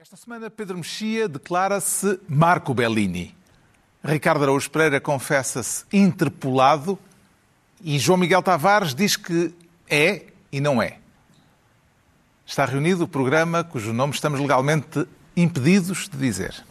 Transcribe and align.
Esta 0.00 0.16
semana, 0.16 0.48
Pedro 0.48 0.76
Mexia 0.76 1.28
declara-se 1.28 2.20
Marco 2.28 2.72
Bellini. 2.72 3.34
Ricardo 4.00 4.44
Araújo 4.44 4.70
Pereira 4.70 5.00
confessa-se 5.00 5.84
interpolado 5.92 6.96
e 7.82 7.98
João 7.98 8.16
Miguel 8.16 8.40
Tavares 8.40 8.94
diz 8.94 9.16
que 9.16 9.52
é 9.90 10.26
e 10.52 10.60
não 10.60 10.80
é. 10.80 10.98
Está 12.46 12.64
reunido 12.64 13.02
o 13.02 13.08
programa 13.08 13.64
cujo 13.64 13.92
nome 13.92 14.14
estamos 14.14 14.38
legalmente 14.38 15.04
impedidos 15.36 16.08
de 16.08 16.16
dizer. 16.16 16.64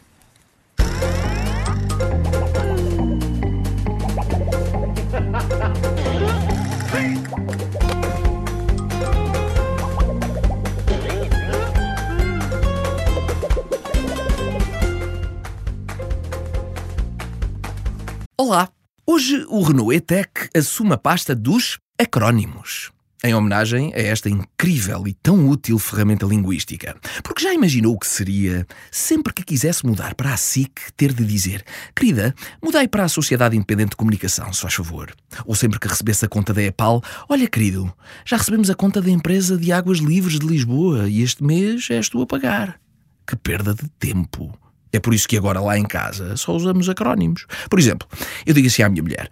Olá! 18.39 18.69
Hoje 19.03 19.47
o 19.49 19.63
Renault 19.63 19.95
E-Tech 19.95 20.29
assume 20.55 20.93
a 20.93 20.97
pasta 20.97 21.33
dos 21.33 21.79
acrónimos. 21.99 22.91
Em 23.23 23.33
homenagem 23.33 23.91
a 23.95 23.97
esta 23.97 24.29
incrível 24.29 25.07
e 25.07 25.13
tão 25.15 25.49
útil 25.49 25.79
ferramenta 25.79 26.23
linguística. 26.27 26.95
Porque 27.23 27.41
já 27.41 27.51
imaginou 27.51 27.95
o 27.95 27.97
que 27.97 28.05
seria, 28.05 28.67
sempre 28.91 29.33
que 29.33 29.43
quisesse 29.43 29.83
mudar 29.83 30.13
para 30.13 30.35
a 30.35 30.37
SIC, 30.37 30.69
ter 30.95 31.13
de 31.13 31.25
dizer: 31.25 31.65
Querida, 31.95 32.35
mudei 32.63 32.87
para 32.87 33.05
a 33.05 33.09
Sociedade 33.09 33.55
Independente 33.55 33.89
de 33.89 33.95
Comunicação, 33.95 34.53
se 34.53 34.61
faz 34.61 34.75
favor. 34.75 35.11
Ou 35.43 35.55
sempre 35.55 35.79
que 35.79 35.87
recebesse 35.87 36.23
a 36.23 36.29
conta 36.29 36.53
da 36.53 36.61
EPAL: 36.61 37.01
Olha, 37.27 37.47
querido, 37.47 37.91
já 38.23 38.37
recebemos 38.37 38.69
a 38.69 38.75
conta 38.75 39.01
da 39.01 39.09
empresa 39.09 39.57
de 39.57 39.71
Águas 39.71 39.97
Livres 39.97 40.37
de 40.37 40.45
Lisboa 40.45 41.09
e 41.09 41.23
este 41.23 41.43
mês 41.43 41.89
és 41.89 42.07
tu 42.07 42.21
a 42.21 42.27
pagar. 42.27 42.79
Que 43.25 43.35
perda 43.35 43.73
de 43.73 43.89
tempo! 43.97 44.55
É 44.91 44.99
por 44.99 45.13
isso 45.13 45.27
que 45.27 45.37
agora 45.37 45.59
lá 45.59 45.77
em 45.77 45.85
casa 45.85 46.35
só 46.37 46.55
usamos 46.55 46.87
acrónimos. 46.89 47.45
Por 47.69 47.79
exemplo, 47.79 48.07
eu 48.45 48.53
digo 48.53 48.67
assim 48.67 48.83
à 48.83 48.89
minha 48.89 49.03
mulher: 49.03 49.29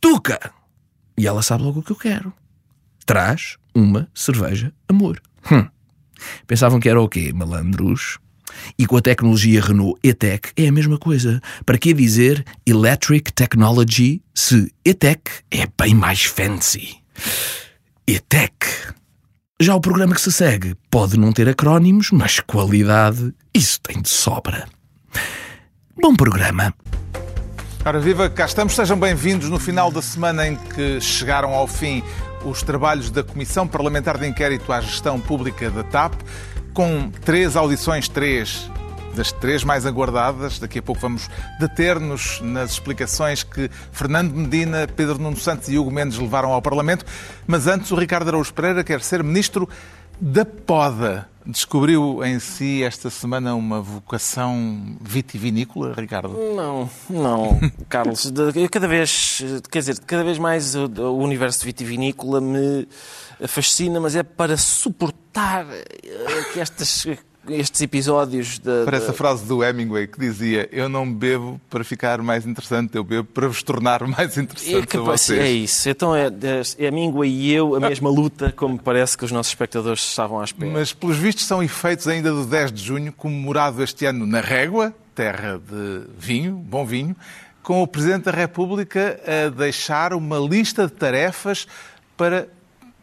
Tuca! 0.00 0.52
E 1.16 1.26
ela 1.26 1.42
sabe 1.42 1.62
logo 1.62 1.80
o 1.80 1.82
que 1.82 1.92
eu 1.92 1.96
quero. 1.96 2.32
Traz 3.06 3.56
uma 3.74 4.08
cerveja 4.14 4.72
amor. 4.88 5.20
Hum. 5.50 5.66
Pensavam 6.46 6.80
que 6.80 6.88
era 6.88 7.00
o 7.00 7.08
quê, 7.08 7.32
malandros? 7.32 8.18
E 8.78 8.86
com 8.86 8.96
a 8.96 9.00
tecnologia 9.00 9.60
Renault 9.60 9.98
E-Tech 10.02 10.52
é 10.56 10.68
a 10.68 10.72
mesma 10.72 10.98
coisa. 10.98 11.40
Para 11.66 11.78
que 11.78 11.92
dizer 11.92 12.44
Electric 12.66 13.32
Technology 13.32 14.22
se 14.34 14.72
E-Tech 14.84 15.22
é 15.50 15.66
bem 15.78 15.94
mais 15.94 16.24
fancy? 16.24 16.96
E-Tech. 18.06 18.54
Já 19.60 19.74
o 19.74 19.80
programa 19.80 20.14
que 20.14 20.20
se 20.20 20.32
segue 20.32 20.74
pode 20.90 21.18
não 21.18 21.32
ter 21.32 21.48
acrónimos, 21.48 22.10
mas 22.10 22.40
qualidade, 22.40 23.32
isso 23.54 23.80
tem 23.80 24.02
de 24.02 24.08
sobra. 24.08 24.68
Bom 26.00 26.14
programa. 26.14 26.74
Ora 27.84 28.00
viva, 28.00 28.30
cá 28.30 28.46
estamos. 28.46 28.74
Sejam 28.74 28.98
bem-vindos 28.98 29.48
no 29.48 29.58
final 29.58 29.90
da 29.90 30.00
semana 30.00 30.48
em 30.48 30.56
que 30.56 31.00
chegaram 31.00 31.54
ao 31.54 31.66
fim 31.66 32.02
os 32.44 32.62
trabalhos 32.62 33.10
da 33.10 33.22
Comissão 33.22 33.66
Parlamentar 33.66 34.18
de 34.18 34.26
Inquérito 34.26 34.72
à 34.72 34.80
Gestão 34.80 35.20
Pública 35.20 35.70
da 35.70 35.82
TAP, 35.82 36.14
com 36.72 37.10
três 37.10 37.56
audições, 37.56 38.08
três 38.08 38.70
das 39.14 39.32
três 39.32 39.64
mais 39.64 39.86
aguardadas. 39.86 40.58
Daqui 40.58 40.78
a 40.78 40.82
pouco 40.82 41.00
vamos 41.00 41.30
deter-nos 41.58 42.40
nas 42.40 42.72
explicações 42.72 43.42
que 43.42 43.70
Fernando 43.92 44.34
Medina, 44.34 44.86
Pedro 44.86 45.18
Nuno 45.18 45.36
Santos 45.36 45.68
e 45.68 45.78
Hugo 45.78 45.90
Mendes 45.90 46.18
levaram 46.18 46.52
ao 46.52 46.60
Parlamento. 46.60 47.04
Mas 47.46 47.66
antes, 47.66 47.90
o 47.90 47.96
Ricardo 47.96 48.28
Araújo 48.28 48.52
Pereira 48.52 48.84
quer 48.84 49.00
ser 49.00 49.22
Ministro 49.22 49.68
da 50.20 50.44
Poda. 50.44 51.28
Descobriu 51.46 52.24
em 52.24 52.38
si 52.38 52.82
esta 52.82 53.10
semana 53.10 53.54
uma 53.54 53.80
vocação 53.80 54.96
vitivinícola, 55.00 55.92
Ricardo? 55.94 56.34
Não, 56.54 56.88
não, 57.10 57.60
Carlos. 57.88 58.32
Cada 58.70 58.88
vez, 58.88 59.42
quer 59.70 59.80
dizer, 59.80 59.98
cada 60.00 60.24
vez 60.24 60.38
mais 60.38 60.74
o, 60.74 60.86
o 60.86 61.18
universo 61.18 61.64
vitivinícola 61.64 62.40
me 62.40 62.88
fascina, 63.46 64.00
mas 64.00 64.16
é 64.16 64.22
para 64.22 64.56
suportar 64.56 65.66
que 66.52 66.60
estas 66.60 67.06
estes 67.48 67.80
episódios 67.80 68.58
da. 68.58 68.84
Parece 68.84 69.10
a 69.10 69.12
frase 69.12 69.44
do 69.44 69.62
Hemingway 69.62 70.06
que 70.06 70.18
dizia: 70.18 70.68
Eu 70.72 70.88
não 70.88 71.12
bebo 71.12 71.60
para 71.68 71.84
ficar 71.84 72.20
mais 72.22 72.46
interessante, 72.46 72.96
eu 72.96 73.04
bebo 73.04 73.24
para 73.24 73.48
vos 73.48 73.62
tornar 73.62 74.06
mais 74.06 74.36
interessante 74.36 74.96
é, 74.96 75.00
a 75.00 75.02
vocês. 75.02 75.40
É 75.40 75.50
isso. 75.50 75.88
Então 75.88 76.14
é, 76.14 76.26
é 76.26 76.86
Hemingway 76.86 77.30
e 77.30 77.52
eu 77.52 77.74
a 77.74 77.80
mesma 77.80 78.10
luta, 78.10 78.52
como 78.52 78.78
parece 78.78 79.16
que 79.16 79.24
os 79.24 79.32
nossos 79.32 79.50
espectadores 79.52 80.00
estavam 80.00 80.40
à 80.40 80.44
espera. 80.44 80.70
Mas, 80.70 80.92
pelos 80.92 81.16
vistos, 81.16 81.44
são 81.44 81.62
efeitos 81.62 82.08
ainda 82.08 82.30
do 82.30 82.44
10 82.46 82.72
de 82.72 82.82
junho, 82.82 83.12
comemorado 83.12 83.82
este 83.82 84.06
ano 84.06 84.26
na 84.26 84.40
Régua, 84.40 84.94
terra 85.14 85.58
de 85.58 86.02
vinho, 86.18 86.54
bom 86.54 86.84
vinho, 86.84 87.16
com 87.62 87.82
o 87.82 87.86
Presidente 87.86 88.24
da 88.24 88.32
República 88.32 89.20
a 89.26 89.48
deixar 89.50 90.12
uma 90.12 90.38
lista 90.38 90.86
de 90.86 90.92
tarefas 90.92 91.66
para 92.16 92.48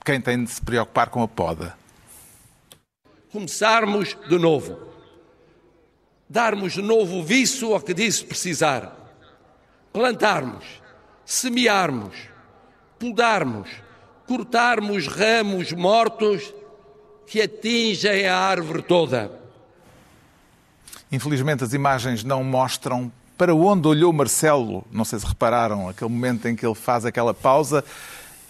quem 0.06 0.20
tem 0.20 0.44
de 0.44 0.52
se 0.52 0.62
preocupar 0.62 1.10
com 1.10 1.22
a 1.22 1.28
poda 1.28 1.81
começarmos 3.32 4.18
de 4.28 4.38
novo. 4.38 4.78
Darmos 6.30 6.78
novo 6.78 7.24
viço 7.24 7.74
ao 7.74 7.82
que 7.82 7.94
disse 7.94 8.24
precisar. 8.26 8.98
Plantarmos, 9.92 10.66
semearmos, 11.26 12.16
podarmos, 12.98 13.70
cortarmos 14.28 15.08
ramos 15.08 15.72
mortos 15.72 16.54
que 17.28 17.42
atingem 17.42 18.28
a 18.28 18.38
árvore 18.38 18.82
toda. 18.82 19.32
Infelizmente, 21.12 21.64
as 21.64 21.74
imagens 21.74 22.24
não 22.24 22.44
mostram 22.44 23.12
para 23.38 23.54
onde 23.54 23.88
olhou 23.88 24.14
Marcelo. 24.14 24.86
Não 24.92 25.04
sei 25.04 25.20
se 25.20 25.26
repararam, 25.26 25.90
aquele 25.90 26.10
momento 26.10 26.48
em 26.48 26.56
que 26.56 26.66
ele 26.66 26.76
faz 26.76 27.06
aquela 27.06 27.34
pausa 27.34 27.84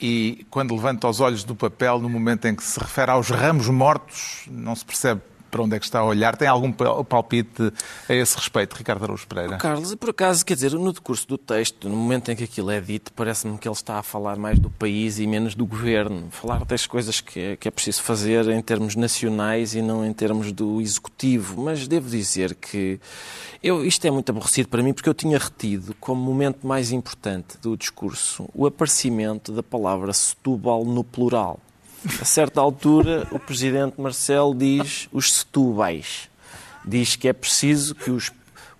e 0.01 0.45
quando 0.49 0.73
levanta 0.75 1.07
os 1.07 1.19
olhos 1.19 1.43
do 1.43 1.55
papel, 1.55 1.99
no 1.99 2.09
momento 2.09 2.45
em 2.47 2.55
que 2.55 2.63
se 2.63 2.79
refere 2.79 3.11
aos 3.11 3.29
ramos 3.29 3.69
mortos, 3.69 4.45
não 4.49 4.75
se 4.75 4.83
percebe 4.83 5.21
para 5.51 5.61
onde 5.61 5.75
é 5.75 5.79
que 5.79 5.85
está 5.85 5.99
a 5.99 6.05
olhar. 6.05 6.35
Tem 6.35 6.47
algum 6.47 6.71
palpite 6.71 7.71
a 8.09 8.13
esse 8.13 8.35
respeito, 8.35 8.75
Ricardo 8.75 9.03
Araújo 9.03 9.27
Pereira? 9.27 9.57
Carlos, 9.57 9.93
por 9.95 10.09
acaso, 10.09 10.43
quer 10.45 10.55
dizer, 10.55 10.71
no 10.71 10.91
decurso 10.93 11.27
do 11.27 11.37
texto, 11.37 11.87
no 11.87 11.95
momento 11.95 12.31
em 12.31 12.35
que 12.35 12.45
aquilo 12.45 12.71
é 12.71 12.81
dito, 12.81 13.11
parece-me 13.13 13.57
que 13.57 13.67
ele 13.67 13.75
está 13.75 13.99
a 13.99 14.03
falar 14.03 14.37
mais 14.37 14.57
do 14.57 14.69
país 14.69 15.19
e 15.19 15.27
menos 15.27 15.53
do 15.53 15.65
governo. 15.65 16.29
Falar 16.31 16.65
das 16.65 16.87
coisas 16.87 17.21
que 17.21 17.51
que 17.55 17.67
é 17.67 17.71
preciso 17.71 18.01
fazer 18.01 18.47
em 18.49 18.61
termos 18.61 18.95
nacionais 18.95 19.75
e 19.75 19.81
não 19.81 20.05
em 20.05 20.13
termos 20.13 20.51
do 20.51 20.79
executivo. 20.81 21.61
Mas 21.61 21.87
devo 21.87 22.09
dizer 22.09 22.55
que 22.55 22.99
eu, 23.61 23.85
isto 23.85 24.05
é 24.05 24.11
muito 24.11 24.29
aborrecido 24.29 24.69
para 24.69 24.83
mim 24.83 24.93
porque 24.93 25.09
eu 25.09 25.13
tinha 25.13 25.37
retido 25.37 25.95
como 25.99 26.21
momento 26.21 26.65
mais 26.65 26.91
importante 26.91 27.57
do 27.61 27.75
discurso 27.75 28.49
o 28.53 28.65
aparecimento 28.65 29.51
da 29.51 29.63
palavra 29.63 30.13
Setúbal 30.13 30.85
no 30.85 31.03
plural. 31.03 31.59
A 32.19 32.25
certa 32.25 32.59
altura, 32.59 33.27
o 33.31 33.37
presidente 33.37 34.01
Marcelo 34.01 34.55
diz 34.55 35.07
os 35.11 35.33
setúbais. 35.33 36.29
Diz 36.83 37.15
que 37.15 37.27
é 37.27 37.33
preciso 37.33 37.93
que 37.93 38.09
os, 38.09 38.31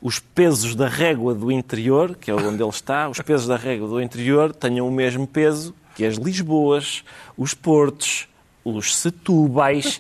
os 0.02 0.18
pesos 0.18 0.74
da 0.74 0.88
régua 0.88 1.36
do 1.36 1.52
interior, 1.52 2.16
que 2.16 2.32
é 2.32 2.34
onde 2.34 2.64
ele 2.64 2.70
está, 2.70 3.08
os 3.08 3.20
pesos 3.22 3.48
da 3.48 3.56
régua 3.56 3.88
do 3.88 4.02
interior 4.02 4.54
tenham 4.54 4.88
o 4.88 4.92
mesmo 4.92 5.28
peso 5.28 5.76
que 5.96 6.04
as 6.04 6.16
Lisboas, 6.16 7.04
os 7.38 7.54
Portos, 7.54 8.28
os 8.64 8.96
Setúbais. 8.96 10.00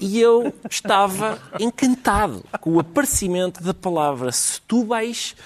E 0.00 0.20
eu 0.20 0.52
estava 0.68 1.38
encantado 1.60 2.44
com 2.60 2.72
o 2.72 2.80
aparecimento 2.80 3.62
da 3.62 3.72
palavra 3.72 4.32
Setúbais 4.32 5.36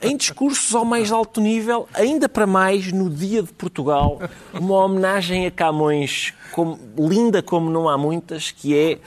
em 0.00 0.16
discursos 0.16 0.72
ao 0.72 0.84
mais 0.84 1.10
alto 1.10 1.40
nível, 1.40 1.88
ainda 1.92 2.28
para 2.28 2.46
mais 2.46 2.92
no 2.92 3.10
Dia 3.10 3.42
de 3.42 3.52
Portugal, 3.52 4.20
uma 4.52 4.76
homenagem 4.84 5.46
a 5.46 5.50
Camões 5.50 6.32
como, 6.52 6.78
linda 6.96 7.42
como 7.42 7.68
não 7.68 7.88
há 7.88 7.98
muitas, 7.98 8.52
que 8.52 8.78
é 8.78 8.98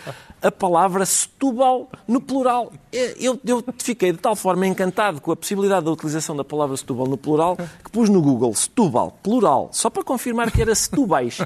a 0.42 0.52
palavra 0.52 1.06
Setúbal 1.06 1.90
no 2.08 2.22
plural. 2.22 2.72
Eu, 2.92 3.40
eu, 3.46 3.64
fiquei 3.79 4.11
de 4.11 4.17
tal 4.17 4.35
forma 4.35 4.66
encantado 4.66 5.20
com 5.20 5.32
a 5.32 5.35
possibilidade 5.35 5.85
da 5.85 5.91
utilização 5.91 6.35
da 6.35 6.44
palavra 6.44 6.76
Setúbal 6.78 7.08
no 7.08 7.17
plural 7.17 7.58
que 7.58 7.91
pus 7.91 8.09
no 8.09 8.22
Google 8.22 8.53
Setúbal, 8.53 9.17
plural, 9.23 9.70
só 9.72 9.90
para 9.90 10.03
confirmar 10.03 10.52
que 10.52 10.61
era 10.61 10.73
Setúbais. 10.73 11.40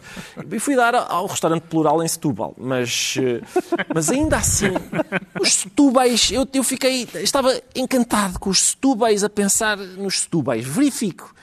E 0.49 0.59
fui 0.59 0.75
dar 0.75 0.95
ao 0.95 1.27
restaurante 1.27 1.63
plural 1.63 2.03
em 2.03 2.07
Setúbal, 2.07 2.53
mas, 2.57 3.15
eh, 3.17 3.41
mas 3.93 4.09
ainda 4.09 4.37
assim, 4.37 4.71
os 5.39 5.53
Setúbais, 5.53 6.31
eu, 6.31 6.47
eu 6.53 6.63
fiquei, 6.63 7.07
estava 7.15 7.59
encantado 7.75 8.39
com 8.39 8.49
os 8.49 8.61
Setúbais 8.61 9.23
a 9.23 9.29
pensar 9.29 9.77
nos 9.77 10.21
Setúbais. 10.21 10.65
Verifico 10.65 11.33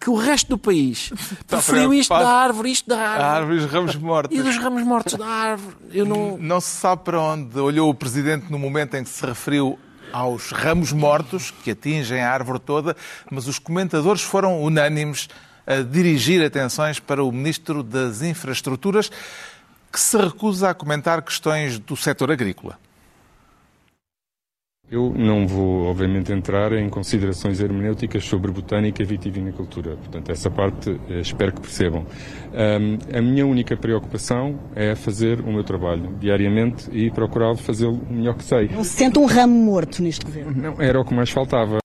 que 0.00 0.10
o 0.10 0.14
resto 0.14 0.50
do 0.50 0.58
país 0.58 1.10
preferiu 1.46 1.92
isto 1.92 2.10
da 2.10 2.28
árvore, 2.28 2.70
isto 2.70 2.88
da 2.88 2.98
árvore. 2.98 3.22
A 3.22 3.32
árvore 3.32 3.56
e 3.56 3.58
os 3.58 3.70
ramos 3.70 3.96
mortos. 3.96 4.38
E 4.38 4.42
dos 4.42 4.56
ramos 4.56 4.82
mortos 4.84 5.14
da 5.14 5.26
árvore. 5.26 5.76
Eu 5.92 6.06
não... 6.06 6.38
não 6.38 6.60
se 6.60 6.70
sabe 6.70 7.02
para 7.04 7.20
onde 7.20 7.58
olhou 7.58 7.90
o 7.90 7.94
Presidente 7.94 8.50
no 8.50 8.58
momento 8.58 8.94
em 8.94 9.04
que 9.04 9.10
se 9.10 9.24
referiu 9.24 9.78
aos 10.12 10.50
ramos 10.50 10.92
mortos 10.92 11.50
que 11.50 11.70
atingem 11.70 12.20
a 12.20 12.30
árvore 12.30 12.58
toda, 12.58 12.96
mas 13.30 13.46
os 13.46 13.58
comentadores 13.58 14.22
foram 14.22 14.62
unânimes 14.62 15.28
a 15.66 15.82
dirigir 15.82 16.42
atenções 16.42 16.98
para 16.98 17.22
o 17.22 17.30
Ministro 17.30 17.82
das 17.82 18.22
Infraestruturas, 18.22 19.10
que 19.92 20.00
se 20.00 20.16
recusa 20.16 20.70
a 20.70 20.74
comentar 20.74 21.20
questões 21.22 21.78
do 21.78 21.94
setor 21.96 22.30
agrícola. 22.30 22.78
Eu 24.90 25.12
não 25.14 25.46
vou, 25.46 25.84
obviamente, 25.84 26.32
entrar 26.32 26.72
em 26.72 26.88
considerações 26.88 27.60
hermenêuticas 27.60 28.24
sobre 28.24 28.50
botânica 28.50 29.02
e 29.02 29.04
vitivinicultura. 29.04 29.96
Portanto, 29.96 30.32
essa 30.32 30.50
parte 30.50 30.98
eh, 31.10 31.20
espero 31.20 31.52
que 31.52 31.60
percebam. 31.60 32.06
Um, 32.54 32.98
a 33.14 33.20
minha 33.20 33.46
única 33.46 33.76
preocupação 33.76 34.58
é 34.74 34.94
fazer 34.94 35.40
o 35.40 35.52
meu 35.52 35.62
trabalho 35.62 36.16
diariamente 36.18 36.88
e 36.90 37.10
procurar 37.10 37.54
fazê-lo 37.58 38.00
o 38.08 38.12
melhor 38.14 38.34
que 38.34 38.44
sei. 38.44 38.68
Não 38.68 38.82
se 38.82 38.96
sente 38.96 39.18
um 39.18 39.26
ramo 39.26 39.52
morto 39.52 40.02
neste 40.02 40.24
governo? 40.24 40.52
Não, 40.56 40.80
era 40.80 40.98
o 40.98 41.04
que 41.04 41.12
mais 41.12 41.28
faltava. 41.28 41.80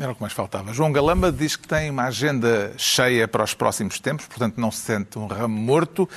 Era 0.00 0.10
o 0.10 0.14
que 0.16 0.20
mais 0.20 0.32
faltava. 0.32 0.72
João 0.72 0.90
Galamba 0.90 1.30
diz 1.30 1.54
que 1.54 1.68
tem 1.68 1.88
uma 1.88 2.06
agenda 2.06 2.72
cheia 2.76 3.28
para 3.28 3.44
os 3.44 3.54
próximos 3.54 4.00
tempos, 4.00 4.26
portanto 4.26 4.60
não 4.60 4.72
se 4.72 4.80
sente 4.80 5.16
um 5.16 5.28
ramo 5.28 5.56
morto. 5.56 6.08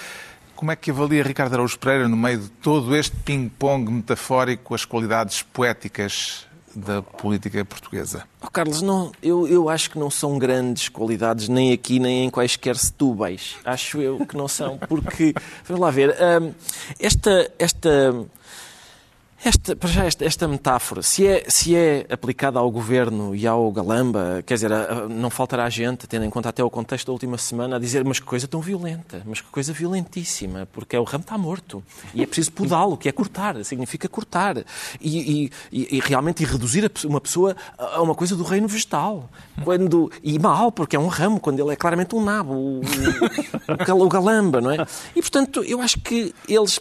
Como 0.57 0.71
é 0.71 0.75
que 0.75 0.89
avalia 0.89 1.21
Ricardo 1.21 1.53
Araújo 1.53 1.77
Pereira, 1.77 2.09
no 2.09 2.17
meio 2.17 2.39
de 2.39 2.49
todo 2.49 2.95
este 2.95 3.15
ping-pong 3.15 3.91
metafórico, 3.91 4.73
as 4.73 4.83
qualidades 4.83 5.43
poéticas 5.43 6.47
da 6.75 6.99
política 6.99 7.63
portuguesa? 7.63 8.23
Oh, 8.41 8.49
Carlos, 8.49 8.81
não, 8.81 9.11
eu, 9.21 9.47
eu 9.47 9.69
acho 9.69 9.91
que 9.91 9.99
não 9.99 10.09
são 10.09 10.39
grandes 10.39 10.89
qualidades 10.89 11.47
nem 11.47 11.71
aqui 11.71 11.99
nem 11.99 12.25
em 12.25 12.29
quaisquer 12.31 12.75
setúbeis. 12.75 13.55
Acho 13.63 14.01
eu 14.01 14.25
que 14.25 14.35
não 14.35 14.47
são, 14.47 14.79
porque, 14.79 15.35
vamos 15.63 15.79
lá 15.79 15.91
ver, 15.91 16.15
hum, 16.41 16.51
esta, 16.99 17.51
esta 17.59 18.25
esta, 19.43 19.75
para 19.75 19.89
já, 19.89 20.05
esta, 20.05 20.25
esta, 20.25 20.47
metáfora, 20.47 21.03
se 21.03 21.25
é, 21.25 21.45
se 21.47 21.75
é 21.75 22.05
aplicada 22.09 22.57
ao 22.57 22.69
governo 22.71 23.35
e 23.35 23.45
ao 23.45 23.71
Galamba, 23.71 24.43
quer 24.45 24.55
dizer, 24.55 24.71
não 25.09 25.29
faltará 25.29 25.69
gente, 25.69 26.07
tendo 26.07 26.25
em 26.25 26.29
conta 26.29 26.49
até 26.49 26.63
o 26.63 26.69
contexto 26.69 27.07
da 27.07 27.11
última 27.13 27.37
semana, 27.37 27.75
a 27.75 27.79
dizer 27.79 28.03
mas 28.03 28.19
que 28.19 28.25
coisa 28.25 28.47
tão 28.47 28.61
violenta, 28.61 29.21
mas 29.25 29.39
que 29.39 29.47
coisa 29.47 29.71
violentíssima, 29.71 30.67
porque 30.73 30.95
é 30.95 30.99
o 30.99 31.03
ramo 31.03 31.21
está 31.21 31.37
morto 31.37 31.83
e 32.13 32.23
é 32.23 32.25
preciso 32.25 32.51
podá-lo, 32.51 32.97
que 32.97 33.07
é 33.07 33.11
cortar, 33.11 33.63
significa 33.63 34.09
cortar 34.09 34.57
e, 34.99 35.51
e, 35.71 35.97
e, 35.97 35.99
realmente 35.99 36.41
e 36.41 36.45
reduzir 36.45 36.91
uma 37.05 37.21
pessoa 37.21 37.55
a 37.77 38.01
uma 38.01 38.15
coisa 38.15 38.35
do 38.35 38.43
reino 38.43 38.67
vegetal. 38.67 39.29
Quando, 39.63 40.11
e 40.23 40.37
mal, 40.39 40.71
porque 40.71 40.95
é 40.95 40.99
um 40.99 41.07
ramo, 41.07 41.39
quando 41.39 41.59
ele 41.59 41.73
é 41.73 41.75
claramente 41.75 42.15
um 42.15 42.23
nabo, 42.23 42.53
o, 42.53 42.81
o, 42.81 44.05
o 44.05 44.09
Galamba, 44.09 44.61
não 44.61 44.71
é? 44.71 44.85
E 45.15 45.21
portanto, 45.21 45.63
eu 45.63 45.81
acho 45.81 45.99
que 45.99 46.33
eles 46.47 46.79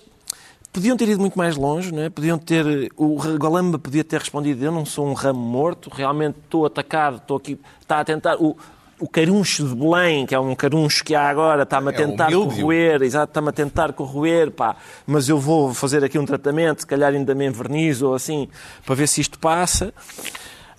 podiam 0.76 0.94
ter 0.94 1.08
ido 1.08 1.20
muito 1.20 1.38
mais 1.38 1.56
longe, 1.56 1.90
não 1.90 2.02
é? 2.02 2.10
podiam 2.10 2.38
ter. 2.38 2.92
O 2.94 3.16
Galamba 3.38 3.78
podia 3.78 4.04
ter 4.04 4.20
respondido: 4.20 4.62
Eu 4.62 4.70
não 4.70 4.84
sou 4.84 5.06
um 5.06 5.14
ramo 5.14 5.40
morto, 5.40 5.88
realmente 5.90 6.36
estou 6.44 6.66
atacado, 6.66 7.16
estou 7.16 7.38
aqui. 7.38 7.58
Está 7.80 8.00
a 8.00 8.04
tentar. 8.04 8.36
O, 8.36 8.54
o 9.00 9.08
caruncho 9.08 9.66
de 9.66 9.74
Belém, 9.74 10.26
que 10.26 10.34
é 10.34 10.40
um 10.40 10.54
caruncho 10.54 11.02
que 11.02 11.14
há 11.14 11.28
agora, 11.28 11.62
está-me 11.62 11.88
a 11.88 11.92
é 11.92 11.94
tentar 11.94 12.30
é 12.30 12.34
corroer, 12.34 13.02
exato, 13.02 13.30
está-me 13.30 13.48
a 13.48 13.52
tentar 13.52 13.92
corroer, 13.92 14.50
pá, 14.50 14.76
mas 15.06 15.28
eu 15.28 15.38
vou 15.38 15.74
fazer 15.74 16.02
aqui 16.02 16.18
um 16.18 16.24
tratamento, 16.24 16.80
se 16.80 16.86
calhar 16.86 17.12
ainda 17.12 17.34
me 17.34 17.46
envernizo 17.46 18.08
ou 18.08 18.14
assim, 18.14 18.48
para 18.84 18.94
ver 18.94 19.06
se 19.06 19.20
isto 19.20 19.38
passa. 19.38 19.92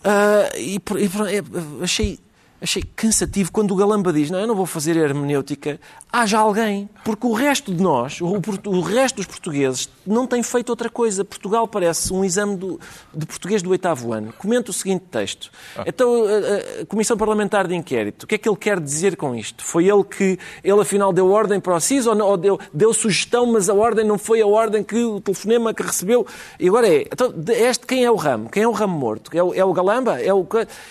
Uh, 0.03 0.57
e, 0.57 0.75
e, 0.75 1.83
achei 1.83 2.19
achei 2.62 2.83
cansativo 2.95 3.51
quando 3.51 3.71
o 3.71 3.75
Galamba 3.75 4.12
diz 4.12 4.30
não, 4.30 4.39
eu 4.39 4.48
não 4.48 4.56
vou 4.56 4.65
fazer 4.65 4.95
hermenêutica, 4.95 5.80
haja 6.12 6.39
alguém, 6.39 6.89
porque 7.04 7.27
o 7.27 7.33
resto 7.33 7.74
de 7.74 7.81
nós, 7.81 8.19
o, 8.21 8.42
o, 8.65 8.81
resto 8.81 9.18
dos 9.18 9.25
portugueses, 9.25 9.89
não 10.06 10.25
tem 10.25 10.42
feito 10.42 10.69
outra 10.69 10.89
coisa. 10.89 11.24
Portugal 11.24 11.68
parece 11.68 12.12
um 12.12 12.24
exame 12.24 12.56
do, 12.56 12.80
de 13.13 13.25
português 13.25 13.62
do 13.62 13.69
oitavo 13.69 14.13
ano. 14.13 14.33
Comenta 14.38 14.71
o 14.71 14.74
seguinte 14.74 15.06
texto. 15.12 15.51
Ah. 15.77 15.83
Então, 15.86 16.24
a, 16.25 16.81
a, 16.81 16.86
Comissão 16.86 17.18
Parlamentar 17.18 17.68
de 17.68 17.75
Inquérito, 17.75 18.24
o 18.24 18.27
que 18.27 18.36
é 18.36 18.38
que 18.38 18.50
ele 18.50 18.57
quer 18.57 18.80
dizer 18.80 19.15
com 19.15 19.36
isto? 19.36 19.63
Foi 19.63 19.88
ele 19.88 20.04
que, 20.04 20.39
ele 20.63 20.81
afinal 20.81 21.13
deu 21.13 21.30
ordem 21.30 21.59
para 21.59 21.75
o 21.75 21.80
CIS 21.80 22.07
ou, 22.07 22.15
não, 22.15 22.27
ou 22.27 22.38
deu, 22.38 22.59
deu 22.74 22.94
sugestão, 22.94 23.45
mas 23.45 23.69
a 23.69 23.74
ordem 23.74 24.06
não 24.06 24.18
foi 24.18 24.42
a 24.42 24.48
ordem 24.48 24.83
que 24.83 24.98
o 24.98 25.19
telefonema 25.19 25.74
que 25.74 25.83
recebeu? 25.83 26.25
E 26.59 26.68
agora 26.68 26.88
é, 26.88 27.01
então, 27.01 27.33
este 27.50 27.86
quem 27.86 28.04
é 28.04 28.12
o 28.12 28.15
ramo? 28.15 28.50
Quem 28.50 28.63
é 28.63 28.68
o 28.68 28.71
ramo 28.71 28.98
morto? 28.98 29.31
É 29.33 29.44
o, 29.44 29.54
é 29.54 29.63
o 29.63 29.74
Galamba? 29.74 30.21
É 30.21 30.33
o, 30.33 30.48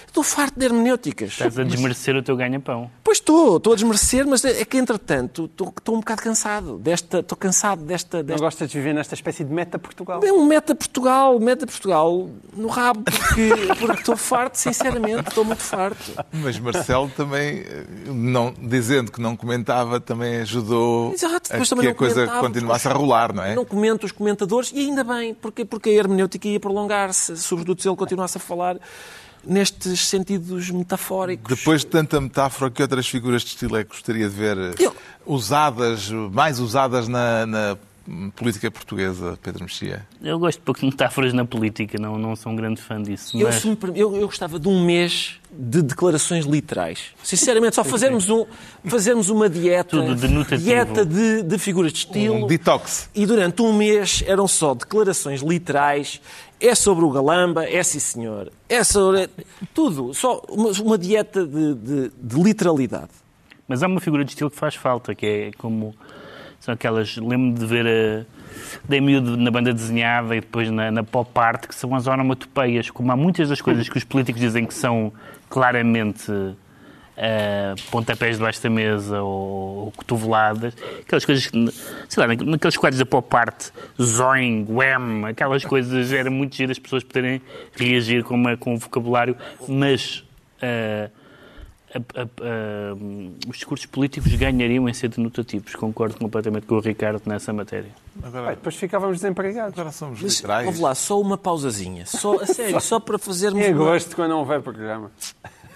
estou 0.06 0.22
farto 0.22 0.58
de 0.58 0.64
hermenêuticas. 0.66 1.38
Estás 1.56 1.58
a 1.58 1.64
desmerecer 1.64 2.14
mas... 2.14 2.22
o 2.22 2.24
teu 2.24 2.36
ganha-pão. 2.36 2.90
Pois 3.02 3.18
estou, 3.18 3.56
estou 3.56 3.72
a 3.72 3.76
desmerecer, 3.76 4.26
mas 4.26 4.44
é 4.44 4.64
que, 4.64 4.76
entretanto, 4.76 5.46
estou, 5.46 5.72
estou 5.76 5.94
um 5.94 6.00
bocado 6.00 6.22
cansado 6.22 6.78
desta, 6.78 7.20
estou 7.20 7.36
cansado 7.36 7.82
desta, 7.82 8.22
desta... 8.22 8.40
Não 8.40 8.46
gostas 8.46 8.68
de 8.68 8.78
viver 8.78 8.92
nesta 8.92 9.14
espécie 9.14 9.44
de 9.44 9.52
meta-Portugal? 9.52 10.20
É 10.22 10.32
um 10.32 10.44
meta-Portugal, 10.44 11.38
meta-Portugal 11.40 12.28
no 12.54 12.68
rabo, 12.68 13.02
porque, 13.02 13.50
porque 13.78 14.00
estou 14.00 14.16
farto, 14.16 14.56
sinceramente, 14.56 15.28
estou 15.28 15.44
muito 15.44 15.62
farto. 15.62 16.12
Mas 16.32 16.58
Marcelo 16.58 17.10
também, 17.16 17.64
não, 18.06 18.52
dizendo 18.60 19.10
que 19.10 19.20
não 19.20 19.36
comentava, 19.36 20.00
também 20.00 20.40
ajudou 20.40 21.12
Exato, 21.12 21.50
a 21.54 21.80
que 21.80 21.88
a 21.88 21.94
coisa 21.94 22.26
continuasse 22.26 22.88
a 22.88 22.92
rolar, 22.92 23.32
não 23.32 23.44
é? 23.44 23.54
Não 23.54 23.64
comento 23.64 24.04
os 24.04 24.12
comentadores, 24.12 24.72
e 24.74 24.80
ainda 24.80 25.02
bem, 25.02 25.34
porque, 25.34 25.64
porque 25.64 25.90
a 25.90 25.92
hermenêutica 25.92 26.48
ia 26.48 26.60
prolongar-se, 26.60 27.36
sobretudo 27.36 27.80
se 27.80 27.88
ele 27.88 27.96
continuasse 27.96 28.36
a 28.36 28.40
falar 28.40 28.78
nestes 29.46 30.06
sentidos 30.06 30.70
metafóricos. 30.70 31.56
Depois 31.56 31.82
de 31.82 31.86
tanta 31.86 32.20
metáfora, 32.20 32.70
que 32.70 32.82
outras 32.82 33.06
figuras 33.08 33.42
de 33.42 33.48
estilo 33.48 33.76
é 33.76 33.84
que 33.84 33.90
gostaria 33.90 34.28
de 34.28 34.34
ver 34.34 34.56
Eu... 34.78 34.94
usadas, 35.24 36.10
mais 36.10 36.58
usadas 36.58 37.08
na, 37.08 37.46
na 37.46 37.78
política 38.36 38.70
portuguesa, 38.70 39.38
Pedro 39.42 39.64
Mexia? 39.64 40.06
Eu 40.22 40.38
gosto 40.38 40.58
de 40.58 40.64
pouco 40.64 40.80
de 40.80 40.86
metáforas 40.86 41.32
na 41.32 41.44
política, 41.44 41.98
não, 41.98 42.16
não 42.16 42.36
sou 42.36 42.52
um 42.52 42.56
grande 42.56 42.80
fã 42.80 43.02
disso. 43.02 43.36
Mas... 43.36 43.64
Eu, 43.64 43.76
eu, 43.94 44.16
eu, 44.16 44.26
gostava 44.26 44.58
de 44.58 44.68
um 44.68 44.84
mês 44.84 45.40
de 45.50 45.82
declarações 45.82 46.44
literais. 46.44 47.12
Sinceramente, 47.22 47.74
só 47.74 47.82
fazermos, 47.82 48.28
um, 48.28 48.46
fazermos 48.84 49.28
uma 49.28 49.48
dieta, 49.48 50.14
de 50.14 50.58
dieta 50.58 51.04
de, 51.04 51.42
de, 51.42 51.58
figuras 51.58 51.92
de 51.92 51.98
estilo. 51.98 52.44
Um 52.44 52.46
detox. 52.46 53.10
E 53.14 53.26
durante 53.26 53.62
um 53.62 53.72
mês 53.72 54.22
eram 54.26 54.46
só 54.46 54.74
declarações 54.74 55.40
literais. 55.42 56.20
É 56.60 56.74
sobre 56.74 57.04
o 57.04 57.10
Galamba, 57.10 57.68
é 57.68 57.82
sim 57.82 57.98
senhor. 57.98 58.50
É 58.68 58.82
sobre. 58.82 59.28
Tudo. 59.74 60.14
Só 60.14 60.42
uma, 60.48 60.96
dieta 60.96 61.46
de, 61.46 61.74
de, 61.74 62.10
de 62.10 62.42
literalidade. 62.42 63.10
Mas 63.68 63.82
há 63.82 63.86
uma 63.86 64.00
figura 64.00 64.24
de 64.24 64.30
estilo 64.30 64.50
que 64.50 64.56
faz 64.56 64.74
falta, 64.74 65.14
que 65.14 65.26
é 65.26 65.50
como 65.58 65.94
são 66.58 66.72
aquelas. 66.72 67.16
Lembro-me 67.16 67.54
de 67.54 67.66
ver 67.66 67.86
a. 67.86 68.36
Dei 68.88 69.00
miúdo 69.00 69.36
na 69.36 69.50
banda 69.50 69.72
desenhada 69.72 70.34
e 70.34 70.40
depois 70.40 70.70
na, 70.70 70.90
na 70.90 71.04
pop 71.04 71.30
art, 71.38 71.66
que 71.66 71.74
são 71.74 71.94
as 71.94 72.06
onomatopeias, 72.06 72.90
como 72.90 73.12
há 73.12 73.16
muitas 73.16 73.48
das 73.50 73.60
coisas 73.60 73.88
que 73.88 73.98
os 73.98 74.04
políticos 74.04 74.40
dizem 74.40 74.64
que 74.64 74.74
são 74.74 75.12
claramente 75.48 76.32
uh, 77.16 77.90
pontapés 77.90 78.36
debaixo 78.36 78.62
da 78.62 78.70
mesa 78.70 79.22
ou, 79.22 79.84
ou 79.86 79.92
cotoveladas, 79.92 80.74
aquelas 81.00 81.24
coisas 81.24 81.46
que, 81.46 81.72
sei 82.08 82.26
lá, 82.26 82.34
naqueles 82.34 82.76
quadros 82.76 82.98
da 82.98 83.06
pop 83.06 83.36
art, 83.36 83.70
zoing, 84.00 84.66
wham, 84.68 85.26
aquelas 85.26 85.64
coisas, 85.64 86.12
era 86.12 86.30
muito 86.30 86.56
giro 86.56 86.72
as 86.72 86.78
pessoas 86.78 87.02
poderem 87.02 87.40
reagir 87.74 88.22
com, 88.24 88.34
uma, 88.34 88.56
com 88.56 88.74
um 88.74 88.78
vocabulário, 88.78 89.36
mas. 89.68 90.24
Uh, 90.62 91.10
a, 91.96 92.22
a, 92.22 92.94
os 93.48 93.56
discursos 93.56 93.86
políticos 93.86 94.34
ganhariam 94.34 94.88
em 94.88 94.92
ser 94.92 95.08
denotativos. 95.08 95.74
Concordo 95.74 96.16
completamente 96.18 96.66
com 96.66 96.76
o 96.76 96.80
Ricardo 96.80 97.22
nessa 97.26 97.52
matéria. 97.52 97.90
Agora, 98.22 98.50
depois 98.50 98.76
ficávamos 98.76 99.18
desempregados. 99.20 99.72
Agora 99.72 99.92
somos 99.92 100.20
Mas, 100.20 100.36
literais. 100.36 100.64
Vamos 100.66 100.80
lá, 100.80 100.94
só 100.94 101.20
uma 101.20 101.38
pausazinha. 101.38 102.04
Só, 102.06 102.40
a 102.40 102.46
sério, 102.46 102.80
só 102.82 103.00
para 103.00 103.18
fazermos... 103.18 103.64
Agosto, 103.64 104.08
uma... 104.08 104.14
quando 104.16 104.30
não 104.30 104.38
houver 104.40 104.60
programa. 104.60 105.10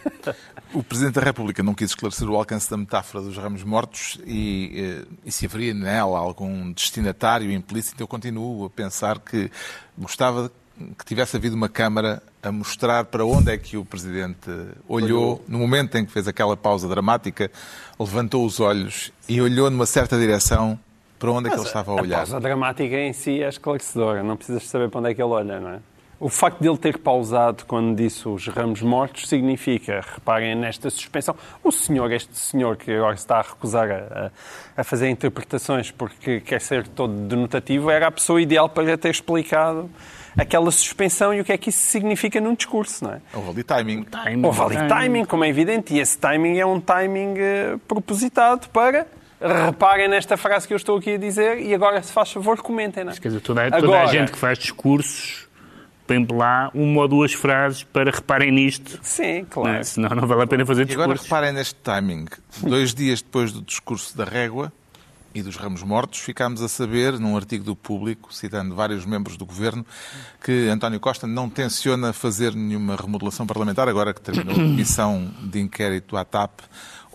O 0.72 0.84
Presidente 0.84 1.14
da 1.14 1.22
República 1.22 1.64
não 1.64 1.74
quis 1.74 1.90
esclarecer 1.90 2.28
o 2.28 2.36
alcance 2.36 2.70
da 2.70 2.76
metáfora 2.76 3.24
dos 3.24 3.36
ramos 3.36 3.64
mortos 3.64 4.20
e, 4.24 5.02
eh, 5.02 5.16
e, 5.26 5.32
se 5.32 5.46
haveria 5.46 5.74
nela 5.74 6.16
algum 6.16 6.70
destinatário 6.70 7.50
implícito. 7.50 8.00
Eu 8.00 8.06
continuo 8.06 8.66
a 8.66 8.70
pensar 8.70 9.18
que 9.18 9.50
gostava 9.98 10.48
que 10.96 11.04
tivesse 11.04 11.36
havido 11.36 11.56
uma 11.56 11.68
Câmara 11.68 12.22
a 12.42 12.50
mostrar 12.52 13.04
para 13.04 13.24
onde 13.24 13.52
é 13.52 13.58
que 13.58 13.76
o 13.76 13.84
Presidente 13.84 14.50
olhou, 14.88 15.44
no 15.46 15.58
momento 15.58 15.96
em 15.98 16.06
que 16.06 16.12
fez 16.12 16.26
aquela 16.26 16.56
pausa 16.56 16.88
dramática, 16.88 17.50
levantou 17.98 18.46
os 18.46 18.60
olhos 18.60 19.12
e 19.28 19.40
olhou 19.42 19.68
numa 19.70 19.86
certa 19.86 20.16
direção 20.18 20.78
para 21.18 21.30
onde 21.32 21.48
Mas 21.48 21.52
é 21.52 21.54
que 21.54 21.60
ele 21.60 21.66
estava 21.66 21.92
a 21.92 21.94
olhar. 21.94 22.16
A 22.16 22.18
pausa 22.18 22.40
dramática 22.40 22.96
em 22.96 23.12
si 23.12 23.42
é 23.42 23.48
esclarecedora, 23.48 24.22
não 24.22 24.36
precisas 24.36 24.64
saber 24.64 24.88
para 24.88 25.00
onde 25.00 25.10
é 25.10 25.14
que 25.14 25.20
ele 25.20 25.30
olha, 25.30 25.60
não 25.60 25.70
é? 25.70 25.80
O 26.20 26.28
facto 26.28 26.60
de 26.60 26.68
ele 26.68 26.76
ter 26.76 26.98
pausado 26.98 27.64
quando 27.64 27.96
disse 27.96 28.28
os 28.28 28.46
ramos 28.46 28.82
mortos 28.82 29.26
significa, 29.26 30.02
reparem 30.06 30.54
nesta 30.54 30.90
suspensão, 30.90 31.34
o 31.64 31.72
senhor, 31.72 32.12
este 32.12 32.36
senhor 32.36 32.76
que 32.76 32.92
agora 32.92 33.14
está 33.14 33.38
a 33.38 33.42
recusar 33.42 33.90
a, 33.90 34.30
a 34.76 34.84
fazer 34.84 35.08
interpretações 35.08 35.90
porque 35.90 36.40
quer 36.40 36.60
ser 36.60 36.86
todo 36.86 37.10
denotativo, 37.26 37.90
era 37.90 38.08
a 38.08 38.10
pessoa 38.10 38.40
ideal 38.40 38.68
para 38.68 38.98
ter 38.98 39.08
explicado 39.08 39.88
aquela 40.36 40.70
suspensão 40.70 41.32
e 41.32 41.40
o 41.40 41.44
que 41.44 41.52
é 41.52 41.56
que 41.56 41.70
isso 41.70 41.86
significa 41.86 42.38
num 42.38 42.54
discurso, 42.54 43.02
não 43.02 43.14
é? 43.14 43.20
Houve 43.32 43.50
ali 43.50 43.64
timing. 43.64 44.02
timing. 44.02 44.46
Houve 44.46 44.60
ali 44.60 44.88
timing, 44.88 45.24
como 45.24 45.42
é 45.44 45.48
evidente, 45.48 45.94
e 45.94 46.00
esse 46.00 46.18
timing 46.18 46.58
é 46.58 46.66
um 46.66 46.82
timing 46.82 47.32
uh, 47.32 47.78
propositado 47.88 48.68
para 48.68 49.06
reparem 49.40 50.06
nesta 50.06 50.36
frase 50.36 50.68
que 50.68 50.74
eu 50.74 50.76
estou 50.76 50.98
aqui 50.98 51.14
a 51.14 51.16
dizer 51.16 51.60
e 51.60 51.74
agora, 51.74 52.02
se 52.02 52.12
faz 52.12 52.30
favor, 52.30 52.60
comentem. 52.60 53.04
Não 53.04 53.12
é? 53.12 53.16
Quer 53.16 53.28
dizer, 53.28 53.40
toda, 53.40 53.70
toda 53.70 53.76
agora, 53.78 54.02
a 54.02 54.06
gente 54.06 54.32
que 54.32 54.38
faz 54.38 54.58
discursos 54.58 55.48
tem 56.10 56.26
lá 56.36 56.70
uma 56.74 57.02
ou 57.02 57.08
duas 57.08 57.32
frases 57.32 57.84
para 57.84 58.10
reparem 58.10 58.50
nisto. 58.50 58.98
Sim, 59.00 59.46
claro. 59.48 59.76
Não, 59.76 59.84
senão 59.84 60.08
não 60.10 60.26
vale 60.26 60.42
a 60.42 60.46
pena 60.46 60.66
fazer 60.66 60.84
discursos. 60.84 61.08
E 61.08 61.12
agora 61.12 61.22
reparem 61.22 61.52
neste 61.52 61.76
timing. 61.76 62.26
Dois 62.62 62.92
dias 62.92 63.22
depois 63.22 63.52
do 63.52 63.62
discurso 63.62 64.16
da 64.16 64.24
régua, 64.24 64.72
e 65.32 65.40
dos 65.40 65.54
ramos 65.54 65.84
mortos, 65.84 66.18
ficámos 66.18 66.60
a 66.60 66.68
saber, 66.68 67.16
num 67.20 67.36
artigo 67.36 67.62
do 67.62 67.76
Público, 67.76 68.34
citando 68.34 68.74
vários 68.74 69.06
membros 69.06 69.36
do 69.36 69.46
governo, 69.46 69.86
que 70.42 70.66
António 70.68 70.98
Costa 70.98 71.28
não 71.28 71.48
tenciona 71.48 72.12
fazer 72.12 72.56
nenhuma 72.56 72.96
remodelação 72.96 73.46
parlamentar, 73.46 73.88
agora 73.88 74.12
que 74.12 74.20
terminou 74.20 74.54
a 74.54 74.58
comissão 74.58 75.30
de 75.40 75.60
inquérito 75.60 76.16
à 76.16 76.24
TAP, 76.24 76.58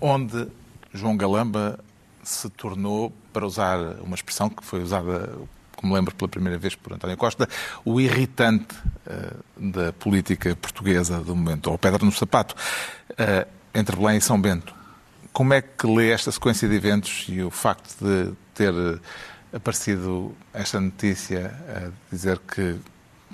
onde 0.01 0.47
João 0.93 1.17
Galamba 1.17 1.77
se 2.23 2.49
tornou, 2.49 3.11
para 3.33 3.45
usar 3.45 3.77
uma 4.01 4.15
expressão 4.15 4.49
que 4.49 4.63
foi 4.63 4.81
usada, 4.81 5.37
como 5.85 5.93
lembro, 5.93 6.15
pela 6.15 6.27
primeira 6.27 6.57
vez 6.57 6.73
por 6.73 6.93
António 6.93 7.15
Costa, 7.15 7.47
o 7.85 8.01
irritante 8.01 8.75
uh, 9.05 9.71
da 9.71 9.93
política 9.93 10.55
portuguesa 10.55 11.19
do 11.19 11.35
momento, 11.35 11.69
ou 11.69 11.77
pedra 11.77 12.03
no 12.03 12.11
sapato, 12.11 12.55
uh, 13.11 13.47
entre 13.71 13.95
Belém 13.95 14.17
e 14.17 14.21
São 14.21 14.41
Bento. 14.41 14.73
Como 15.31 15.53
é 15.53 15.61
que 15.61 15.85
lê 15.85 16.09
esta 16.09 16.31
sequência 16.31 16.67
de 16.67 16.75
eventos 16.75 17.27
e 17.29 17.43
o 17.43 17.51
facto 17.51 18.03
de 18.03 18.31
ter 18.55 18.73
aparecido 19.53 20.35
esta 20.51 20.79
notícia 20.81 21.53
a 21.69 21.91
dizer 22.11 22.39
que 22.39 22.79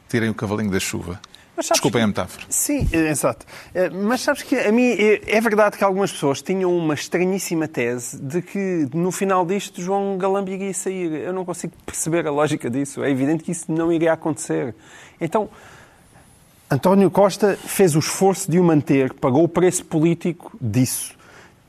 tirem 0.10 0.30
o 0.30 0.34
cavalinho 0.34 0.72
da 0.72 0.80
chuva? 0.80 1.22
Desculpem 1.70 2.00
que... 2.00 2.04
a 2.04 2.08
metáfora. 2.08 2.46
Sim, 2.50 2.88
exato. 2.92 3.46
Eh, 3.74 3.90
mas 3.90 4.22
sabes 4.22 4.44
que 4.44 4.56
a 4.56 4.72
mim 4.72 4.92
é, 4.92 5.38
é 5.38 5.42
verdade 5.42 5.78
que 5.78 5.84
algumas 5.84 6.12
pessoas 6.12 6.42
tinham 6.42 6.76
uma 6.76 6.94
estranhíssima 6.94 7.68
tese 7.68 8.22
de 8.22 8.42
que 8.42 8.88
no 8.94 9.12
final 9.12 9.46
disto 9.46 9.82
João 9.82 10.18
Galamba 10.18 10.50
iria 10.50 10.74
sair. 10.74 11.12
Eu 11.12 11.34
não 11.34 11.46
consigo 11.46 11.74
perceber 11.86 12.26
a 12.28 12.32
lógica 12.32 12.70
disso. 12.70 13.04
É 13.04 13.10
evidente 13.10 13.44
que 13.44 13.52
isso 13.52 13.72
não 13.72 13.92
iria 13.92 14.14
acontecer. 14.14 14.76
Então, 15.20 15.50
António 16.70 17.12
Costa 17.12 17.58
fez 17.58 17.96
o 17.96 18.00
esforço 18.00 18.50
de 18.50 18.58
o 18.58 18.64
manter, 18.64 19.14
pagou 19.14 19.44
o 19.44 19.48
preço 19.50 19.84
político 19.86 20.58
disso. 20.60 21.20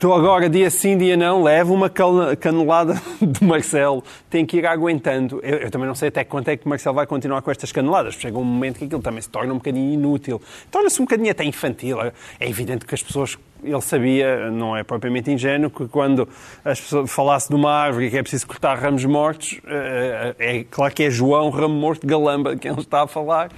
Estou 0.03 0.13
agora, 0.13 0.49
dia 0.49 0.69
sim, 0.69 0.97
dia 0.97 1.15
não, 1.15 1.41
levo 1.41 1.73
uma 1.73 1.89
canelada 1.89 3.01
de 3.21 3.41
Marcelo, 3.41 4.03
tem 4.29 4.45
que 4.45 4.57
ir 4.57 4.65
aguentando. 4.65 5.39
Eu, 5.41 5.59
eu, 5.59 5.71
também 5.71 5.87
não 5.87 5.95
sei 5.95 6.09
até 6.09 6.25
quanto 6.25 6.49
é 6.49 6.57
que 6.57 6.67
Marcelo 6.67 6.93
vai 6.93 7.07
continuar 7.07 7.41
com 7.41 7.49
estas 7.49 7.71
caneladas. 7.71 8.15
Chega 8.15 8.37
um 8.37 8.43
momento 8.43 8.79
que 8.79 8.83
aquilo 8.83 9.01
também 9.01 9.21
se 9.21 9.29
torna 9.29 9.53
um 9.53 9.59
bocadinho 9.59 9.93
inútil. 9.93 10.41
Torna-se 10.69 11.01
um 11.01 11.05
bocadinho 11.05 11.31
até 11.31 11.45
infantil. 11.45 12.01
É 12.01 12.11
evidente 12.41 12.85
que 12.85 12.93
as 12.93 13.01
pessoas, 13.01 13.37
ele 13.63 13.79
sabia, 13.79 14.51
não 14.51 14.75
é 14.75 14.83
propriamente 14.83 15.31
ingênuo, 15.31 15.69
que 15.69 15.87
quando 15.87 16.27
as 16.65 16.81
pessoas 16.81 17.09
falasse 17.09 17.47
de 17.47 17.55
uma 17.55 17.71
árvore 17.71 18.09
que 18.09 18.17
é 18.17 18.21
preciso 18.21 18.45
cortar 18.45 18.77
ramos 18.77 19.05
mortos, 19.05 19.61
eh, 19.65 20.35
é 20.37 20.63
claro 20.69 20.93
que 20.93 21.03
é 21.03 21.09
João 21.09 21.49
Ramo 21.49 21.75
Morto 21.75 22.05
Galamba 22.05 22.57
quem 22.57 22.71
ele 22.71 22.81
está 22.81 23.03
a 23.03 23.07
falar. 23.07 23.51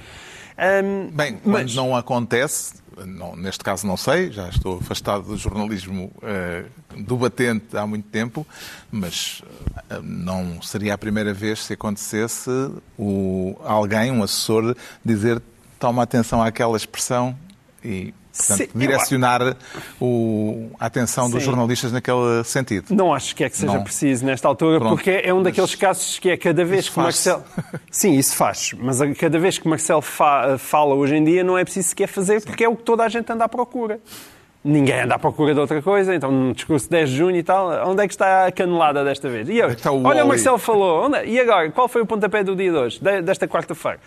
Um, 0.58 1.12
Bem, 1.12 1.38
quando 1.38 1.64
mas... 1.64 1.76
não 1.76 1.96
acontece, 1.96 2.76
não, 3.06 3.36
neste 3.36 3.64
caso 3.64 3.86
não 3.86 3.98
sei, 3.98 4.32
já 4.32 4.48
estou 4.48 4.78
afastado 4.78 5.24
do 5.24 5.38
jornalismo 5.38 6.12
uh, 6.18 7.02
do 7.04 7.18
batente 7.18 7.76
há 7.76 7.86
muito 7.86 8.08
tempo, 8.08 8.48
mas 8.90 9.42
uh, 9.92 10.02
não 10.02 10.62
seria 10.62 10.94
a 10.94 10.98
primeira 10.98 11.34
vez 11.34 11.66
se 11.66 11.74
acontecesse 11.74 12.50
o, 12.98 13.58
alguém, 13.64 14.12
um 14.12 14.24
assessor, 14.24 14.76
dizer 15.04 15.42
toma 15.78 16.04
atenção 16.04 16.42
àquela 16.42 16.78
expressão 16.78 17.38
e 17.84 18.14
Portanto, 18.36 18.58
Sim, 18.58 18.68
direcionar 18.76 19.56
o, 20.00 20.70
a 20.78 20.86
atenção 20.88 21.28
Sim. 21.28 21.32
dos 21.32 21.44
jornalistas 21.44 21.92
naquele 21.92 22.44
sentido. 22.44 22.94
Não 22.94 23.14
acho 23.14 23.34
que 23.34 23.44
é 23.46 23.50
que 23.50 23.58
seja 23.58 23.74
não. 23.74 23.84
preciso 23.84 24.26
nesta 24.26 24.48
altura, 24.48 24.80
Pronto. 24.80 24.96
porque 24.96 25.22
é 25.24 25.34
um 25.34 25.42
daqueles 25.42 25.74
casos 25.74 26.20
que 26.20 26.30
é 26.30 26.38
cada 26.38 26.66
vez 26.66 26.90
que 26.90 27.00
Marcelo. 27.00 27.44
Sim, 27.90 28.14
isso 28.14 28.36
faz. 28.36 28.74
Mas 28.78 29.00
cada 29.18 29.40
vez 29.40 29.58
que 29.58 29.68
Marcelo 29.68 30.02
fa... 30.02 30.58
fala 30.58 30.94
hoje 30.96 31.16
em 31.16 31.24
dia 31.24 31.44
não 31.44 31.58
é 31.58 31.64
preciso 31.64 31.90
sequer 31.90 32.08
fazer, 32.08 32.42
Sim. 32.42 32.48
porque 32.48 32.66
é 32.66 32.70
o 32.70 32.76
que 32.76 32.84
toda 32.84 33.04
a 33.04 33.10
gente 33.10 33.32
anda 33.32 33.46
à 33.46 33.50
procura. 33.50 34.02
Ninguém 34.62 35.02
anda 35.02 35.16
à 35.16 35.20
procura 35.20 35.54
de 35.54 35.60
outra 35.60 35.82
coisa, 35.82 36.14
então 36.14 36.32
no 36.32 36.54
discurso 36.54 36.88
de 36.88 36.92
10 36.92 37.10
de 37.10 37.16
junho 37.16 37.38
e 37.38 37.44
tal, 37.44 37.88
onde 37.88 38.04
é 38.04 38.08
que 38.08 38.14
está 38.14 38.48
a 38.48 38.52
canelada 38.52 39.04
desta 39.04 39.30
vez? 39.30 39.48
E 39.48 39.62
é 39.62 39.68
o 39.68 40.04
olha, 40.04 40.26
o 40.26 40.28
Marcelo 40.28 40.58
falou, 40.58 41.06
onde... 41.06 41.18
É? 41.18 41.28
e 41.28 41.40
agora, 41.40 41.70
qual 41.70 41.88
foi 41.88 42.02
o 42.02 42.06
pontapé 42.06 42.44
do 42.44 42.56
dia 42.56 42.72
de 42.72 42.78
hoje, 42.78 43.00
desta 43.24 43.48
quarta-feira? 43.48 44.00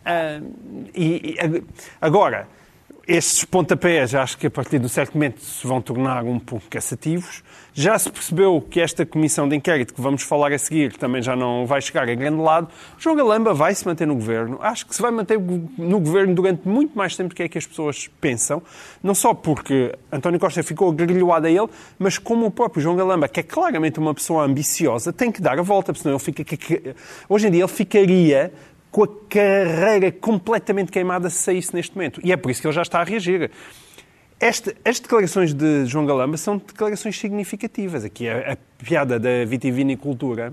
Uh, 0.00 0.90
e, 0.94 1.36
e 1.38 1.64
agora, 2.00 2.48
estes 3.10 3.44
pontapés, 3.44 4.14
acho 4.14 4.38
que 4.38 4.46
a 4.46 4.50
partir 4.50 4.78
de 4.78 4.86
um 4.86 4.88
certo 4.88 5.14
momento 5.14 5.40
se 5.40 5.66
vão 5.66 5.82
tornar 5.82 6.22
um 6.22 6.38
pouco 6.38 6.64
cansativos. 6.70 7.42
Já 7.74 7.98
se 7.98 8.08
percebeu 8.08 8.60
que 8.60 8.80
esta 8.80 9.04
comissão 9.04 9.48
de 9.48 9.56
inquérito 9.56 9.92
que 9.92 10.00
vamos 10.00 10.22
falar 10.22 10.52
a 10.52 10.58
seguir 10.58 10.96
também 10.96 11.20
já 11.20 11.34
não 11.34 11.66
vai 11.66 11.80
chegar 11.80 12.08
a 12.08 12.14
grande 12.14 12.40
lado. 12.40 12.68
João 12.98 13.16
Galamba 13.16 13.52
vai 13.52 13.74
se 13.74 13.84
manter 13.84 14.06
no 14.06 14.14
governo. 14.14 14.58
Acho 14.62 14.86
que 14.86 14.94
se 14.94 15.02
vai 15.02 15.10
manter 15.10 15.40
no 15.40 15.98
governo 15.98 16.34
durante 16.36 16.68
muito 16.68 16.96
mais 16.96 17.16
tempo 17.16 17.30
do 17.30 17.34
que 17.34 17.42
é 17.42 17.48
que 17.48 17.58
as 17.58 17.66
pessoas 17.66 18.08
pensam. 18.20 18.62
Não 19.02 19.14
só 19.14 19.34
porque 19.34 19.92
António 20.12 20.38
Costa 20.38 20.62
ficou 20.62 20.88
agrilhoado 20.90 21.48
a 21.48 21.50
ele, 21.50 21.68
mas 21.98 22.16
como 22.16 22.46
o 22.46 22.50
próprio 22.50 22.80
João 22.80 22.94
Galamba, 22.94 23.26
que 23.26 23.40
é 23.40 23.42
claramente 23.42 23.98
uma 23.98 24.14
pessoa 24.14 24.44
ambiciosa, 24.44 25.12
tem 25.12 25.32
que 25.32 25.40
dar 25.40 25.58
a 25.58 25.62
volta, 25.62 25.92
porque 25.92 26.02
senão 26.02 26.16
ele 26.16 26.24
fica. 26.24 26.94
Hoje 27.28 27.48
em 27.48 27.50
dia 27.50 27.62
ele 27.62 27.72
ficaria 27.72 28.52
com 28.90 29.04
a 29.04 29.08
carreira 29.28 30.10
completamente 30.10 30.90
queimada 30.90 31.30
se 31.30 31.38
saísse 31.38 31.74
neste 31.74 31.94
momento. 31.94 32.20
E 32.24 32.32
é 32.32 32.36
por 32.36 32.50
isso 32.50 32.60
que 32.60 32.66
ele 32.66 32.74
já 32.74 32.82
está 32.82 33.00
a 33.00 33.04
reagir. 33.04 33.50
Este, 34.40 34.74
as 34.84 34.98
declarações 34.98 35.52
de 35.52 35.84
João 35.86 36.06
Galamba 36.06 36.36
são 36.36 36.56
declarações 36.56 37.18
significativas. 37.18 38.04
Aqui 38.04 38.28
a, 38.28 38.52
a 38.52 38.56
piada 38.82 39.18
da 39.20 39.44
vitivinicultura 39.44 40.52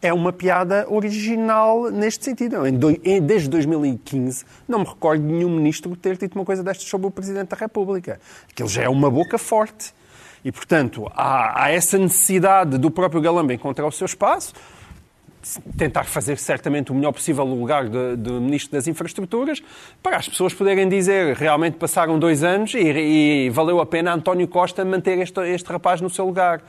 é 0.00 0.12
uma 0.12 0.32
piada 0.32 0.86
original 0.88 1.90
neste 1.90 2.24
sentido. 2.24 2.66
Em, 2.66 2.78
em, 3.04 3.20
desde 3.20 3.48
2015 3.48 4.44
não 4.68 4.80
me 4.80 4.84
recordo 4.84 5.26
de 5.26 5.32
nenhum 5.32 5.50
ministro 5.50 5.94
ter 5.96 6.16
dito 6.16 6.34
uma 6.36 6.44
coisa 6.44 6.62
destas 6.62 6.88
sobre 6.88 7.06
o 7.06 7.10
Presidente 7.10 7.48
da 7.48 7.56
República. 7.56 8.20
Aquilo 8.50 8.68
já 8.68 8.82
é 8.82 8.88
uma 8.88 9.10
boca 9.10 9.36
forte. 9.36 9.92
E, 10.44 10.50
portanto, 10.50 11.10
há, 11.14 11.64
há 11.64 11.70
essa 11.70 11.96
necessidade 11.98 12.78
do 12.78 12.90
próprio 12.90 13.20
Galamba 13.20 13.54
encontrar 13.54 13.86
o 13.86 13.92
seu 13.92 14.06
espaço 14.06 14.52
tentar 15.76 16.04
fazer 16.04 16.38
certamente 16.38 16.92
o 16.92 16.94
melhor 16.94 17.12
possível 17.12 17.44
no 17.44 17.58
lugar 17.58 17.88
de, 17.88 18.16
de, 18.16 18.30
Ministro 18.32 18.72
das 18.72 18.86
Infraestruturas, 18.86 19.62
para 20.02 20.16
as 20.16 20.28
pessoas 20.28 20.54
poderem 20.54 20.88
dizer 20.88 21.36
realmente 21.36 21.76
passaram 21.76 22.18
dois 22.18 22.42
anos 22.42 22.74
e, 22.74 22.78
e 23.46 23.50
valeu 23.50 23.80
a 23.80 23.86
pena 23.86 24.14
António 24.14 24.46
Costa 24.48 24.84
manter 24.84 25.18
este, 25.18 25.40
este 25.48 25.70
rapaz 25.70 26.00
no 26.00 26.08
seu 26.08 26.26
lugar. 26.26 26.62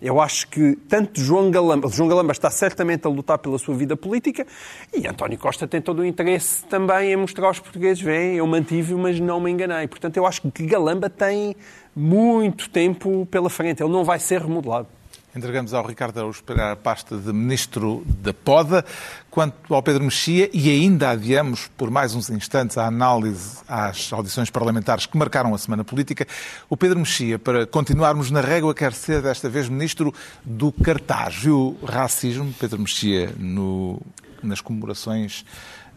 Eu 0.00 0.20
acho 0.20 0.46
que 0.46 0.76
tanto 0.88 1.20
João 1.20 1.50
Galamba, 1.50 1.88
João 1.88 2.08
Galamba 2.08 2.30
está 2.30 2.48
certamente 2.50 3.04
a 3.04 3.10
lutar 3.10 3.36
pela 3.38 3.58
sua 3.58 3.74
vida 3.74 3.96
política 3.96 4.46
e 4.94 5.08
António 5.08 5.36
Costa 5.36 5.66
tem 5.66 5.80
todo 5.80 6.00
o 6.00 6.04
interesse 6.04 6.64
também 6.66 7.12
em 7.12 7.16
mostrar 7.16 7.48
aos 7.48 7.58
portugueses, 7.58 8.00
vem, 8.00 8.36
eu 8.36 8.46
mantive, 8.46 8.94
mas 8.94 9.18
não 9.18 9.40
me 9.40 9.50
enganei. 9.50 9.88
Portanto, 9.88 10.16
eu 10.16 10.24
acho 10.24 10.42
que 10.42 10.66
Galamba 10.66 11.10
tem 11.10 11.56
muito 11.96 12.70
tempo 12.70 13.26
pela 13.28 13.50
frente, 13.50 13.82
ele 13.82 13.90
não 13.90 14.04
vai 14.04 14.20
ser 14.20 14.40
remodelado. 14.40 14.97
Entregamos 15.38 15.72
ao 15.72 15.86
Ricardo 15.86 16.18
Araújo 16.18 16.42
a 16.60 16.74
pasta 16.74 17.16
de 17.16 17.32
Ministro 17.32 18.04
da 18.08 18.34
Poda. 18.34 18.84
Quanto 19.30 19.72
ao 19.72 19.80
Pedro 19.80 20.02
Mexia, 20.02 20.50
e 20.52 20.68
ainda 20.68 21.10
adiamos 21.10 21.70
por 21.76 21.92
mais 21.92 22.12
uns 22.12 22.28
instantes 22.28 22.76
a 22.76 22.86
análise 22.86 23.58
às 23.68 24.12
audições 24.12 24.50
parlamentares 24.50 25.06
que 25.06 25.16
marcaram 25.16 25.54
a 25.54 25.58
semana 25.58 25.84
política, 25.84 26.26
o 26.68 26.76
Pedro 26.76 26.98
Mexia, 26.98 27.38
para 27.38 27.68
continuarmos 27.68 28.32
na 28.32 28.40
régua, 28.40 28.74
quer 28.74 28.92
ser 28.92 29.22
desta 29.22 29.48
vez 29.48 29.68
Ministro 29.68 30.12
do 30.44 30.72
Cartaz. 30.72 31.36
Viu 31.36 31.78
racismo, 31.84 32.52
Pedro 32.58 32.80
Mexia, 32.80 33.32
no, 33.38 34.02
nas 34.42 34.60
comemorações 34.60 35.44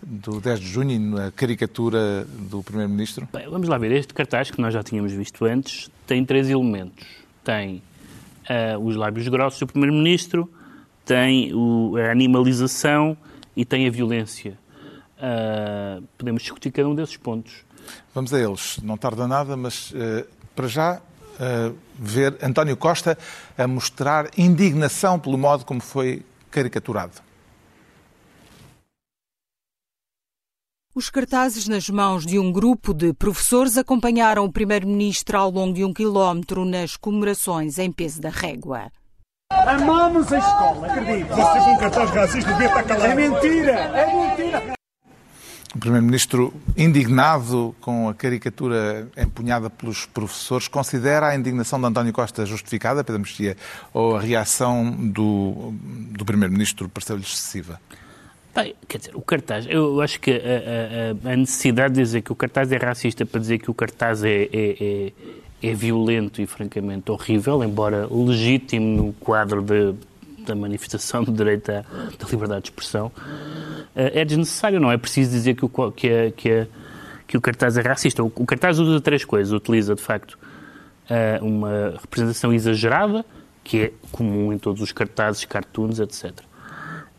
do 0.03 0.39
10 0.39 0.59
de 0.59 0.67
junho 0.67 0.99
na 0.99 1.31
caricatura 1.31 2.25
do 2.25 2.61
Primeiro-Ministro? 2.61 3.27
Vamos 3.49 3.67
lá 3.67 3.79
ver. 3.79 3.91
Este 3.91 4.13
cartaz, 4.13 4.51
que 4.51 4.61
nós 4.61 4.71
já 4.71 4.83
tínhamos 4.83 5.11
visto 5.11 5.43
antes, 5.45 5.89
tem 6.05 6.23
três 6.23 6.47
elementos. 6.47 7.07
Tem 7.43 7.81
uh, 8.51 8.79
os 8.79 8.95
lábios 8.95 9.27
grossos 9.27 9.59
do 9.59 9.67
Primeiro-Ministro, 9.67 10.51
tem 11.05 11.53
o, 11.53 11.95
a 11.97 12.11
animalização 12.11 13.17
e 13.55 13.65
tem 13.65 13.87
a 13.87 13.91
violência. 13.91 14.57
Uh, 15.17 16.03
podemos 16.17 16.41
discutir 16.41 16.71
cada 16.71 16.87
um 16.87 16.95
desses 16.95 17.17
pontos. 17.17 17.63
Vamos 18.13 18.33
a 18.33 18.39
eles. 18.39 18.79
Não 18.83 18.97
tarda 18.97 19.27
nada, 19.27 19.55
mas 19.55 19.91
uh, 19.91 20.27
para 20.55 20.67
já 20.67 21.01
ver 21.97 22.37
António 22.43 22.77
Costa 22.77 23.17
a 23.57 23.65
mostrar 23.65 24.29
indignação 24.37 25.17
pelo 25.17 25.39
modo 25.39 25.65
como 25.65 25.81
foi 25.81 26.23
caricaturado. 26.51 27.13
Os 30.93 31.09
cartazes 31.09 31.69
nas 31.69 31.89
mãos 31.89 32.25
de 32.25 32.37
um 32.37 32.51
grupo 32.51 32.93
de 32.93 33.13
professores 33.13 33.77
acompanharam 33.77 34.43
o 34.43 34.51
primeiro-ministro 34.51 35.37
ao 35.37 35.49
longo 35.49 35.73
de 35.73 35.85
um 35.85 35.93
quilómetro 35.93 36.65
nas 36.65 36.97
comemorações 36.97 37.77
em 37.77 37.89
peso 37.89 38.19
da 38.19 38.29
régua. 38.29 38.91
Amamos 39.49 40.33
a 40.33 40.39
escola, 40.39 40.87
acredito. 40.87 41.29
Você 41.29 41.59
com 41.59 41.73
um 41.73 41.77
cartaz 41.77 42.09
racista 42.09 42.51
devia 42.51 42.67
estar 42.67 42.83
calado. 42.83 43.05
É 43.05 43.15
mentira, 43.15 43.71
é 43.71 44.35
mentira. 44.35 44.73
O 45.73 45.79
Primeiro-Ministro, 45.79 46.53
indignado 46.75 47.73
com 47.79 48.09
a 48.09 48.13
caricatura 48.13 49.07
empunhada 49.17 49.69
pelos 49.69 50.05
professores, 50.05 50.67
considera 50.67 51.29
a 51.29 51.35
indignação 51.37 51.79
de 51.79 51.85
António 51.85 52.11
Costa 52.11 52.45
justificada, 52.45 53.01
Pedro 53.01 53.21
Mexia, 53.21 53.55
ou 53.93 54.17
a 54.17 54.19
reação 54.19 54.91
do, 54.91 55.73
do 56.11 56.25
Primeiro-Ministro 56.25 56.89
pareceu-lhe 56.89 57.23
excessiva? 57.23 57.79
Quer 58.87 58.97
dizer, 58.97 59.15
o 59.15 59.21
cartaz, 59.21 59.65
eu 59.69 60.01
acho 60.01 60.19
que 60.19 60.31
a, 60.31 61.29
a, 61.29 61.31
a, 61.31 61.37
necessidade 61.37 61.93
de 61.93 62.01
dizer 62.01 62.21
que 62.21 62.33
o 62.33 62.35
cartaz 62.35 62.69
é 62.71 62.77
racista 62.77 63.25
para 63.25 63.39
dizer 63.39 63.59
que 63.59 63.71
o 63.71 63.73
cartaz 63.73 64.23
é, 64.25 64.43
é, 64.43 64.49
é, 64.51 65.13
é 65.63 65.73
violento 65.73 66.41
e 66.41 66.45
francamente 66.45 67.09
horrível, 67.09 67.63
embora 67.63 68.07
legítimo 68.11 69.03
no 69.03 69.13
quadro 69.13 69.61
de, 69.61 69.93
da 70.45 70.53
manifestação 70.53 71.23
do 71.23 71.31
direito 71.31 71.69
à, 71.69 71.81
da 72.19 72.27
liberdade 72.29 72.63
de 72.63 72.69
expressão, 72.71 73.09
é 73.95 74.25
desnecessário. 74.25 74.81
Não 74.81 74.91
é 74.91 74.97
preciso 74.97 75.31
dizer 75.31 75.55
que 75.55 75.63
o, 75.63 75.91
que 75.91 76.09
é, 76.09 76.31
que 76.31 76.49
é, 76.49 76.67
que 77.25 77.37
o 77.37 77.41
cartaz 77.41 77.77
é 77.77 77.81
racista. 77.81 78.21
O, 78.21 78.27
o 78.35 78.45
cartaz 78.45 78.79
usa 78.79 78.99
três 78.99 79.23
coisas. 79.23 79.53
Utiliza, 79.53 79.95
de 79.95 80.01
facto, 80.01 80.37
uma 81.41 81.95
representação 82.01 82.53
exagerada, 82.53 83.25
que 83.63 83.81
é 83.81 83.91
comum 84.11 84.51
em 84.51 84.57
todos 84.57 84.81
os 84.81 84.91
cartazes, 84.91 85.45
cartoons, 85.45 85.99
etc. 85.99 86.31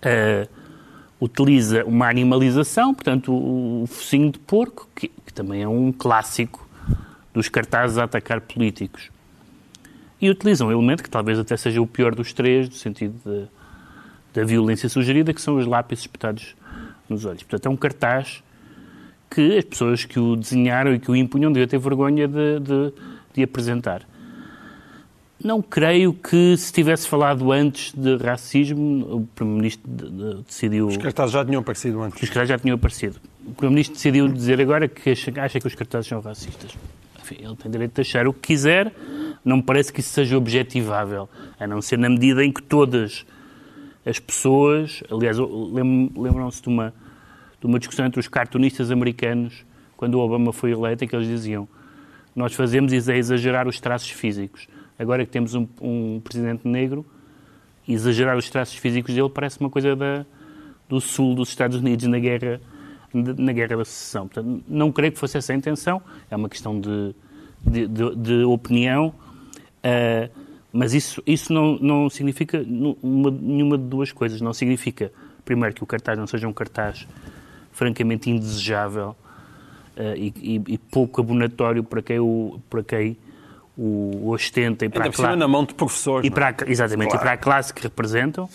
Uh, 0.03 0.62
utiliza 1.23 1.85
uma 1.85 2.09
animalização, 2.09 2.93
portanto, 2.93 3.33
o, 3.33 3.85
o 3.85 3.87
focinho 3.87 4.33
de 4.33 4.41
porco, 4.41 4.89
que, 4.93 5.07
que, 5.07 5.33
também 5.33 5.63
é 5.63 5.69
um 5.69 5.93
clássico 5.93 6.69
dos 7.33 7.49
cartazes 7.49 7.97
a 7.97 8.05
atacar 8.05 8.41
políticos. 8.41 9.09
E 10.21 10.29
utiliza 10.29 10.65
um 10.65 10.73
elemento 10.73 11.01
que 11.01 11.09
talvez 11.09 11.39
até 11.39 11.57
seja 11.57 11.81
o 11.81 11.87
pior 11.87 12.13
dos 12.13 12.33
três, 12.33 12.69
no 12.69 12.75
sentido 12.75 13.15
de, 13.25 13.47
da 14.35 14.45
violência 14.45 14.89
sugerida, 14.89 15.33
que 15.33 15.41
são 15.41 15.57
os 15.57 15.67
lápis 15.67 16.01
espetados 16.01 16.57
nos 17.09 17.25
olhos. 17.25 17.45
Portanto, 17.45 17.67
é 17.67 17.71
um 17.71 17.77
cartaz 17.77 18.43
que 19.31 19.59
as 19.59 19.65
pessoas 19.65 20.05
que 20.05 20.19
o 20.19 20.35
desenharam 20.35 20.93
e 20.93 20.99
que 20.99 21.11
o 21.11 21.15
impunham 21.15 21.53
deviam 21.53 21.69
ter 21.69 21.79
vergonha 21.79 22.27
de, 22.27 22.59
de, 22.59 22.93
de 23.33 23.43
apresentar. 23.45 24.03
Não 25.45 25.61
creio 25.61 26.13
que 26.13 26.57
se 26.57 26.73
tivesse 26.73 27.09
falado 27.09 27.51
antes 27.51 27.93
de 27.93 28.17
racismo, 28.17 29.17
o 29.17 29.27
Primeiro-Ministro 29.35 29.91
decidiu. 30.47 30.87
Os 30.87 30.97
cartazes 30.97 31.33
já 31.33 31.45
tinham 31.45 31.61
aparecido 31.61 32.01
antes. 32.01 32.23
Os 32.23 32.29
cartazes 32.29 32.49
já 32.51 32.59
tinham 32.59 32.77
aparecido. 32.77 33.17
O 33.45 33.51
Primeiro-Ministro 33.51 33.95
decidiu 33.97 34.29
dizer 34.29 34.61
agora 34.61 34.87
que 34.87 35.11
acha 35.11 35.59
que 35.59 35.67
os 35.67 35.75
cartazes 35.75 36.07
são 36.07 36.21
racistas. 36.21 36.71
Enfim, 37.21 37.39
ele 37.41 37.57
tem 37.57 37.71
direito 37.73 37.95
de 37.95 38.01
achar 38.03 38.29
o 38.29 38.33
que 38.33 38.41
quiser, 38.41 38.93
não 39.45 39.57
me 39.57 39.63
parece 39.65 39.93
que 39.93 39.99
isso 39.99 40.11
seja 40.11 40.37
objetivável, 40.37 41.29
a 41.59 41.67
não 41.67 41.83
ser 41.83 41.99
na 41.99 42.09
medida 42.09 42.45
em 42.45 42.53
que 42.53 42.63
todas 42.63 43.27
as 44.07 44.21
pessoas. 44.21 45.03
Aliás, 45.11 45.39
lembram-se 45.39 46.63
de 46.63 46.69
uma, 46.69 46.95
de 47.61 47.67
uma 47.67 47.81
discussão 47.81 48.07
entre 48.07 48.21
os 48.21 48.29
cartunistas 48.29 48.93
americanos, 48.93 49.65
quando 49.97 50.15
o 50.15 50.21
Obama 50.21 50.53
foi 50.53 50.71
eleito, 50.71 51.05
em 51.05 51.09
que 51.09 51.17
eles 51.17 51.27
diziam: 51.27 51.69
Nós 52.35 52.55
fazemos 52.55 52.93
é 52.93 53.17
exagerar 53.17 53.67
os 53.67 53.81
traços 53.81 54.11
físicos 54.11 54.69
agora 54.99 55.25
que 55.25 55.33
temos 55.33 55.55
um, 55.55 55.67
um 55.81 56.21
presidente 56.21 56.67
negro, 56.67 57.05
exagerar 57.89 58.37
os 58.37 58.49
traços 58.49 58.77
físicos 58.77 59.15
dele 59.15 59.29
parece 59.29 59.61
uma 59.61 59.71
coisa 59.71 59.97
da, 59.97 60.25
do 60.89 61.01
sul 61.01 61.35
dos 61.35 61.49
Estados 61.49 61.79
Unidos 61.79 62.07
na 62.07 62.19
guerra, 62.19 62.61
na 63.13 63.53
guerra 63.53 63.77
da 63.79 63.85
secessão. 63.85 64.29
Portanto, 64.29 64.63
não 64.69 64.93
creio 64.93 65.13
que 65.13 65.19
fosse 65.19 65.39
essa 65.39 65.53
a 65.53 65.57
intenção, 65.57 66.03
é 66.31 66.37
uma 66.37 66.49
questão 66.49 66.81
de, 66.81 67.15
de, 67.65 67.87
de, 67.87 68.17
de 68.17 68.45
opinião, 68.45 69.09
uh, 69.09 70.43
mas 70.73 70.95
isso, 70.95 71.23
isso 71.27 71.53
não, 71.53 71.79
não 71.79 72.09
significa 72.09 72.65
uma, 73.03 73.31
nenhuma 73.31 73.77
de 73.77 73.85
duas 73.85 74.11
coisas. 74.11 74.41
Não 74.41 74.55
significa, 74.55 75.13
primeiro, 75.45 75.75
que 75.75 75.83
o 75.83 75.87
cartaz 75.87 76.19
não 76.19 76.27
seja 76.27 76.49
um 76.49 76.53
cartaz 76.53 77.07
francamente 77.73 78.31
indesejável 78.31 79.15
uh, 79.97 80.17
e, 80.17 80.63
e, 80.67 80.79
pouco 80.79 81.21
abonatório 81.21 81.85
para 81.85 82.01
quem, 82.01 82.19
o, 82.19 82.59
para 82.71 82.83
quem 82.83 83.19
o 83.77 84.31
ostenta 84.31 84.85
e 84.85 84.89
para 84.89 85.05
Ainda 85.05 85.15
a 85.15 85.17
classe... 85.17 85.37
na 85.37 85.49
mão 85.49 85.65
de 85.65 85.75
professores. 85.75 86.27
E 86.27 86.31
para 86.31 86.49
a, 86.49 86.71
exatamente, 86.71 87.11
claro. 87.11 87.23
e 87.23 87.27
para 87.27 87.33
a 87.33 87.37
classe 87.37 87.73
que 87.73 87.83
representam. 87.83 88.49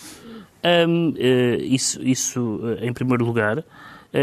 Um, 0.63 1.09
uh, 1.09 1.15
isso, 1.61 2.01
isso 2.01 2.41
uh, 2.41 2.83
em 2.83 2.91
primeiro 2.91 3.23
lugar. 3.23 3.59
Uh, 3.59 3.63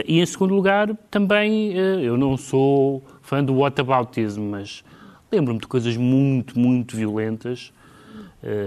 e 0.06 0.20
em 0.20 0.26
segundo 0.26 0.54
lugar, 0.54 0.94
também, 1.10 1.72
eu 1.72 2.16
não 2.16 2.36
sou 2.36 3.02
fã 3.22 3.42
do 3.42 3.56
whataboutism, 3.56 4.40
mas 4.40 4.84
lembro-me 5.30 5.60
de 5.60 5.66
coisas 5.66 5.96
muito, 5.96 6.58
muito 6.58 6.96
violentas, 6.96 7.72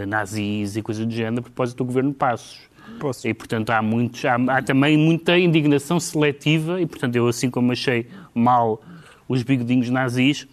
nazis 0.07 0.75
e 0.75 0.81
coisas 0.81 1.05
do 1.05 1.11
género, 1.11 1.39
a 1.39 1.43
propósito 1.43 1.77
do 1.77 1.85
governo 1.85 2.13
Passos. 2.13 2.61
Posso. 2.99 3.27
E, 3.27 3.33
portanto, 3.33 3.69
há, 3.69 3.81
muitos, 3.81 4.23
há, 4.25 4.35
há 4.35 4.61
também 4.61 4.97
muita 4.97 5.37
indignação 5.37 5.99
seletiva, 5.99 6.81
e, 6.81 6.85
portanto, 6.85 7.15
eu, 7.15 7.27
assim 7.27 7.49
como 7.49 7.71
achei 7.71 8.07
mal 8.33 8.81
os 9.27 9.43
bigodinhos 9.43 9.89
nazis, 9.89 10.47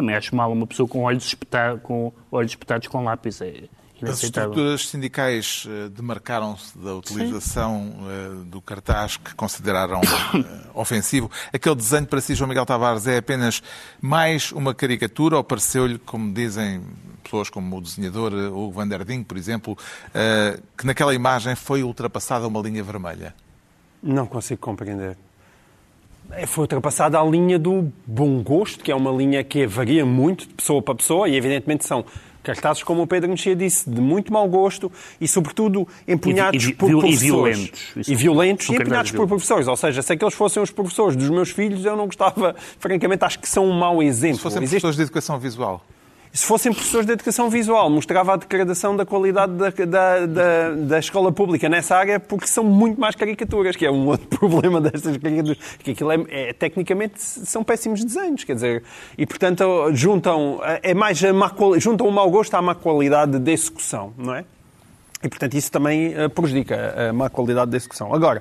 também 0.00 0.16
acho 0.16 0.34
mal 0.34 0.50
uma 0.50 0.66
pessoa 0.66 0.88
com 0.88 1.02
olhos, 1.02 1.26
espetados, 1.26 1.82
com 1.82 2.12
olhos 2.32 2.52
espetados 2.52 2.88
com 2.88 3.04
lápis. 3.04 3.40
É 3.42 3.64
As 4.02 4.22
estruturas 4.22 4.88
sindicais 4.88 5.66
eh, 5.68 5.90
demarcaram-se 5.90 6.76
da 6.78 6.94
utilização 6.94 7.92
Sim. 7.98 8.06
Eh, 8.08 8.44
do 8.46 8.62
cartaz 8.62 9.18
que 9.18 9.34
consideraram 9.34 10.00
eh, 10.34 10.70
ofensivo. 10.72 11.30
Aquele 11.52 11.74
desenho 11.74 12.06
para 12.06 12.20
si, 12.22 12.34
João 12.34 12.48
Miguel 12.48 12.64
Tavares, 12.64 13.06
é 13.06 13.18
apenas 13.18 13.62
mais 14.00 14.52
uma 14.52 14.74
caricatura 14.74 15.36
ou 15.36 15.44
pareceu-lhe, 15.44 15.98
como 15.98 16.32
dizem 16.32 16.82
pessoas 17.22 17.50
como 17.50 17.76
o 17.76 17.80
desenhador 17.82 18.32
Hugo 18.32 18.72
van 18.72 18.88
der 18.88 19.04
Ding, 19.04 19.22
por 19.22 19.36
exemplo, 19.36 19.76
que 20.76 20.84
naquela 20.86 21.14
imagem 21.14 21.54
foi 21.54 21.82
ultrapassada 21.82 22.48
uma 22.48 22.60
linha 22.60 22.82
vermelha? 22.82 23.34
Não 24.02 24.26
consigo 24.26 24.60
compreender. 24.60 25.16
É, 26.32 26.46
foi 26.46 26.62
ultrapassada 26.62 27.18
a 27.18 27.24
linha 27.24 27.58
do 27.58 27.92
bom 28.06 28.42
gosto, 28.42 28.82
que 28.84 28.92
é 28.92 28.94
uma 28.94 29.10
linha 29.10 29.42
que 29.42 29.66
varia 29.66 30.04
muito 30.06 30.46
de 30.46 30.54
pessoa 30.54 30.80
para 30.80 30.94
pessoa 30.94 31.28
e, 31.28 31.36
evidentemente, 31.36 31.84
são 31.84 32.04
cartazes, 32.42 32.82
como 32.82 33.02
o 33.02 33.06
Pedro 33.06 33.28
Mexia 33.28 33.54
disse, 33.54 33.88
de 33.88 34.00
muito 34.00 34.32
mau 34.32 34.48
gosto 34.48 34.90
e, 35.20 35.28
sobretudo, 35.28 35.86
empunhados 36.06 36.64
e, 36.64 36.70
e, 36.70 36.74
por 36.74 36.90
professores. 36.90 37.22
E 37.22 37.24
violentos. 37.24 38.08
e 38.08 38.14
violentos 38.14 38.68
e 38.68 38.74
empunhados 38.74 39.10
por 39.12 39.26
professores. 39.26 39.68
Ou 39.68 39.76
seja, 39.76 40.02
se 40.02 40.12
aqueles 40.12 40.34
fossem 40.34 40.62
os 40.62 40.70
professores 40.70 41.16
dos 41.16 41.28
meus 41.28 41.50
filhos, 41.50 41.84
eu 41.84 41.96
não 41.96 42.06
gostava, 42.06 42.54
francamente, 42.78 43.24
acho 43.24 43.38
que 43.38 43.48
são 43.48 43.66
um 43.66 43.72
mau 43.72 44.02
exemplo. 44.02 44.36
Se 44.36 44.42
fossem 44.42 44.62
Existe... 44.62 44.80
professores 44.80 44.96
de 44.96 45.02
educação 45.02 45.38
visual 45.38 45.84
se 46.32 46.46
fossem 46.46 46.72
professores 46.72 47.06
de 47.06 47.12
educação 47.12 47.50
visual, 47.50 47.90
mostrava 47.90 48.34
a 48.34 48.36
degradação 48.36 48.96
da 48.96 49.04
qualidade 49.04 49.52
da, 49.54 49.70
da, 49.70 50.26
da, 50.26 50.70
da, 50.70 50.98
escola 50.98 51.32
pública 51.32 51.68
nessa 51.68 51.96
área, 51.96 52.20
porque 52.20 52.46
são 52.46 52.62
muito 52.62 53.00
mais 53.00 53.16
caricaturas, 53.16 53.74
que 53.74 53.84
é 53.84 53.90
um 53.90 54.06
outro 54.08 54.26
problema 54.38 54.80
destas 54.80 55.16
caricaturas. 55.16 55.58
Que 55.80 55.90
aquilo 55.90 56.12
é, 56.12 56.24
é, 56.28 56.52
tecnicamente 56.52 57.20
são 57.20 57.64
péssimos 57.64 58.04
desenhos, 58.04 58.44
quer 58.44 58.54
dizer, 58.54 58.84
e 59.18 59.26
portanto 59.26 59.64
juntam, 59.92 60.60
é 60.82 60.94
mais 60.94 61.20
má, 61.32 61.52
juntam 61.78 62.06
o 62.06 62.12
mau 62.12 62.30
gosto 62.30 62.54
à 62.54 62.62
má 62.62 62.74
qualidade 62.76 63.38
de 63.38 63.52
execução, 63.52 64.12
não 64.16 64.34
é? 64.34 64.44
E, 65.22 65.28
portanto, 65.28 65.52
isso 65.54 65.70
também 65.70 66.14
uh, 66.14 66.30
prejudica 66.30 67.10
a 67.10 67.12
má 67.12 67.28
qualidade 67.28 67.70
da 67.70 67.76
execução. 67.76 68.14
Agora, 68.14 68.40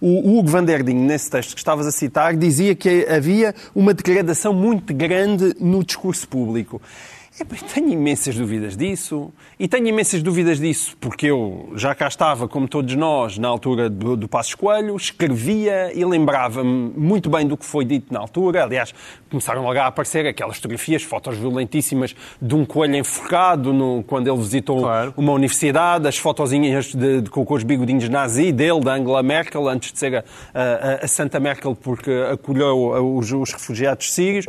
o 0.00 0.38
Hugo 0.38 0.48
van 0.48 0.62
der 0.62 0.84
Ding, 0.84 0.94
nesse 0.94 1.28
texto 1.28 1.54
que 1.54 1.58
estavas 1.58 1.88
a 1.88 1.90
citar, 1.90 2.36
dizia 2.36 2.72
que 2.76 3.04
havia 3.08 3.52
uma 3.74 3.92
degradação 3.92 4.54
muito 4.54 4.94
grande 4.94 5.56
no 5.58 5.82
discurso 5.82 6.28
público. 6.28 6.80
É, 7.40 7.72
tenho 7.74 7.88
imensas 7.88 8.36
dúvidas 8.36 8.76
disso. 8.76 9.32
E 9.58 9.66
tenho 9.66 9.86
imensas 9.86 10.22
dúvidas 10.22 10.60
disso 10.60 10.96
porque 11.00 11.26
eu 11.26 11.72
já 11.74 11.94
cá 11.94 12.06
estava, 12.06 12.46
como 12.46 12.68
todos 12.68 12.94
nós, 12.94 13.38
na 13.38 13.48
altura 13.48 13.88
do, 13.88 14.16
do 14.16 14.28
Passos 14.28 14.54
Coelho, 14.54 14.94
escrevia 14.94 15.90
e 15.94 16.04
lembrava-me 16.04 16.92
muito 16.94 17.30
bem 17.30 17.46
do 17.46 17.56
que 17.56 17.64
foi 17.64 17.84
dito 17.84 18.12
na 18.12 18.20
altura. 18.20 18.64
Aliás, 18.64 18.92
começaram 19.30 19.62
logo 19.62 19.78
a 19.78 19.86
aparecer 19.86 20.26
aquelas 20.26 20.56
fotografias, 20.56 21.02
fotos 21.02 21.38
violentíssimas 21.38 22.14
de 22.40 22.54
um 22.54 22.66
coelho 22.66 22.96
enforcado 22.96 23.72
no, 23.72 24.04
quando 24.06 24.28
ele 24.28 24.38
visitou 24.38 24.80
claro. 24.80 25.14
uma 25.16 25.32
universidade, 25.32 26.06
as 26.06 26.18
fotozinhas 26.18 26.94
de, 26.94 27.22
de, 27.22 27.30
com, 27.30 27.44
com 27.44 27.54
os 27.54 27.62
bigodinhos 27.62 28.08
nazi 28.08 28.52
dele, 28.52 28.80
da 28.80 28.94
Angela 28.94 29.22
Merkel, 29.22 29.66
antes 29.68 29.92
de 29.92 29.98
ser 29.98 30.16
a, 30.16 30.24
a, 30.54 31.04
a 31.04 31.08
Santa 31.08 31.40
Merkel, 31.40 31.74
porque 31.74 32.10
acolheu 32.32 33.16
os, 33.16 33.32
os 33.32 33.52
refugiados 33.52 34.12
sírios. 34.12 34.46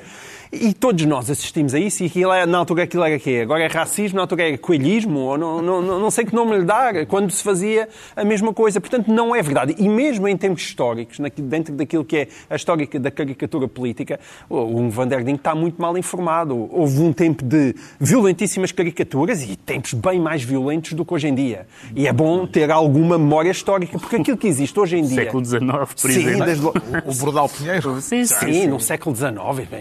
E 0.53 0.73
todos 0.73 1.05
nós 1.05 1.29
assistimos 1.29 1.73
a 1.73 1.79
isso 1.79 2.03
e 2.03 2.07
aquilo 2.07 2.33
é, 2.33 2.45
na 2.45 2.57
altura 2.57 2.83
aquilo 2.83 3.05
era 3.05 3.17
quê? 3.17 3.39
Agora 3.41 3.63
é 3.63 3.67
racismo, 3.67 4.17
na 4.17 4.23
altura 4.23 4.49
é 4.49 4.57
coelhismo, 4.57 5.19
ou 5.19 5.37
não, 5.37 5.61
não, 5.61 5.81
não 5.81 6.11
sei 6.11 6.25
que 6.25 6.35
nome 6.35 6.57
lhe 6.57 6.65
dar, 6.65 7.05
quando 7.05 7.31
se 7.31 7.41
fazia 7.41 7.87
a 8.17 8.25
mesma 8.25 8.53
coisa. 8.53 8.81
Portanto, 8.81 9.07
não 9.09 9.33
é 9.33 9.41
verdade. 9.41 9.73
E 9.77 9.87
mesmo 9.87 10.27
em 10.27 10.35
termos 10.35 10.61
históricos, 10.61 11.19
dentro 11.37 11.73
daquilo 11.73 12.03
que 12.03 12.17
é 12.17 12.27
a 12.49 12.57
história 12.57 12.85
da 12.99 13.09
caricatura 13.09 13.65
política, 13.65 14.19
o 14.49 14.89
Van 14.89 15.07
der 15.07 15.23
Ding 15.23 15.35
está 15.35 15.55
muito 15.55 15.81
mal 15.81 15.97
informado. 15.97 16.67
Houve 16.69 16.99
um 16.99 17.13
tempo 17.13 17.45
de 17.45 17.73
violentíssimas 17.97 18.73
caricaturas 18.73 19.41
e 19.43 19.55
tempos 19.55 19.93
bem 19.93 20.19
mais 20.19 20.43
violentos 20.43 20.91
do 20.91 21.05
que 21.05 21.13
hoje 21.13 21.29
em 21.29 21.33
dia. 21.33 21.65
E 21.95 22.07
é 22.07 22.11
bom 22.11 22.45
ter 22.45 22.69
alguma 22.71 23.17
memória 23.17 23.51
histórica, 23.51 23.97
porque 23.97 24.17
aquilo 24.17 24.35
que 24.35 24.47
existe 24.47 24.77
hoje 24.77 24.97
em 24.97 25.03
dia... 25.03 25.23
Século 25.23 25.45
XIX, 25.45 25.61
por 25.61 26.11
sim, 26.11 26.27
exemplo. 26.27 26.45
Desde... 26.45 26.67
O 26.67 27.13
Bordal 27.13 27.47
Pinheiro. 27.47 28.01
Sim, 28.01 28.25
sim, 28.25 28.53
sim, 28.53 28.67
no 28.67 28.81
século 28.81 29.15
XIX, 29.15 29.31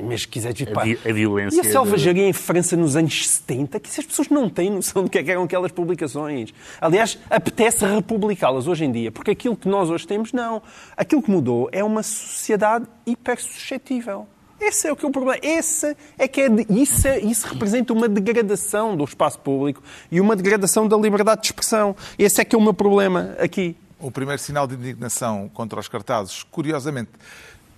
mesmo 0.04 0.28
que 0.28 0.38
a, 0.64 0.83
vi 0.83 0.99
a 1.05 1.12
violência. 1.12 1.57
E 1.57 1.61
a 1.61 1.64
selvageria 1.64 2.29
em 2.29 2.33
França 2.33 2.77
nos 2.77 2.96
anos 2.96 3.29
70, 3.29 3.81
que 3.81 3.88
essas 3.88 4.05
pessoas 4.05 4.29
não 4.29 4.49
têm 4.49 4.70
noção 4.70 5.05
do 5.05 5.11
que, 5.11 5.18
é 5.18 5.23
que 5.23 5.31
eram 5.31 5.44
aquelas 5.44 5.73
publicações. 5.73 6.53
Aliás, 6.81 7.18
apetece 7.29 7.85
republicá-las 7.85 8.66
hoje 8.66 8.85
em 8.85 8.92
dia, 8.92 9.12
porque 9.12 9.31
aquilo 9.31 9.57
que 9.57 9.68
nós 9.68 9.90
hoje 9.90 10.07
temos, 10.07 10.33
não. 10.33 10.62
Aquilo 10.96 11.23
que 11.23 11.31
mudou 11.31 11.68
é 11.73 11.83
uma 11.83 12.03
sociedade 12.03 12.87
hiper 13.07 13.40
suscetível. 13.40 14.27
Esse 14.61 14.88
é 14.88 14.92
o 14.92 14.96
que 14.96 15.07
é 15.07 15.09
o 15.09 15.11
problema. 15.11 15.40
Esse 15.42 15.96
é 16.18 16.29
que 16.29 16.42
é 16.42 16.49
de, 16.49 16.66
isso, 16.68 17.09
é, 17.09 17.18
isso 17.18 17.46
representa 17.46 17.94
uma 17.94 18.07
degradação 18.07 18.94
do 18.94 19.05
espaço 19.05 19.38
público 19.38 19.83
e 20.12 20.20
uma 20.20 20.37
degradação 20.37 20.87
da 20.87 20.96
liberdade 20.99 21.40
de 21.40 21.46
expressão. 21.46 21.96
Esse 22.18 22.42
é 22.42 22.44
que 22.44 22.55
é 22.55 22.59
o 22.59 22.61
meu 22.61 22.75
problema 22.75 23.35
aqui. 23.38 23.75
O 23.99 24.11
primeiro 24.11 24.40
sinal 24.40 24.66
de 24.66 24.75
indignação 24.75 25.51
contra 25.55 25.81
os 25.81 25.88
cartazes, 25.88 26.42
curiosamente, 26.42 27.11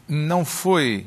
não 0.08 0.44
foi 0.44 1.06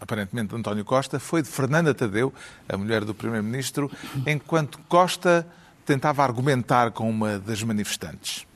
aparentemente 0.00 0.48
de 0.48 0.56
António 0.56 0.84
Costa, 0.84 1.18
foi 1.18 1.42
de 1.42 1.48
Fernanda 1.48 1.94
Tadeu, 1.94 2.32
a 2.68 2.76
mulher 2.76 3.04
do 3.04 3.14
Primeiro-Ministro, 3.14 3.90
enquanto 4.26 4.78
Costa 4.88 5.46
tentava 5.84 6.22
argumentar 6.22 6.90
com 6.90 7.08
uma 7.08 7.38
das 7.38 7.62
manifestantes. 7.62 8.46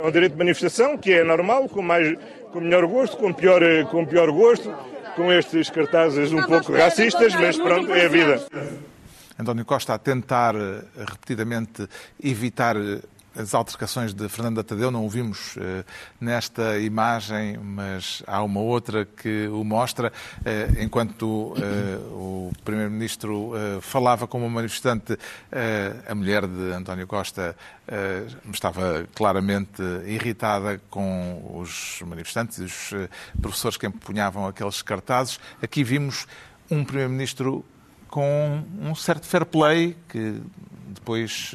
É 0.00 0.06
um 0.06 0.10
direito 0.10 0.32
de 0.32 0.38
manifestação 0.38 0.98
que 0.98 1.12
é 1.12 1.22
normal, 1.22 1.68
com, 1.68 1.82
mais, 1.82 2.16
com 2.50 2.60
melhor 2.60 2.86
gosto, 2.86 3.16
com 3.16 3.32
pior, 3.32 3.62
com 3.90 4.04
pior 4.04 4.30
gosto, 4.32 4.74
com 5.14 5.32
estes 5.32 5.70
cartazes 5.70 6.32
um 6.32 6.42
pouco 6.42 6.72
racistas, 6.72 7.34
mas 7.34 7.56
pronto, 7.56 7.92
é 7.92 8.06
a 8.06 8.08
vida. 8.08 8.46
António 9.38 9.64
Costa 9.64 9.94
a 9.94 9.98
tentar 9.98 10.54
eh, 10.54 10.82
repetidamente 10.96 11.88
evitar 12.22 12.76
eh, 12.76 13.00
as 13.36 13.54
altercações 13.54 14.12
de 14.12 14.28
Fernando 14.28 14.62
Tadeu, 14.62 14.90
não 14.90 15.06
o 15.06 15.08
vimos 15.08 15.56
uh, 15.56 15.84
nesta 16.20 16.78
imagem, 16.78 17.56
mas 17.58 18.22
há 18.26 18.42
uma 18.42 18.60
outra 18.60 19.04
que 19.04 19.48
o 19.48 19.64
mostra, 19.64 20.12
uh, 20.12 20.82
enquanto 20.82 21.24
uh, 21.24 21.56
o 22.12 22.52
Primeiro-Ministro 22.64 23.52
falava 23.80 24.26
com 24.26 24.38
uma 24.38 24.48
manifestante, 24.48 25.18
a 26.06 26.14
mulher 26.14 26.46
de 26.46 26.72
António 26.72 27.06
Costa 27.06 27.56
estava 28.52 29.06
claramente 29.14 29.82
irritada 30.06 30.80
com 30.90 31.58
os 31.58 32.00
manifestantes 32.06 32.58
e 32.58 32.62
os 32.64 33.08
professores 33.40 33.76
que 33.76 33.86
empunhavam 33.86 34.46
aqueles 34.46 34.82
cartazes. 34.82 35.40
Aqui 35.60 35.82
vimos 35.82 36.26
um 36.70 36.84
Primeiro-Ministro 36.84 37.64
com 38.08 38.62
um 38.80 38.94
certo 38.94 39.26
fair 39.26 39.44
play 39.44 39.96
que 40.08 40.40
depois 40.88 41.54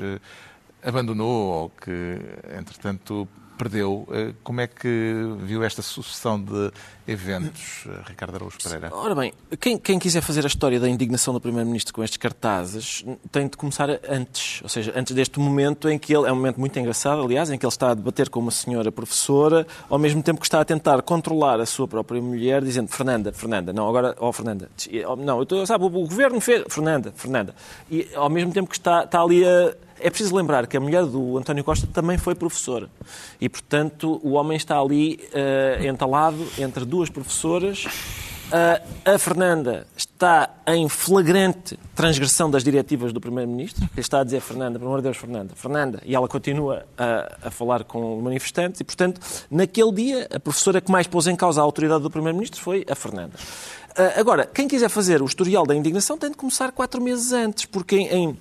abandonou 0.83 1.47
ou 1.47 1.69
que, 1.69 2.19
entretanto, 2.57 3.27
perdeu. 3.57 4.07
Eh, 4.11 4.33
como 4.43 4.61
é 4.61 4.67
que 4.67 5.13
viu 5.39 5.63
esta 5.63 5.81
sucessão 5.81 6.41
de 6.41 6.71
eventos, 7.07 7.85
eh, 7.87 8.03
Ricardo 8.05 8.35
Araújo 8.35 8.57
Pereira? 8.63 8.89
Ora 8.93 9.15
bem, 9.15 9.33
quem, 9.59 9.77
quem 9.77 9.97
quiser 9.97 10.21
fazer 10.21 10.43
a 10.45 10.47
história 10.47 10.79
da 10.79 10.87
indignação 10.87 11.33
do 11.33 11.41
Primeiro-Ministro 11.41 11.93
com 11.93 12.03
estes 12.03 12.17
cartazes 12.17 13.03
tem 13.31 13.47
de 13.47 13.57
começar 13.57 13.89
antes, 14.07 14.61
ou 14.61 14.69
seja, 14.69 14.93
antes 14.95 15.13
deste 15.15 15.39
momento 15.39 15.89
em 15.89 15.97
que 15.97 16.15
ele, 16.15 16.27
é 16.27 16.31
um 16.31 16.35
momento 16.35 16.59
muito 16.59 16.77
engraçado, 16.79 17.21
aliás, 17.21 17.49
em 17.49 17.57
que 17.57 17.65
ele 17.65 17.73
está 17.73 17.91
a 17.91 17.93
debater 17.93 18.29
com 18.29 18.39
uma 18.39 18.51
senhora 18.51 18.91
professora, 18.91 19.65
ao 19.89 19.97
mesmo 19.97 20.21
tempo 20.21 20.39
que 20.39 20.45
está 20.45 20.61
a 20.61 20.65
tentar 20.65 21.01
controlar 21.01 21.59
a 21.59 21.65
sua 21.65 21.87
própria 21.87 22.21
mulher, 22.21 22.63
dizendo 22.63 22.89
Fernanda, 22.89 23.33
Fernanda, 23.33 23.73
não, 23.73 23.89
agora, 23.89 24.15
oh 24.19 24.31
Fernanda, 24.31 24.69
não, 25.17 25.37
eu 25.37 25.43
estou, 25.43 25.65
sabe, 25.65 25.83
o, 25.83 25.87
o 25.87 26.07
governo 26.07 26.39
fez, 26.39 26.63
Fernanda, 26.69 27.11
Fernanda, 27.15 27.55
e 27.89 28.07
ao 28.15 28.29
mesmo 28.29 28.53
tempo 28.53 28.69
que 28.69 28.77
está, 28.77 29.03
está 29.03 29.21
ali 29.21 29.43
a 29.43 29.73
é 29.99 30.10
preciso 30.10 30.36
lembrar 30.36 30.67
que 30.67 30.77
a 30.77 30.79
mulher 30.79 31.05
do 31.05 31.38
António 31.38 31.63
Costa 31.63 31.88
também 31.88 32.17
foi 32.17 32.36
professora. 32.36 32.89
E, 33.39 33.49
portanto, 33.49 34.19
o 34.23 34.33
homem 34.33 34.57
está 34.57 34.79
ali 34.79 35.19
uh, 35.33 35.86
entalado 35.86 36.45
entre 36.57 36.86
duas 36.86 37.10
professoras. 37.10 37.86
Uh, 38.47 39.13
a 39.13 39.17
Fernanda 39.17 39.86
está 39.97 40.49
em 40.65 40.88
flagrante 40.88 41.77
transgressão 41.93 42.49
das 42.49 42.63
diretivas 42.63 43.12
do 43.12 43.19
Primeiro-Ministro. 43.19 43.83
Ele 43.91 44.01
está 44.01 44.21
a 44.21 44.23
dizer, 44.23 44.39
Fernanda, 44.39 44.79
pelo 44.79 44.89
amor 44.89 45.01
de 45.01 45.03
Deus, 45.03 45.17
Fernanda, 45.17 45.53
Fernanda. 45.53 46.01
E 46.05 46.15
ela 46.15 46.29
continua 46.29 46.86
a, 46.97 47.47
a 47.47 47.51
falar 47.51 47.83
com 47.83 48.21
manifestantes. 48.21 48.79
E, 48.79 48.86
portanto, 48.86 49.19
naquele 49.51 49.91
dia, 49.91 50.27
a 50.33 50.39
professora 50.39 50.79
que 50.79 50.89
mais 50.89 51.07
pôs 51.07 51.27
em 51.27 51.36
causa 51.36 51.60
a 51.60 51.63
autoridade 51.63 52.03
do 52.03 52.10
Primeiro-Ministro 52.10 52.62
foi 52.62 52.86
a 52.89 52.95
Fernanda. 52.95 53.33
Ah, 53.97 54.19
agora, 54.19 54.45
quem 54.45 54.67
quiser 54.67 54.89
fazer 54.89 55.21
o 55.21 55.25
historial 55.25 55.65
da 55.65 55.75
indignação 55.75 56.17
tem 56.17 56.29
de 56.29 56.38
começar 56.38 56.71
quatro 56.71 57.01
meses 57.01 57.33
antes, 57.33 57.65
porque 57.65 57.97
em, 57.97 58.38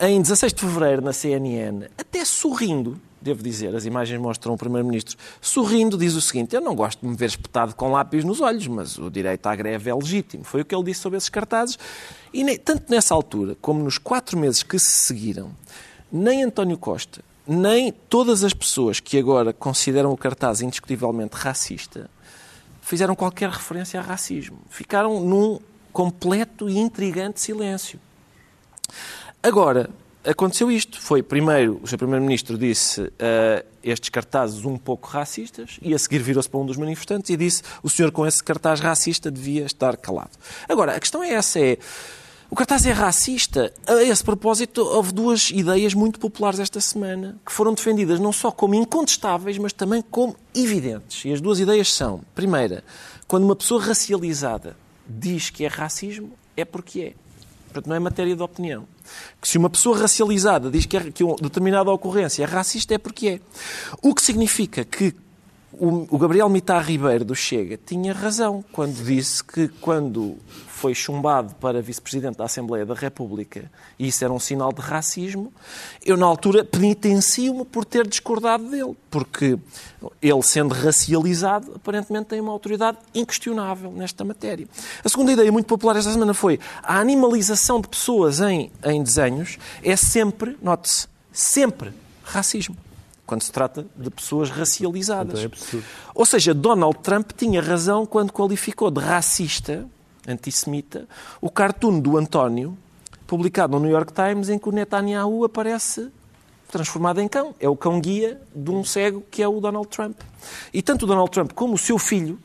em 0.00 0.20
16 0.20 0.52
de 0.52 0.60
fevereiro, 0.60 1.02
na 1.02 1.12
CNN, 1.12 1.86
até 1.98 2.24
sorrindo, 2.24 3.00
devo 3.22 3.42
dizer, 3.42 3.74
as 3.74 3.84
imagens 3.84 4.20
mostram 4.20 4.54
o 4.54 4.58
Primeiro-Ministro 4.58 5.16
sorrindo, 5.40 5.96
diz 5.96 6.14
o 6.14 6.20
seguinte: 6.20 6.54
Eu 6.54 6.60
não 6.60 6.74
gosto 6.74 7.00
de 7.00 7.06
me 7.06 7.16
ver 7.16 7.26
espetado 7.26 7.74
com 7.74 7.90
lápis 7.92 8.24
nos 8.24 8.40
olhos, 8.40 8.66
mas 8.66 8.98
o 8.98 9.10
direito 9.10 9.46
à 9.46 9.54
greve 9.54 9.90
é 9.90 9.94
legítimo. 9.94 10.44
Foi 10.44 10.60
o 10.60 10.64
que 10.64 10.74
ele 10.74 10.84
disse 10.84 11.00
sobre 11.00 11.16
esses 11.16 11.28
cartazes. 11.28 11.78
E 12.32 12.42
nem, 12.44 12.58
tanto 12.58 12.90
nessa 12.90 13.14
altura, 13.14 13.56
como 13.60 13.82
nos 13.82 13.98
quatro 13.98 14.38
meses 14.38 14.62
que 14.62 14.78
se 14.78 15.06
seguiram, 15.06 15.50
nem 16.10 16.42
António 16.42 16.76
Costa, 16.76 17.22
nem 17.46 17.92
todas 17.92 18.44
as 18.44 18.52
pessoas 18.52 19.00
que 19.00 19.18
agora 19.18 19.52
consideram 19.52 20.12
o 20.12 20.16
cartaz 20.16 20.60
indiscutivelmente 20.60 21.36
racista 21.36 22.10
fizeram 22.82 23.14
qualquer 23.14 23.48
referência 23.48 24.00
a 24.00 24.02
racismo. 24.02 24.58
Ficaram 24.68 25.20
num 25.20 25.58
completo 25.92 26.68
e 26.68 26.76
intrigante 26.76 27.40
silêncio. 27.40 27.98
Agora, 29.42 29.88
aconteceu 30.24 30.70
isto. 30.70 31.00
Foi 31.00 31.22
primeiro, 31.22 31.80
o 31.82 31.86
Sr. 31.86 31.98
Primeiro-Ministro 31.98 32.56
disse 32.56 33.00
uh, 33.00 33.10
estes 33.82 34.08
cartazes 34.08 34.64
um 34.64 34.76
pouco 34.76 35.08
racistas 35.08 35.78
e 35.82 35.94
a 35.94 35.98
seguir 35.98 36.20
virou-se 36.20 36.48
para 36.48 36.60
um 36.60 36.66
dos 36.66 36.76
manifestantes 36.76 37.30
e 37.30 37.36
disse 37.36 37.62
o 37.82 37.90
senhor 37.90 38.10
com 38.10 38.26
esse 38.26 38.42
cartaz 38.42 38.80
racista 38.80 39.30
devia 39.30 39.64
estar 39.64 39.96
calado. 39.96 40.30
Agora, 40.68 40.96
a 40.96 41.00
questão 41.00 41.22
é 41.22 41.30
essa, 41.30 41.58
é 41.58 41.78
o 42.52 42.54
cartaz 42.54 42.84
é 42.84 42.92
racista. 42.92 43.72
A 43.86 44.02
esse 44.02 44.22
propósito, 44.22 44.82
houve 44.82 45.10
duas 45.10 45.50
ideias 45.50 45.94
muito 45.94 46.20
populares 46.20 46.60
esta 46.60 46.82
semana 46.82 47.38
que 47.46 47.50
foram 47.50 47.72
defendidas 47.72 48.20
não 48.20 48.30
só 48.30 48.50
como 48.50 48.74
incontestáveis, 48.74 49.56
mas 49.56 49.72
também 49.72 50.02
como 50.02 50.36
evidentes. 50.54 51.24
E 51.24 51.32
as 51.32 51.40
duas 51.40 51.58
ideias 51.60 51.90
são: 51.90 52.20
primeira, 52.34 52.84
quando 53.26 53.44
uma 53.44 53.56
pessoa 53.56 53.82
racializada 53.82 54.76
diz 55.08 55.48
que 55.48 55.64
é 55.64 55.68
racismo, 55.68 56.32
é 56.54 56.62
porque 56.62 57.00
é. 57.00 57.14
Portanto, 57.64 57.86
não 57.86 57.96
é 57.96 57.98
matéria 57.98 58.36
de 58.36 58.42
opinião. 58.42 58.86
Que 59.40 59.48
se 59.48 59.58
uma 59.58 59.70
pessoa 59.70 59.98
racializada 59.98 60.70
diz 60.70 60.86
que, 60.86 60.96
é, 60.96 61.10
que 61.10 61.24
uma 61.24 61.36
determinada 61.36 61.90
ocorrência 61.90 62.42
é 62.42 62.46
racista, 62.46 62.94
é 62.94 62.98
porque 62.98 63.28
é. 63.28 63.40
O 64.02 64.14
que 64.14 64.22
significa 64.22 64.84
que 64.84 65.14
o, 65.72 66.18
Gabriel 66.18 66.48
Mitar 66.48 66.84
Ribeiro 66.84 67.24
do 67.24 67.34
Chega 67.34 67.78
tinha 67.84 68.12
razão 68.12 68.64
quando 68.72 69.02
disse 69.04 69.42
que 69.42 69.68
quando 69.80 70.36
foi 70.82 70.96
chumbado 70.96 71.54
para 71.60 71.80
vice-presidente 71.80 72.38
da 72.38 72.44
Assembleia 72.44 72.84
da 72.84 72.92
República 72.92 73.70
e 73.96 74.08
isso 74.08 74.24
era 74.24 74.32
um 74.32 74.40
sinal 74.40 74.72
de 74.72 74.80
racismo, 74.80 75.52
eu 76.04 76.16
na 76.16 76.26
altura 76.26 76.64
penitencio-me 76.64 77.64
por 77.64 77.84
ter 77.84 78.04
discordado 78.04 78.68
dele, 78.68 78.96
porque 79.08 79.56
ele 80.20 80.42
sendo 80.42 80.74
racializado 80.74 81.74
aparentemente 81.76 82.30
tem 82.30 82.40
uma 82.40 82.50
autoridade 82.50 82.98
inquestionável 83.14 83.92
nesta 83.92 84.24
matéria. 84.24 84.66
A 85.04 85.08
segunda 85.08 85.30
ideia 85.30 85.52
muito 85.52 85.66
popular 85.66 85.94
esta 85.94 86.10
semana 86.10 86.34
foi 86.34 86.58
a 86.82 86.98
animalização 86.98 87.80
de 87.80 87.86
pessoas 87.86 88.40
em, 88.40 88.72
em 88.84 89.00
desenhos 89.04 89.58
é 89.84 89.94
sempre, 89.94 90.58
note-se, 90.60 91.06
sempre 91.32 91.92
racismo 92.24 92.76
quando 93.24 93.42
se 93.42 93.52
trata 93.52 93.86
de 93.96 94.10
pessoas 94.10 94.50
racializadas. 94.50 95.44
Então 95.44 95.78
é 95.78 95.82
Ou 96.12 96.26
seja, 96.26 96.52
Donald 96.52 96.98
Trump 96.98 97.30
tinha 97.36 97.62
razão 97.62 98.04
quando 98.04 98.32
qualificou 98.32 98.90
de 98.90 99.00
racista, 99.00 99.88
antissemita, 100.26 101.08
o 101.40 101.50
cartoon 101.50 102.00
do 102.00 102.16
António, 102.16 102.76
publicado 103.26 103.72
no 103.72 103.80
New 103.80 103.90
York 103.90 104.12
Times, 104.12 104.48
em 104.48 104.58
que 104.58 104.68
o 104.68 104.72
Netanyahu 104.72 105.44
aparece 105.44 106.10
transformado 106.68 107.20
em 107.20 107.28
cão. 107.28 107.54
É 107.60 107.68
o 107.68 107.76
cão-guia 107.76 108.40
de 108.54 108.70
um 108.70 108.84
cego 108.84 109.22
que 109.30 109.42
é 109.42 109.48
o 109.48 109.60
Donald 109.60 109.88
Trump. 109.88 110.18
E 110.72 110.82
tanto 110.82 111.04
o 111.04 111.06
Donald 111.06 111.30
Trump 111.30 111.52
como 111.52 111.74
o 111.74 111.78
seu 111.78 111.98
filho 111.98 112.38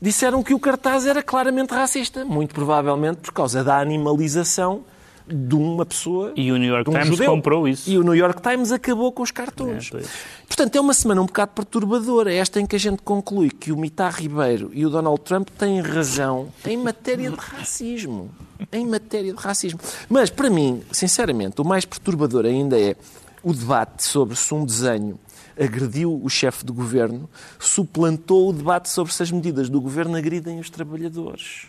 disseram 0.00 0.42
que 0.42 0.54
o 0.54 0.60
cartaz 0.60 1.06
era 1.06 1.22
claramente 1.22 1.72
racista, 1.72 2.24
muito 2.24 2.54
provavelmente 2.54 3.18
por 3.18 3.32
causa 3.32 3.62
da 3.62 3.78
animalização 3.78 4.84
de 5.26 5.54
uma 5.54 5.86
pessoa. 5.86 6.32
E 6.36 6.52
o 6.52 6.56
New 6.56 6.68
York 6.68 6.90
um 6.90 6.92
Times 6.92 7.08
judeu. 7.08 7.30
comprou 7.30 7.66
isso. 7.66 7.90
E 7.90 7.98
o 7.98 8.02
New 8.02 8.14
York 8.14 8.42
Times 8.42 8.72
acabou 8.72 9.10
com 9.12 9.22
os 9.22 9.30
cartões. 9.30 9.90
É, 9.94 10.02
Portanto, 10.46 10.76
é 10.76 10.80
uma 10.80 10.94
semana 10.94 11.22
um 11.22 11.26
bocado 11.26 11.52
perturbadora, 11.52 12.32
esta 12.32 12.60
em 12.60 12.66
que 12.66 12.76
a 12.76 12.78
gente 12.78 13.02
conclui 13.02 13.50
que 13.50 13.72
o 13.72 13.76
Mitar 13.76 14.14
Ribeiro 14.14 14.70
e 14.72 14.84
o 14.84 14.90
Donald 14.90 15.20
Trump 15.22 15.48
têm 15.50 15.80
razão 15.80 16.48
em 16.64 16.76
matéria 16.76 17.30
de 17.30 17.36
racismo. 17.36 18.30
Em 18.70 18.86
matéria 18.86 19.32
de 19.32 19.40
racismo. 19.40 19.80
Mas, 20.08 20.30
para 20.30 20.50
mim, 20.50 20.82
sinceramente, 20.92 21.60
o 21.60 21.64
mais 21.64 21.84
perturbador 21.84 22.44
ainda 22.44 22.78
é 22.78 22.94
o 23.42 23.52
debate 23.52 24.04
sobre 24.04 24.36
se 24.36 24.54
um 24.54 24.64
desenho 24.64 25.18
agrediu 25.58 26.20
o 26.22 26.28
chefe 26.28 26.64
de 26.64 26.72
governo, 26.72 27.28
suplantou 27.58 28.48
o 28.48 28.52
debate 28.52 28.88
sobre 28.88 29.12
se 29.12 29.22
as 29.22 29.30
medidas 29.30 29.68
do 29.68 29.80
governo 29.80 30.16
agridem 30.16 30.58
os 30.58 30.68
trabalhadores. 30.68 31.66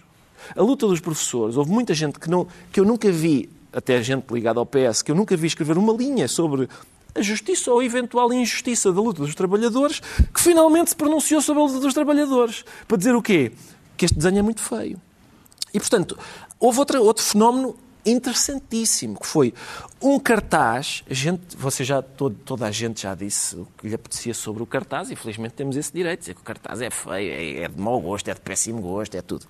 A 0.56 0.62
luta 0.62 0.88
dos 0.88 1.00
professores, 1.00 1.58
houve 1.58 1.72
muita 1.72 1.94
gente 1.94 2.20
que, 2.20 2.30
não, 2.30 2.48
que 2.72 2.80
eu 2.80 2.86
nunca 2.86 3.12
vi, 3.12 3.50
até 3.72 4.02
gente 4.04 4.32
ligada 4.32 4.60
ao 4.60 4.66
PS, 4.66 5.02
que 5.02 5.12
eu 5.12 5.16
nunca 5.16 5.36
vi 5.36 5.48
escrever 5.48 5.78
uma 5.78 5.94
linha 5.94 6.28
sobre 6.28 6.68
a 7.16 7.22
justiça 7.22 7.72
ou 7.72 7.80
a 7.80 7.86
eventual 7.86 8.32
injustiça 8.34 8.92
da 8.92 9.00
luta 9.00 9.22
dos 9.22 9.34
trabalhadores, 9.34 10.02
que 10.34 10.42
finalmente 10.42 10.90
se 10.90 10.96
pronunciou 10.96 11.42
sobre 11.42 11.64
a 11.64 11.66
luta 11.66 11.80
dos 11.80 11.94
trabalhadores. 11.94 12.66
Para 12.88 12.98
dizer 12.98 13.16
o 13.16 13.22
quê? 13.22 13.54
Que 13.96 14.06
este 14.06 14.16
desenho 14.16 14.40
é 14.40 14.42
muito 14.42 14.62
feio. 14.62 15.00
E, 15.74 15.80
portanto, 15.80 16.18
houve 16.60 16.80
outra, 16.80 17.02
outro 17.02 17.24
fenómeno 17.24 17.76
interessantíssimo, 18.06 19.20
que 19.20 19.26
foi 19.26 19.54
um 20.02 20.20
cartaz, 20.20 21.04
a 21.10 21.14
gente, 21.14 21.58
você 21.58 21.84
já, 21.84 22.02
todo, 22.02 22.36
toda 22.46 22.68
a 22.68 22.72
gente 22.72 23.02
já 23.02 23.16
disse 23.16 23.56
o 23.56 23.68
que 23.78 23.88
lhe 23.88 23.96
apetecia 23.96 24.34
sobre 24.34 24.62
o 24.62 24.66
cartaz, 24.66 25.10
e 25.10 25.16
felizmente 25.16 25.56
temos 25.56 25.76
esse 25.76 25.92
direito, 25.92 26.20
dizer 26.20 26.36
que 26.36 26.42
o 26.42 26.44
cartaz 26.44 26.82
é 26.82 26.92
feio, 26.92 27.32
é, 27.32 27.64
é 27.64 27.68
de 27.68 27.82
mau 27.82 28.00
gosto, 28.00 28.28
é 28.30 28.34
de 28.34 28.42
péssimo 28.42 28.80
gosto, 28.80 29.16
é 29.16 29.22
tudo. 29.22 29.48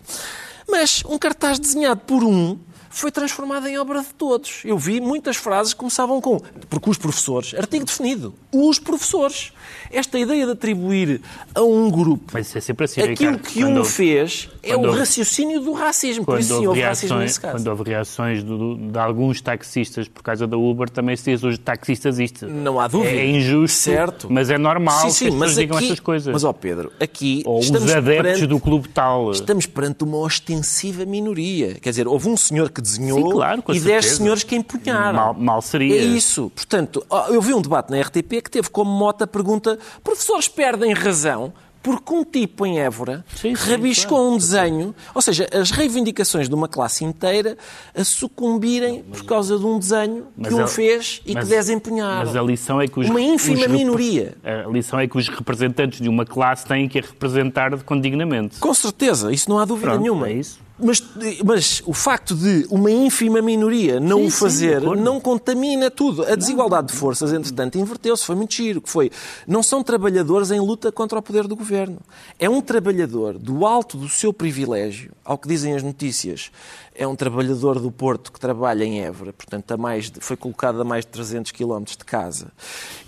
Mas 0.70 1.04
um 1.08 1.18
cartaz 1.18 1.60
desenhado 1.60 2.02
por 2.02 2.24
um 2.24 2.58
foi 2.90 3.12
transformado 3.12 3.68
em 3.68 3.78
obra 3.78 4.00
de 4.00 4.08
todos. 4.14 4.62
Eu 4.64 4.78
vi 4.78 5.02
muitas 5.02 5.36
frases 5.36 5.74
que 5.74 5.80
começavam 5.80 6.22
com 6.22 6.40
porque 6.70 6.90
os 6.90 6.98
professores, 6.98 7.54
artigo 7.54 7.84
definido, 7.84 8.34
os 8.54 8.80
professores. 8.80 9.52
Esta 9.92 10.18
ideia 10.18 10.46
de 10.46 10.52
atribuir 10.54 11.22
a 11.54 11.62
um 11.62 11.90
grupo 11.92 12.32
Mas 12.34 12.56
é 12.56 12.60
sempre 12.62 12.86
assim, 12.86 13.02
aquilo 13.02 13.32
Ricardo, 13.34 13.40
que 13.52 13.64
um 13.66 13.84
fez 13.84 14.50
é 14.64 14.76
o 14.76 14.90
raciocínio 14.92 15.60
do 15.60 15.74
racismo. 15.74 16.26
Por 16.26 16.40
isso 16.40 16.58
sim, 16.58 16.68
houve 16.68 16.82
racismo 16.82 17.18
nesse 17.20 17.40
caso. 17.40 17.56
Quando 17.58 17.68
houve 17.68 17.84
reações 17.92 18.44
do- 18.44 18.76
de 18.78 18.98
alguns 18.98 19.42
taxistas 19.42 20.08
por 20.08 20.24
causa 20.24 20.48
da 20.48 20.58
Uber, 20.58 20.90
também 20.90 21.16
se 21.18 21.32
diz 21.32 21.44
hoje 21.44 21.58
taxistas 21.58 22.18
isto. 22.20 22.48
Não 22.48 22.80
há 22.80 22.88
dúvida. 22.88 23.14
É 23.14 23.26
injusto, 23.30 23.78
Certo. 23.78 24.28
mas 24.30 24.50
é 24.50 24.58
normal 24.58 25.02
Sim, 25.02 25.08
que 25.08 25.14
sim, 25.14 25.28
as 25.28 25.34
mas 25.34 25.40
pessoas 25.50 25.56
digam 25.58 25.78
aqui, 25.78 25.86
estas 25.86 26.00
coisas. 26.00 26.34
Mas, 26.34 26.44
ó 26.44 26.54
Pedro, 26.54 26.92
aqui 27.00 27.44
Ou 27.46 27.60
estamos 27.60 27.84
os 27.90 27.96
adeptos 27.96 28.24
perante, 28.32 28.48
do 28.48 28.60
clube 28.60 28.88
tal. 28.90 29.32
estamos 29.32 29.66
perante 29.66 30.04
uma 30.04 30.18
ostensiva 30.56 31.06
minoria. 31.06 31.76
Quer 31.76 31.90
dizer, 31.90 32.08
houve 32.08 32.30
um 32.30 32.38
senhor 32.38 32.70
que 32.70 32.82
desenhou 32.82 33.24
Sim, 33.24 33.32
claro, 33.32 33.64
e 33.70 33.80
dez 33.80 33.84
certeza. 33.84 34.16
senhores 34.16 34.44
que 34.44 34.56
empunharam. 34.56 35.14
Mal, 35.18 35.34
mal 35.34 35.62
seria. 35.62 35.96
É 35.96 36.04
isso. 36.04 36.52
Portanto, 36.54 37.06
eu 37.30 37.42
vi 37.42 37.54
um 37.54 37.62
debate 37.62 37.92
na 37.92 38.00
RTP 38.02 38.42
que 38.44 38.50
teve 38.50 38.70
como 38.70 38.92
mote 38.92 39.24
a 39.24 39.28
pergunta 39.28 39.78
professores 40.04 40.48
perdem 40.48 40.94
razão 40.94 41.54
porque 41.86 42.12
um 42.14 42.24
tipo 42.26 42.66
em 42.66 42.80
Évora 42.80 43.24
Sim, 43.36 43.56
sim, 43.56 43.70
rabiscou 43.72 44.34
um 44.34 44.38
desenho, 44.38 44.96
ou 45.14 45.22
seja, 45.22 45.48
as 45.54 45.70
reivindicações 45.70 46.50
de 46.50 46.56
uma 46.56 46.68
classe 46.68 47.06
inteira 47.06 47.56
a 47.96 48.04
sucumbirem 48.04 49.04
por 49.04 49.24
causa 49.24 49.58
de 49.60 49.64
um 49.66 49.78
desenho 49.78 50.26
Mas 50.36 50.48
que 50.48 50.54
um 50.56 50.64
a- 50.64 50.68
fez 50.68 51.22
e 51.26 51.34
mas- 51.36 51.44
que 51.44 51.50
dez 51.52 51.70
empunharam. 51.70 52.26
Mas 52.26 52.36
a 52.36 52.42
lição 52.42 52.82
é 52.82 52.88
que 52.88 53.00
os, 53.00 53.08
Uma 53.08 53.22
ínfima 53.22 53.60
os 53.66 53.68
minoria. 53.68 54.36
A 54.44 54.68
lição 54.68 55.00
é 55.00 55.08
que 55.08 55.16
os 55.16 55.30
representantes 55.30 56.02
de 56.02 56.10
uma 56.10 56.26
classe 56.26 56.66
têm 56.66 56.90
que 56.90 56.98
a 56.98 57.02
representar 57.04 57.78
com 57.84 58.02
dignamente. 58.02 58.58
Com 58.60 58.74
certeza, 58.74 59.32
isso 59.32 59.48
não 59.48 59.60
há 59.60 59.66
dúvida 59.66 59.90
Pronto, 59.92 60.02
nenhuma. 60.02 60.28
é 60.30 60.34
isso. 60.34 60.65
Mas, 60.78 61.02
mas 61.44 61.82
o 61.86 61.94
facto 61.94 62.36
de 62.36 62.68
uma 62.70 62.92
ínfima 62.92 63.42
minoria 63.42 63.98
não 63.98 64.20
Sim, 64.20 64.26
o 64.26 64.32
sim, 64.32 64.38
fazer 64.38 64.78
acordo. 64.78 65.02
não 65.02 65.22
contamina 65.22 65.90
tudo. 65.90 66.26
A 66.26 66.36
desigualdade 66.36 66.88
de 66.88 66.94
forças, 66.94 67.32
entretanto, 67.32 67.78
inverteu-se. 67.78 68.26
Foi 68.26 68.36
muito 68.36 68.54
giro. 68.54 68.82
Que 68.82 68.90
foi, 68.90 69.10
não 69.48 69.64
são 69.64 69.82
trabalhadores 69.82 70.52
em 70.52 70.60
luta 70.60 70.92
contra 70.92 71.18
o 71.18 71.22
poder 71.22 71.48
do 71.48 71.56
governo. 71.56 72.00
É 72.38 72.50
um 72.50 72.62
trabalhador 72.62 73.38
do 73.38 73.66
alto 73.66 73.98
do 73.98 74.10
seu 74.10 74.34
privilégio, 74.34 75.14
ao 75.24 75.38
que 75.38 75.48
dizem 75.48 75.74
as 75.76 75.82
notícias, 75.84 76.52
é 76.98 77.06
um 77.06 77.16
trabalhador 77.16 77.80
do 77.80 77.92
Porto 77.92 78.32
que 78.32 78.40
trabalha 78.40 78.84
em 78.86 79.02
Évora, 79.02 79.34
portanto, 79.34 79.70
a 79.72 79.78
mais 79.78 80.10
de- 80.10 80.20
foi 80.22 80.38
colocado 80.38 80.80
a 80.82 80.84
mais 80.86 81.04
de 81.06 81.12
300 81.12 81.52
quilómetros 81.52 81.98
de 81.98 82.06
casa. 82.06 82.52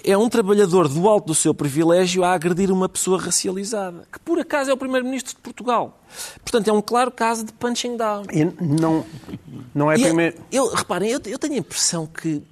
É 0.03 0.17
um 0.17 0.27
trabalhador 0.29 0.87
do 0.89 1.07
alto 1.07 1.27
do 1.27 1.35
seu 1.35 1.53
privilégio 1.53 2.23
a 2.23 2.33
agredir 2.33 2.69
uma 2.71 2.89
pessoa 2.89 3.17
racializada, 3.19 4.05
que 4.11 4.19
por 4.19 4.39
acaso 4.39 4.69
é 4.69 4.73
o 4.73 4.77
Primeiro-Ministro 4.77 5.35
de 5.35 5.41
Portugal. 5.41 5.99
Portanto, 6.43 6.67
é 6.67 6.73
um 6.73 6.81
claro 6.81 7.11
caso 7.11 7.45
de 7.45 7.53
punching 7.53 7.95
down. 7.95 8.23
E 8.31 8.43
não, 8.63 9.05
não 9.73 9.91
é 9.91 9.95
E 9.97 10.01
primeiro. 10.03 10.37
eu, 10.51 10.67
reparem, 10.73 11.09
eu, 11.09 11.21
eu 11.25 11.39
tenho 11.39 11.53
a 11.53 11.57
impressão 11.57 12.05
que, 12.05 12.43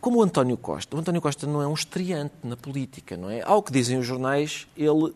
como 0.00 0.18
o 0.18 0.22
António 0.22 0.56
Costa, 0.56 0.96
o 0.96 0.98
António 1.00 1.20
Costa 1.20 1.46
não 1.46 1.60
é 1.60 1.66
um 1.66 1.74
estreante 1.74 2.34
na 2.42 2.56
política, 2.56 3.16
não 3.16 3.28
é? 3.30 3.42
Ao 3.42 3.62
que 3.62 3.70
dizem 3.72 3.98
os 3.98 4.06
jornais, 4.06 4.66
ele, 4.76 5.12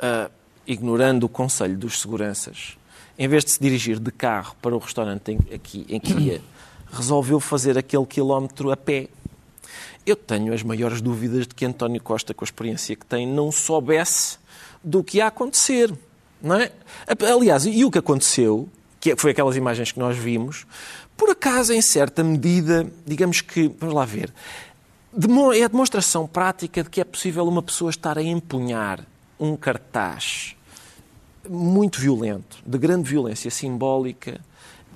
ah, 0.00 0.28
ignorando 0.66 1.24
o 1.24 1.28
conselho 1.28 1.76
dos 1.78 2.00
seguranças, 2.00 2.76
em 3.18 3.28
vez 3.28 3.44
de 3.44 3.52
se 3.52 3.60
dirigir 3.60 3.98
de 3.98 4.10
carro 4.10 4.56
para 4.60 4.74
o 4.74 4.78
restaurante 4.78 5.32
em, 5.32 5.38
aqui, 5.54 5.86
em 5.88 6.00
que 6.00 6.12
ia, 6.14 6.42
resolveu 6.92 7.40
fazer 7.40 7.78
aquele 7.78 8.06
quilómetro 8.06 8.70
a 8.70 8.76
pé. 8.76 9.08
Eu 10.06 10.16
tenho 10.16 10.52
as 10.52 10.62
maiores 10.62 11.00
dúvidas 11.00 11.46
de 11.46 11.54
que 11.54 11.64
António 11.64 12.02
Costa, 12.02 12.34
com 12.34 12.44
a 12.44 12.46
experiência 12.46 12.94
que 12.94 13.06
tem, 13.06 13.26
não 13.26 13.50
soubesse 13.50 14.38
do 14.82 15.02
que 15.02 15.18
ia 15.18 15.26
acontecer. 15.26 15.92
Não 16.42 16.56
é? 16.56 16.70
Aliás, 17.32 17.64
e 17.64 17.84
o 17.84 17.90
que 17.90 17.98
aconteceu, 17.98 18.68
que 19.00 19.16
foi 19.16 19.30
aquelas 19.30 19.56
imagens 19.56 19.92
que 19.92 19.98
nós 19.98 20.16
vimos, 20.16 20.66
por 21.16 21.30
acaso, 21.30 21.72
em 21.72 21.80
certa 21.80 22.22
medida, 22.22 22.86
digamos 23.06 23.40
que, 23.40 23.68
vamos 23.78 23.94
lá 23.94 24.04
ver, 24.04 24.32
é 25.54 25.62
a 25.64 25.68
demonstração 25.68 26.26
prática 26.26 26.82
de 26.82 26.90
que 26.90 27.00
é 27.00 27.04
possível 27.04 27.46
uma 27.46 27.62
pessoa 27.62 27.90
estar 27.90 28.18
a 28.18 28.22
empunhar 28.22 29.06
um 29.38 29.56
cartaz 29.56 30.53
muito 31.48 32.00
violento, 32.00 32.58
de 32.64 32.78
grande 32.78 33.08
violência 33.08 33.50
simbólica 33.50 34.40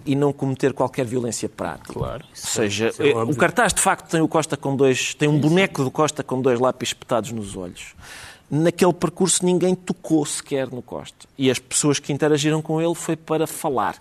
e 0.04 0.14
não 0.14 0.32
cometer 0.32 0.72
qualquer 0.72 1.04
violência 1.04 1.48
prática. 1.48 1.92
Claro. 1.92 2.24
Ou 2.24 2.36
seja, 2.36 2.88
isso 2.88 3.02
é 3.02 3.10
eh, 3.10 3.14
o 3.14 3.36
cartaz 3.36 3.74
de 3.74 3.80
facto 3.80 4.10
tem 4.10 4.20
o 4.20 4.28
Costa 4.28 4.56
com 4.56 4.74
dois, 4.74 5.14
tem 5.14 5.28
um 5.28 5.38
boneco 5.38 5.84
do 5.84 5.90
Costa 5.90 6.22
com 6.22 6.40
dois 6.40 6.58
lápis 6.58 6.90
espetados 6.90 7.30
nos 7.30 7.56
olhos. 7.56 7.94
Naquele 8.50 8.94
percurso 8.94 9.44
ninguém 9.44 9.74
tocou 9.74 10.24
sequer 10.24 10.70
no 10.70 10.80
Costa. 10.80 11.28
E 11.36 11.50
as 11.50 11.58
pessoas 11.58 11.98
que 11.98 12.12
interagiram 12.12 12.62
com 12.62 12.80
ele 12.80 12.94
foi 12.94 13.16
para 13.16 13.46
falar. 13.46 13.96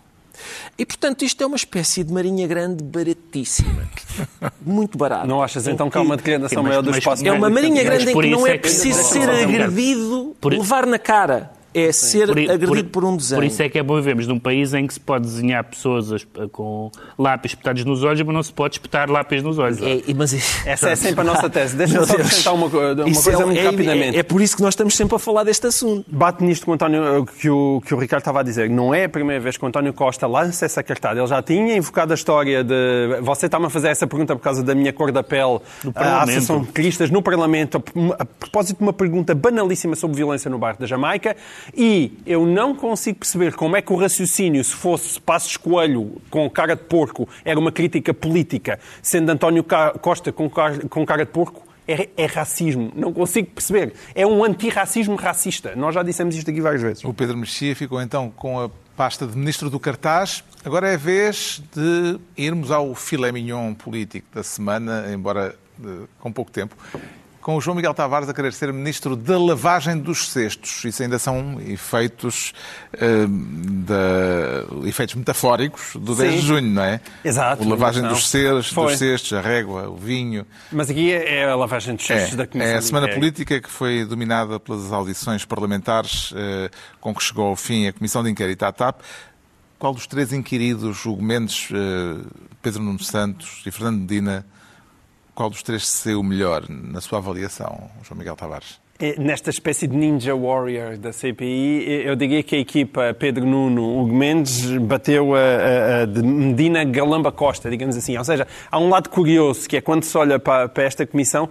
E 0.78 0.86
portanto 0.86 1.26
isto 1.26 1.44
é 1.44 1.46
uma 1.46 1.56
espécie 1.56 2.04
de 2.04 2.14
marinha 2.14 2.48
grande 2.48 2.84
baratíssima. 2.84 3.90
Muito 4.62 4.98
barata. 4.98 5.28
Não 5.28 5.44
achas 5.44 5.68
então 5.68 5.90
que 5.90 5.98
há 5.98 6.02
uma 6.02 6.16
degradação 6.16 6.64
Sim, 6.64 6.70
maior 6.70 6.82
do 6.82 6.92
espaço 6.92 7.28
É 7.28 7.32
uma 7.32 7.50
marinha 7.50 7.84
grande 7.84 8.12
em 8.12 8.18
que 8.18 8.30
não 8.30 8.48
é 8.48 8.52
é 8.52 8.58
preciso 8.58 9.04
ser 9.04 9.30
agredido, 9.30 10.36
levar 10.46 10.86
na 10.86 11.00
cara. 11.00 11.57
É 11.78 11.92
ser 11.92 12.28
Por, 12.28 12.40
agredido 12.52 12.90
por, 12.90 13.06
um 13.06 13.16
desenho. 13.16 13.42
Por 13.42 13.46
isso 13.46 13.62
é 13.62 13.70
que 13.70 13.78
é 13.78 13.84
bom 13.84 13.96
vivermos 13.96 14.26
num 14.28 14.40
país 14.40 14.74
em 14.74 14.88
que 14.88 14.94
se 14.94 15.00
pode 15.00 15.26
desenhar 15.26 15.64
pessoas 15.64 16.12
as- 16.12 16.28
com 16.52 16.92
lápis 17.18 17.52
espetados 17.52 17.84
nos 17.86 18.04
olhos, 18.04 18.22
mas 18.22 18.34
não 18.36 18.44
se 18.44 18.52
pode 18.54 18.76
espetar 18.76 19.10
lápis 19.10 19.44
nos 19.44 19.58
olhos. 19.60 19.80
É, 19.82 20.02
mas 20.16 20.34
Essa 20.66 20.90
é 20.90 20.96
sempre 20.96 21.22
a 21.22 21.24
nossa 21.24 21.50
tese. 21.50 21.76
Deixa-me 21.76 22.06
só 22.06 22.14
acrescentar 22.14 22.54
uma, 22.54 22.66
uma 22.68 23.10
Isso 23.10 23.24
coisa 23.24 23.42
é, 23.44 23.46
muito 23.46 23.60
é- 23.60 23.64
rapidamente. 23.66 24.16
É, 24.18 24.20
é 24.20 24.24
por 24.24 24.42
isso 24.42 24.56
que 24.56 24.62
nós 24.62 24.74
estamos 24.74 24.96
sempre 24.96 25.16
a 25.16 25.20
falar 25.20 25.44
deste 25.44 25.68
assunto. 25.68 26.06
Bate 26.08 26.44
nisto 26.44 26.66
com 26.66 26.72
o 26.72 26.74
António, 26.76 27.26
que 27.40 27.50
o, 27.50 27.82
que 27.86 27.94
o 27.94 27.98
Ricardo 27.98 28.22
estava 28.22 28.40
a 28.40 28.44
dizer. 28.44 28.70
Não 28.70 28.94
é 28.94 29.06
a 29.06 29.10
primeira 29.10 29.42
vez 29.42 29.58
que 29.58 29.64
o 29.64 29.68
António 29.68 29.94
Costa 29.94 30.26
lança 30.28 30.66
essa 30.66 30.82
cartada. 30.84 31.20
Ele 31.20 31.28
já 31.28 31.42
tinha 31.42 31.76
invocado 31.78 32.12
a 32.12 32.16
história 32.16 32.64
de. 32.64 32.76
Você 33.22 33.46
está-me 33.46 33.66
a 33.66 33.70
fazer 33.70 33.90
essa 33.90 34.08
pergunta 34.08 34.36
por 34.36 34.42
causa 34.42 34.64
da 34.64 34.74
minha 34.76 34.92
cor 34.94 35.12
da 35.12 35.24
pele. 35.24 35.60
No 35.84 35.90
à 35.92 35.94
Parlamento. 35.94 36.30
Associação 36.38 36.62
de 36.62 36.68
Cristas 36.72 37.10
no 37.12 37.22
Parlamento, 37.22 37.78
a, 38.18 38.24
a 38.24 38.26
propósito 38.26 38.78
de 38.78 38.84
uma 38.84 38.94
pergunta 38.94 39.34
banalíssima 39.36 39.96
sobre 39.96 40.18
violência 40.18 40.50
no 40.50 40.58
bairro 40.58 40.80
da 40.80 40.86
Jamaica. 40.86 41.36
E 41.76 42.18
eu 42.26 42.46
não 42.46 42.76
consigo 42.76 43.20
perceber 43.20 43.54
como 43.54 43.76
é 43.76 43.82
que 43.82 43.92
o 43.92 43.96
raciocínio, 43.96 44.64
se 44.64 44.74
fosse 44.74 45.20
Passos 45.20 45.58
Coelho 45.58 46.22
com 46.30 46.50
cara 46.50 46.76
de 46.76 46.84
porco, 46.84 47.28
era 47.44 47.60
uma 47.60 47.72
crítica 47.72 48.14
política, 48.14 48.80
sendo 49.02 49.32
António 49.32 49.66
Costa 50.02 50.32
com 50.32 50.50
cara, 50.50 51.26
de 51.26 51.32
porco. 51.32 51.66
É, 51.88 52.10
é 52.18 52.26
racismo. 52.26 52.92
Não 52.94 53.14
consigo 53.14 53.50
perceber. 53.52 53.94
É 54.14 54.28
um 54.28 54.44
antirracismo 54.44 55.16
racista. 55.16 55.74
Nós 55.74 55.96
já 55.96 56.04
dissemos 56.04 56.36
isto 56.36 56.52
aqui 56.52 56.60
várias 56.60 56.82
vezes. 56.82 57.04
O 57.06 57.14
Pedro 57.14 57.38
Mexia 57.38 57.74
ficou 57.78 58.02
então 58.02 58.30
com 58.30 58.60
a 58.60 58.70
pasta 58.98 59.26
de 59.26 59.38
ministro 59.38 59.70
do 59.70 59.80
cartaz. 59.80 60.44
Agora 60.66 60.90
é 60.90 60.96
a 60.96 60.98
vez 60.98 61.64
de 61.74 62.20
irmos 62.36 62.72
ao 62.72 62.94
filé 62.94 63.32
mignon 63.32 63.74
político 63.74 64.28
da 64.34 64.44
semana, 64.44 65.06
embora 65.14 65.56
eh, 65.82 66.08
com 66.20 66.30
pouco 66.30 66.52
tempo, 66.52 66.76
com 67.48 67.56
o 67.56 67.62
João 67.62 67.76
Miguel 67.76 67.94
Tavares 67.94 68.28
a 68.28 68.34
querer 68.34 68.52
ser 68.52 68.74
ministro 68.74 69.16
da 69.16 69.40
lavagem 69.40 69.98
dos 69.98 70.28
cestos. 70.32 70.84
Isso 70.84 71.02
ainda 71.02 71.18
são 71.18 71.62
efeitos, 71.62 72.52
eh, 72.92 73.26
da- 73.26 74.86
efeitos 74.86 75.16
metafóricos 75.16 75.96
do 75.96 76.14
10 76.14 76.34
de 76.34 76.42
Sim. 76.42 76.46
junho, 76.46 76.68
não 76.74 76.84
é? 76.84 77.00
Exato, 77.24 77.64
A 77.64 77.66
lavagem 77.66 78.04
dos, 78.04 78.28
cestos, 78.28 78.74
dos 78.74 78.98
cestos, 78.98 79.32
a 79.32 79.40
régua, 79.40 79.88
o 79.90 79.96
vinho. 79.96 80.46
Mas 80.70 80.90
aqui 80.90 81.14
é 81.14 81.46
a 81.50 81.56
lavagem 81.56 81.96
de 81.96 82.04
cestos 82.04 82.36
da 82.36 82.44
É, 82.44 82.48
Comissão. 82.48 82.74
é 82.74 82.78
a 82.78 82.82
semana 82.82 83.08
de 83.08 83.14
política 83.14 83.62
que 83.62 83.70
foi 83.70 84.04
dominada 84.04 84.60
pelas 84.60 84.92
audições 84.92 85.46
parlamentares 85.46 86.34
eh, 86.36 86.70
com 87.00 87.16
que 87.16 87.24
chegou 87.24 87.48
ao 87.48 87.56
fim 87.56 87.88
a 87.88 87.94
Comissão 87.94 88.22
de 88.24 88.30
Inquérito 88.30 88.64
à 88.64 88.74
TAP. 88.74 89.00
Qual 89.80 89.94
dos 89.94 90.06
três 90.06 90.34
inquiridos, 90.34 91.06
Hugo 91.06 91.24
Mendes, 91.24 91.70
eh, 91.72 92.26
Pedro 92.62 92.84
Nuno 92.84 93.00
Santos 93.02 93.62
e 93.66 93.72
Fernando 93.72 94.00
Medina, 94.02 94.46
qual 95.38 95.52
dos 95.52 95.62
três 95.62 95.88
se 95.88 95.98
saiu 96.06 96.24
melhor 96.24 96.64
na 96.68 97.00
sua 97.00 97.20
avaliação, 97.20 97.92
João 98.02 98.18
Miguel 98.18 98.36
Tavares? 98.36 98.80
É, 99.00 99.20
Nesta 99.20 99.52
espécie 99.52 99.86
de 99.86 99.96
ninja 99.96 100.34
warrior 100.36 100.98
da 100.98 101.14
CPI, 101.14 102.02
eu 102.04 102.16
diria 102.16 102.42
que 102.42 102.56
a 102.56 102.60
equipa 102.60 103.14
Pedro 103.14 103.46
Nuno 103.46 104.00
Hugo 104.00 104.16
Mendes 104.16 104.66
bateu 104.80 105.36
a, 105.36 105.40
a- 105.40 106.02
a 106.02 106.06
de 106.08 106.24
Medina 106.24 106.84
Galamba 106.84 107.32
Costa, 107.32 107.70
digamos 107.70 107.96
assim. 107.96 108.18
Ou 108.18 108.24
seja, 108.24 108.48
há 108.72 108.80
um 108.80 108.90
lado 108.90 109.10
curioso, 109.10 109.70
que 109.70 109.78
é 109.78 109.82
quando 109.82 110.04
se 110.04 110.18
olha 110.18 110.40
para, 110.40 110.68
para 110.68 110.84
esta 110.84 111.06
comissão, 111.06 111.48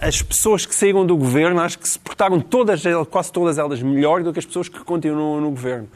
as 0.00 0.20
pessoas 0.20 0.66
que 0.66 0.74
saíram 0.74 1.06
do 1.06 1.16
governo, 1.16 1.60
acho 1.60 1.78
que 1.78 1.88
se 1.88 1.98
portaram 2.00 2.40
todas, 2.40 2.82
quase 3.08 3.30
todas 3.30 3.58
elas 3.58 3.80
melhor 3.80 4.24
do 4.24 4.32
que 4.32 4.40
as 4.40 4.46
pessoas 4.46 4.68
que 4.68 4.80
continuam 4.80 5.40
no 5.40 5.50
governo. 5.50 5.86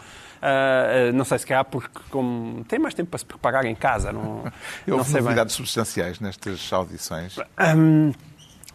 Ah, 0.42 1.11
não 1.14 1.25
sei 1.25 1.38
se 1.38 1.47
calhar 1.47 1.64
porque 1.64 1.88
como, 2.11 2.64
tem 2.64 2.79
mais 2.79 2.94
tempo 2.94 3.11
para 3.11 3.18
se 3.18 3.25
preparar 3.25 3.64
em 3.64 3.75
casa. 3.75 4.12
Não, 4.12 4.44
não 4.87 4.97
Houve 4.99 5.05
sei 5.11 5.14
bem. 5.20 5.23
novidades 5.25 5.55
substanciais 5.55 6.20
nestas 6.20 6.73
audições? 6.73 7.37
Hum, 7.77 8.12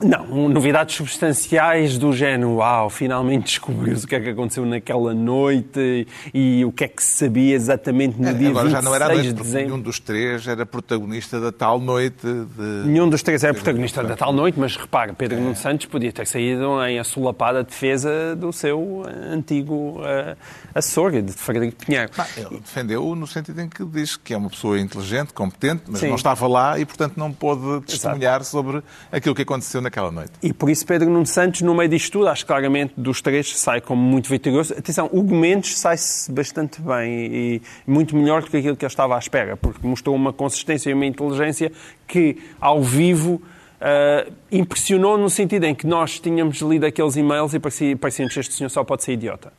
não, 0.02 0.48
novidades 0.48 0.96
substanciais 0.96 1.98
do 1.98 2.14
género, 2.14 2.56
uau, 2.56 2.90
finalmente 2.90 3.46
descobriu-se 3.46 4.06
o 4.06 4.08
que 4.08 4.16
é 4.16 4.20
que 4.22 4.30
aconteceu 4.30 4.66
naquela 4.66 5.14
noite 5.14 6.08
e, 6.34 6.64
o 6.64 6.72
que 6.72 6.86
é 6.86 6.88
que 6.88 7.04
se 7.04 7.18
sabia 7.18 7.54
exatamente 7.54 8.18
no 8.18 8.34
dia 8.34 8.48
É, 8.48 8.52
Agora 8.52 8.70
26 8.70 8.72
já 8.72 8.82
não 8.82 8.96
era 8.96 9.08
noite, 9.08 9.28
de 9.28 9.34
dezembro. 9.34 9.68
nenhum 9.68 9.82
dos 9.82 10.00
três 10.00 10.48
era 10.48 10.66
protagonista 10.66 11.40
da 11.42 11.52
tal 11.52 11.80
noite 11.80 12.26
de... 12.26 12.88
Nenhum 12.88 13.10
dos 13.10 13.22
três 13.22 13.44
era 13.44 13.54
protagonista 13.54 14.02
da 14.02 14.16
tal 14.16 14.32
noite, 14.32 14.58
mas 14.58 14.78
repara, 14.78 15.14
Pedro 15.14 15.40
Nuno 15.40 15.56
Santos 15.56 15.88
podia 15.88 16.14
ter 16.14 16.26
saído 16.26 16.82
em 16.86 16.98
assolapada 16.98 17.62
defesa 17.62 18.36
do 18.38 18.54
seu 18.54 19.04
antigo 19.30 20.00
uh, 20.00 20.38
assessor, 20.74 21.22
de 21.22 21.34
Frederico 21.34 21.86
Pinheiro. 21.86 22.10
Ah, 22.18 22.28
Ele 22.38 22.60
defendeu 22.60 23.16
no 23.16 23.28
sentido 23.28 23.60
em 23.60 23.68
que 23.68 23.84
diz 23.84 24.16
que 24.16 24.34
é 24.34 24.38
uma 24.38 24.50
pessoa 24.50 24.80
inteligente, 24.80 25.34
competente, 25.34 25.84
mas 25.88 26.00
Sim. 26.00 26.08
não 26.08 26.16
estava 26.16 26.48
lá 26.48 26.80
e, 26.80 26.86
portanto, 26.86 27.18
não 27.18 27.34
pôde 27.34 27.86
testemunhar 27.86 28.46
sobre 28.46 28.82
aquilo 29.12 29.36
que 29.36 29.42
aconteceu 29.42 29.82
naquela 29.90 30.12
noite. 30.12 30.32
E 30.42 30.54
por 30.54 30.70
isso 30.70 30.86
Pedro 30.86 31.10
Nuno 31.10 31.26
Santos, 31.26 31.62
no 31.62 31.74
meio 31.76 31.90
disto 31.90 32.14
tudo, 32.14 32.28
acho 32.28 32.46
claramente 32.46 32.94
dos 32.96 33.22
três 33.22 33.58
sai 33.58 33.82
como 33.82 34.02
muito 34.02 34.30
vitorioso. 34.30 34.74
Atenção, 34.74 35.10
Hugo 35.12 35.36
Mendes 35.36 35.78
sai-se 35.80 36.32
bastante 36.32 36.82
bem 36.82 37.12
e 37.12 37.62
muito 37.86 38.16
melhor 38.16 38.42
do 38.42 38.50
que 38.50 38.58
aquilo 38.58 38.78
que 38.78 38.86
eu 38.86 38.88
estava 38.88 39.16
à 39.16 39.20
espera, 39.20 39.58
porque 39.58 39.86
mostrou 39.86 40.16
uma 40.16 40.32
consistência 40.32 40.90
e 40.90 40.94
uma 40.94 41.06
inteligência 41.06 41.72
que, 42.08 42.38
ao 42.62 42.82
vivo, 42.82 43.42
uh, 43.80 44.32
impressionou 44.52 45.18
no 45.18 45.30
sentido 45.30 45.66
em 45.66 45.76
que 45.76 45.88
nós 45.88 46.20
tínhamos 46.20 46.60
lido 46.62 46.86
aqueles 46.86 47.16
e-mails 47.16 47.54
e 47.54 47.60
parecia 47.60 47.96
que 47.96 48.40
este 48.40 48.54
senhor 48.54 48.70
só 48.70 48.84
pode 48.84 49.04
ser 49.04 49.14
idiota. 49.14 49.52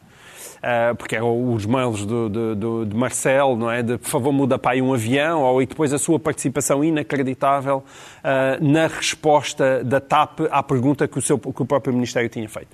Uh, 0.61 0.95
porque 0.95 1.17
eram 1.17 1.55
os 1.55 1.65
mails 1.65 2.05
do, 2.05 2.29
do, 2.29 2.55
do, 2.55 2.85
de 2.85 2.95
Marcel, 2.95 3.57
não 3.57 3.71
é? 3.71 3.83
De 3.83 3.97
por 3.97 4.11
favor 4.11 4.31
muda 4.31 4.61
aí 4.63 4.83
um 4.83 4.93
avião, 4.93 5.41
ou 5.43 5.63
e 5.63 5.67
depois 5.67 5.91
a 5.91 5.99
sua 5.99 6.21
participação 6.21 6.85
inacreditável 6.85 7.83
uh, 8.25 8.63
na 8.65 8.87
resposta 8.87 9.83
da 9.85 10.01
TAP 10.01 10.41
à 10.51 10.63
pergunta 10.63 11.07
que 11.09 11.19
o, 11.19 11.23
seu, 11.23 11.39
que 11.39 11.63
o 11.63 11.65
próprio 11.65 11.93
Ministério 11.93 12.29
tinha 12.29 12.49
feito. 12.49 12.69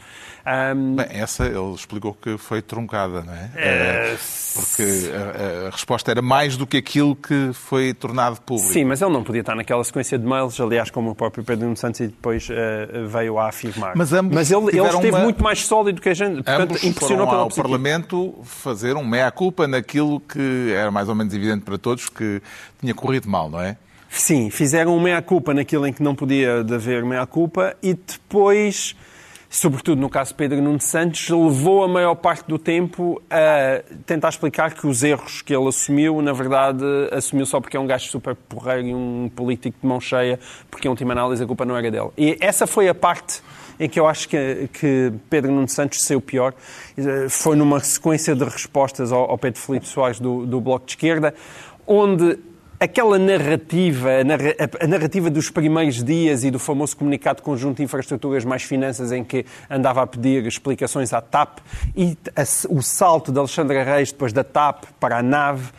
Um... 0.46 0.94
Bem, 0.94 1.06
essa 1.10 1.44
ele 1.44 1.74
explicou 1.74 2.14
que 2.14 2.38
foi 2.38 2.62
truncada, 2.62 3.22
não 3.22 3.32
é? 3.32 3.50
é... 3.56 4.16
Porque 4.54 5.10
a, 5.12 5.66
a, 5.66 5.70
resposta 5.70 6.10
era 6.10 6.22
mais 6.22 6.56
do 6.56 6.66
que 6.66 6.76
aquilo 6.76 7.16
que 7.16 7.50
foi 7.52 7.92
tornado 7.92 8.40
público. 8.40 8.72
Sim, 8.72 8.84
mas 8.84 9.02
ele 9.02 9.12
não 9.12 9.24
podia 9.24 9.40
estar 9.40 9.56
naquela 9.56 9.82
sequência 9.82 10.16
de 10.16 10.24
mails, 10.24 10.60
aliás, 10.60 10.88
como 10.88 11.10
o 11.10 11.14
próprio 11.16 11.42
Pedro 11.42 11.64
Nuno 11.64 11.76
Santos 11.76 12.00
e 12.00 12.06
depois 12.06 12.48
uh, 12.48 13.08
veio 13.08 13.38
a 13.38 13.48
afirmar. 13.48 13.96
Mas, 13.96 14.12
ambos 14.12 14.34
mas 14.34 14.50
ele, 14.50 14.68
ele 14.68 14.86
esteve 14.86 15.10
uma... 15.10 15.18
muito 15.20 15.42
mais 15.42 15.66
sólido 15.66 16.00
que 16.00 16.08
a 16.08 16.14
gente, 16.14 16.36
portanto, 16.36 16.70
ambos 16.70 16.84
impressionou 16.84 17.26
foram 17.26 17.40
ao 17.40 17.50
Parlamento 17.50 18.34
fazer 18.44 18.96
um 18.96 19.04
meia-culpa 19.04 19.66
naquilo 19.66 20.20
que 20.20 20.72
era 20.72 20.92
mais 20.92 21.08
ou 21.08 21.14
menos 21.14 21.34
evidente 21.34 21.64
para 21.64 21.76
todos 21.76 22.08
que 22.08 22.40
tinha 22.80 22.94
corrido 22.94 23.28
mal, 23.28 23.50
não 23.50 23.60
é? 23.60 23.76
Sim, 24.16 24.50
fizeram 24.50 24.98
meia-culpa 24.98 25.52
naquilo 25.52 25.86
em 25.86 25.92
que 25.92 26.02
não 26.02 26.14
podia 26.14 26.60
haver 26.60 27.04
meia-culpa 27.04 27.76
e 27.82 27.94
depois 27.94 28.96
sobretudo 29.48 30.00
no 30.00 30.10
caso 30.10 30.30
de 30.30 30.36
Pedro 30.36 30.60
Nuno 30.60 30.80
Santos, 30.80 31.28
levou 31.28 31.84
a 31.84 31.88
maior 31.88 32.14
parte 32.14 32.46
do 32.48 32.58
tempo 32.58 33.22
a 33.30 33.82
tentar 34.04 34.30
explicar 34.30 34.74
que 34.74 34.86
os 34.86 35.02
erros 35.02 35.40
que 35.40 35.54
ele 35.54 35.68
assumiu, 35.68 36.20
na 36.20 36.32
verdade, 36.32 36.84
assumiu 37.12 37.46
só 37.46 37.60
porque 37.60 37.76
é 37.76 37.80
um 37.80 37.86
gajo 37.86 38.08
super 38.08 38.34
porreiro 38.34 38.88
e 38.88 38.94
um 38.94 39.30
político 39.34 39.78
de 39.80 39.86
mão 39.86 40.00
cheia, 40.00 40.38
porque 40.70 40.88
em 40.88 40.90
última 40.90 41.12
análise 41.12 41.42
a 41.42 41.46
culpa 41.46 41.64
não 41.64 41.76
era 41.76 41.90
dele. 41.90 42.10
E 42.18 42.36
essa 42.40 42.66
foi 42.66 42.88
a 42.88 42.94
parte 42.94 43.40
em 43.78 43.88
que 43.88 44.00
eu 44.00 44.06
acho 44.06 44.28
que, 44.28 44.68
que 44.72 45.12
Pedro 45.30 45.52
Nuno 45.52 45.68
Santos 45.68 46.02
saiu 46.02 46.20
pior. 46.20 46.54
Foi 47.28 47.56
numa 47.56 47.80
sequência 47.80 48.34
de 48.34 48.44
respostas 48.44 49.12
ao, 49.12 49.30
ao 49.30 49.38
Pedro 49.38 49.60
Felipe 49.60 49.86
Soares 49.86 50.18
do, 50.18 50.46
do 50.46 50.60
Bloco 50.60 50.86
de 50.86 50.92
Esquerda, 50.92 51.34
onde 51.86 52.38
aquela 52.78 53.18
narrativa, 53.18 54.10
a 54.80 54.86
narrativa 54.86 55.30
dos 55.30 55.50
primeiros 55.50 56.02
dias 56.02 56.44
e 56.44 56.50
do 56.50 56.58
famoso 56.58 56.96
comunicado 56.96 57.42
conjunto 57.42 57.78
de 57.78 57.82
infraestruturas 57.82 58.44
mais 58.44 58.62
finanças 58.62 59.12
em 59.12 59.24
que 59.24 59.44
andava 59.68 60.02
a 60.02 60.06
pedir 60.06 60.46
explicações 60.46 61.12
à 61.12 61.20
TAP 61.20 61.58
e 61.96 62.16
o 62.68 62.82
salto 62.82 63.32
de 63.32 63.38
Alexandre 63.38 63.82
Reis 63.82 64.12
depois 64.12 64.32
da 64.32 64.44
TAP 64.44 64.84
para 65.00 65.18
a 65.18 65.22
nave, 65.22 65.70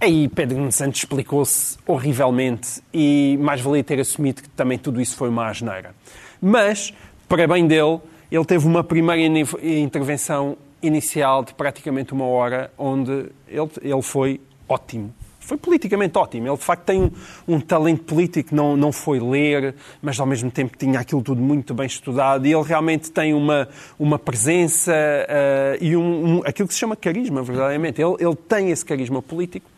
aí 0.00 0.28
Pedro 0.28 0.58
Nuno 0.58 0.72
Santos 0.72 1.00
explicou-se 1.00 1.78
horrivelmente 1.86 2.82
e 2.92 3.38
mais 3.40 3.60
valia 3.60 3.82
ter 3.82 3.98
assumido 4.00 4.42
que 4.42 4.48
também 4.50 4.78
tudo 4.78 5.00
isso 5.00 5.16
foi 5.16 5.28
uma 5.28 5.48
asneira. 5.48 5.94
Mas, 6.40 6.92
para 7.28 7.46
bem 7.46 7.66
dele, 7.66 8.00
ele 8.30 8.44
teve 8.44 8.66
uma 8.66 8.84
primeira 8.84 9.22
intervenção 9.62 10.56
inicial 10.82 11.44
de 11.44 11.54
praticamente 11.54 12.12
uma 12.12 12.26
hora, 12.26 12.70
onde 12.76 13.30
ele, 13.48 13.70
ele 13.82 14.02
foi 14.02 14.40
ótimo 14.68 15.14
foi 15.42 15.56
politicamente 15.56 16.16
ótimo. 16.16 16.48
Ele, 16.48 16.56
de 16.56 16.62
facto, 16.62 16.84
tem 16.84 17.02
um, 17.02 17.10
um, 17.48 17.60
talento 17.60 18.04
político, 18.04 18.54
não, 18.54 18.76
não 18.76 18.92
foi 18.92 19.18
ler, 19.18 19.74
mas 20.00 20.18
ao 20.18 20.26
mesmo 20.26 20.50
tempo 20.50 20.76
tinha 20.76 21.00
aquilo 21.00 21.22
tudo 21.22 21.40
muito 21.40 21.74
bem 21.74 21.86
estudado. 21.86 22.46
E 22.46 22.52
ele 22.52 22.62
realmente 22.62 23.10
tem 23.10 23.34
uma, 23.34 23.68
uma 23.98 24.18
presença 24.18 24.92
uh, 24.92 25.84
e 25.84 25.96
um, 25.96 26.36
um, 26.38 26.42
aquilo 26.44 26.68
que 26.68 26.74
se 26.74 26.80
chama 26.80 26.96
carisma, 26.96 27.42
verdadeiramente. 27.42 28.00
Ele, 28.00 28.16
ele 28.20 28.36
tem 28.36 28.70
esse 28.70 28.84
carisma 28.84 29.20
político 29.20 29.71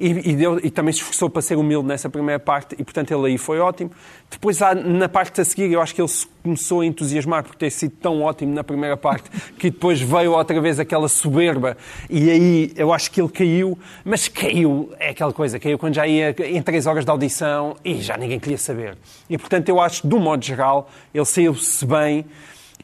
e, 0.00 0.30
e, 0.30 0.34
deu, 0.34 0.58
e, 0.64 0.70
também 0.70 0.94
se 0.94 1.00
esforçou 1.00 1.28
para 1.28 1.42
ser 1.42 1.56
humilde 1.56 1.86
nessa 1.86 2.08
primeira 2.08 2.40
parte 2.40 2.74
e, 2.78 2.82
portanto, 2.82 3.12
ele 3.12 3.26
aí 3.26 3.38
foi 3.38 3.60
ótimo. 3.60 3.90
Depois, 4.30 4.58
na 4.86 5.08
parte 5.10 5.42
a 5.42 5.44
seguir, 5.44 5.70
eu 5.70 5.82
acho 5.82 5.94
que 5.94 6.00
ele 6.00 6.08
se 6.08 6.26
começou 6.42 6.80
a 6.80 6.86
entusiasmar 6.86 7.44
por 7.44 7.54
ter 7.54 7.68
sido 7.70 7.92
tão 8.00 8.22
ótimo 8.22 8.54
na 8.54 8.64
primeira 8.64 8.96
parte 8.96 9.30
que 9.58 9.70
depois 9.70 10.00
veio 10.00 10.32
outra 10.32 10.58
vez 10.58 10.80
aquela 10.80 11.06
soberba 11.06 11.76
e 12.08 12.30
aí 12.30 12.72
eu 12.76 12.94
acho 12.94 13.10
que 13.10 13.20
ele 13.20 13.28
caiu, 13.28 13.78
mas 14.02 14.26
caiu, 14.26 14.90
é 14.98 15.10
aquela 15.10 15.34
coisa, 15.34 15.58
caiu 15.60 15.78
quando 15.78 15.94
já 15.94 16.06
ia 16.06 16.34
em 16.46 16.62
três 16.62 16.86
horas 16.86 17.04
de 17.04 17.10
audição 17.10 17.76
e 17.84 18.00
já 18.00 18.16
ninguém 18.16 18.40
queria 18.40 18.56
saber. 18.56 18.96
E, 19.28 19.36
portanto, 19.36 19.68
eu 19.68 19.78
acho, 19.78 20.08
de 20.08 20.14
um 20.14 20.18
modo 20.18 20.42
geral, 20.42 20.90
ele 21.12 21.26
saiu-se 21.26 21.84
bem 21.84 22.24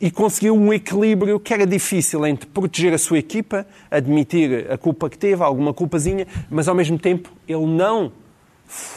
e 0.01 0.11
conseguiu 0.11 0.55
um 0.55 0.73
equilíbrio 0.73 1.41
que 1.41 1.53
era 1.53 1.67
difícil 1.67 2.27
entre 2.27 2.47
proteger 2.47 2.93
a 2.93 2.99
sua 2.99 3.19
equipa, 3.19 3.67
admitir 3.91 4.71
a 4.71 4.77
culpa 4.77 5.09
que 5.09 5.19
teve, 5.19 5.43
alguma 5.43 5.73
culpazinha, 5.73 6.27
mas 6.51 6.69
ao 6.69 6.75
mesmo 6.75 6.99
tempo 6.99 7.31
ele 7.49 7.67
não 7.67 8.13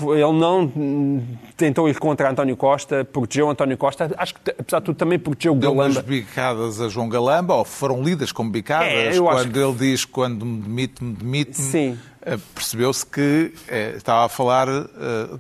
ele 0.01 0.33
não 0.33 0.71
tentou 1.55 1.87
ir 1.87 1.97
contra 1.99 2.31
António 2.31 2.57
Costa, 2.57 3.05
protegeu 3.05 3.49
António 3.49 3.77
Costa, 3.77 4.11
acho 4.17 4.33
que 4.33 4.51
apesar 4.51 4.79
de 4.79 4.85
tudo 4.85 4.95
também 4.95 5.19
protegeu 5.19 5.53
Deu 5.53 5.75
Galamba. 5.75 6.01
Deu 6.01 6.03
bicadas 6.03 6.81
a 6.81 6.89
João 6.89 7.07
Galamba, 7.07 7.53
ou 7.53 7.63
foram 7.63 8.01
lidas 8.01 8.31
como 8.31 8.49
bicadas, 8.49 8.91
é, 8.91 9.19
quando 9.19 9.51
que... 9.51 9.59
ele 9.59 9.73
diz 9.73 10.05
quando 10.05 10.43
me 10.43 10.61
demite, 10.61 11.03
me 11.03 11.13
demite, 11.13 11.97
eh, 12.21 12.37
percebeu-se 12.55 13.05
que 13.05 13.53
é, 13.67 13.93
estava 13.95 14.25
a 14.25 14.29
falar, 14.29 14.67
eh, 14.67 14.87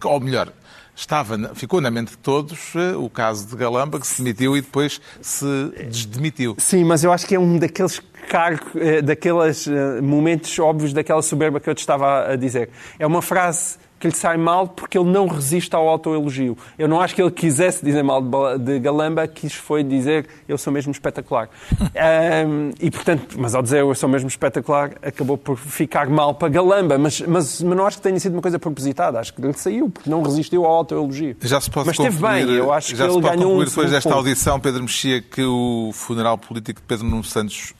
ou 0.03 0.19
melhor, 0.19 0.53
estava, 0.99 1.55
ficou 1.55 1.79
na 1.79 1.89
mente 1.89 2.11
de 2.11 2.17
todos 2.17 2.75
eh, 2.75 2.95
o 2.95 3.09
caso 3.09 3.47
de 3.47 3.55
Galamba, 3.55 3.99
que 3.99 4.05
se 4.05 4.21
demitiu 4.21 4.57
e 4.57 4.61
depois 4.61 4.99
se 5.21 5.45
desdemitiu. 5.89 6.55
Sim, 6.57 6.83
mas 6.83 7.03
eu 7.03 7.11
acho 7.11 7.25
que 7.25 7.35
é 7.35 7.39
um 7.39 7.57
daqueles 7.57 8.01
cargos, 8.27 8.69
eh, 8.75 9.01
daqueles 9.01 9.67
eh, 9.67 10.01
momentos 10.01 10.59
óbvios 10.59 10.91
daquela 10.91 11.21
soberba 11.21 11.59
que 11.59 11.69
eu 11.69 11.75
te 11.75 11.79
estava 11.79 12.33
a 12.33 12.35
dizer. 12.35 12.69
É 12.99 13.07
uma 13.07 13.21
frase 13.21 13.77
que 13.99 14.07
lhe 14.07 14.15
sai 14.15 14.37
mal 14.37 14.67
porque 14.67 14.97
ele 14.97 15.09
não 15.09 15.27
resiste 15.27 15.75
ao 15.75 15.87
autoelogio. 15.87 16.57
Eu 16.77 16.87
não 16.87 17.01
acho 17.01 17.13
que 17.13 17.21
ele 17.21 17.31
quisesse 17.31 17.83
dizer 17.83 18.03
mal 18.03 18.21
de 18.57 18.79
Galamba, 18.79 19.27
quis 19.27 19.53
foi 19.53 19.83
dizer 19.83 20.27
eu 20.47 20.57
sou 20.57 20.71
mesmo 20.71 20.91
espetacular. 20.91 21.49
um, 22.47 22.71
e 22.79 22.89
portanto, 22.89 23.35
mas 23.37 23.53
ao 23.53 23.61
dizer 23.61 23.79
eu 23.79 23.93
sou 23.93 24.07
mesmo 24.07 24.29
espetacular, 24.29 24.91
acabou 25.01 25.37
por 25.37 25.57
ficar 25.57 26.09
mal 26.09 26.33
para 26.33 26.49
Galamba, 26.49 26.97
mas, 26.97 27.19
mas, 27.21 27.61
mas 27.61 27.77
não 27.77 27.85
acho 27.85 27.97
que 27.97 28.03
tenha 28.03 28.19
sido 28.19 28.33
uma 28.33 28.41
coisa 28.41 28.57
propositada, 28.57 29.19
acho 29.19 29.33
que 29.33 29.41
ele 29.41 29.53
saiu 29.53 29.89
porque 29.89 30.09
não 30.09 30.21
resistiu 30.21 30.65
ao 30.65 30.71
autoelogio. 30.71 31.35
Já 31.41 31.59
se 31.59 31.69
pode 31.69 31.87
mas 31.87 31.99
esteve 31.99 32.17
bem, 32.17 32.49
eu 32.55 32.71
acho 32.71 32.95
já 32.95 33.07
que 33.07 33.13
ele 33.13 33.21
ganhou 33.21 33.59
um 33.59 33.65
depois 33.65 33.91
desta 33.91 34.09
ponto. 34.09 34.19
audição, 34.19 34.59
Pedro 34.59 34.81
Mexia, 34.81 35.21
que 35.21 35.43
o 35.43 35.91
funeral 35.93 36.37
político 36.37 36.79
de 36.79 36.87
Pedro 36.87 37.05
Nuno 37.05 37.23
Santos, 37.23 37.73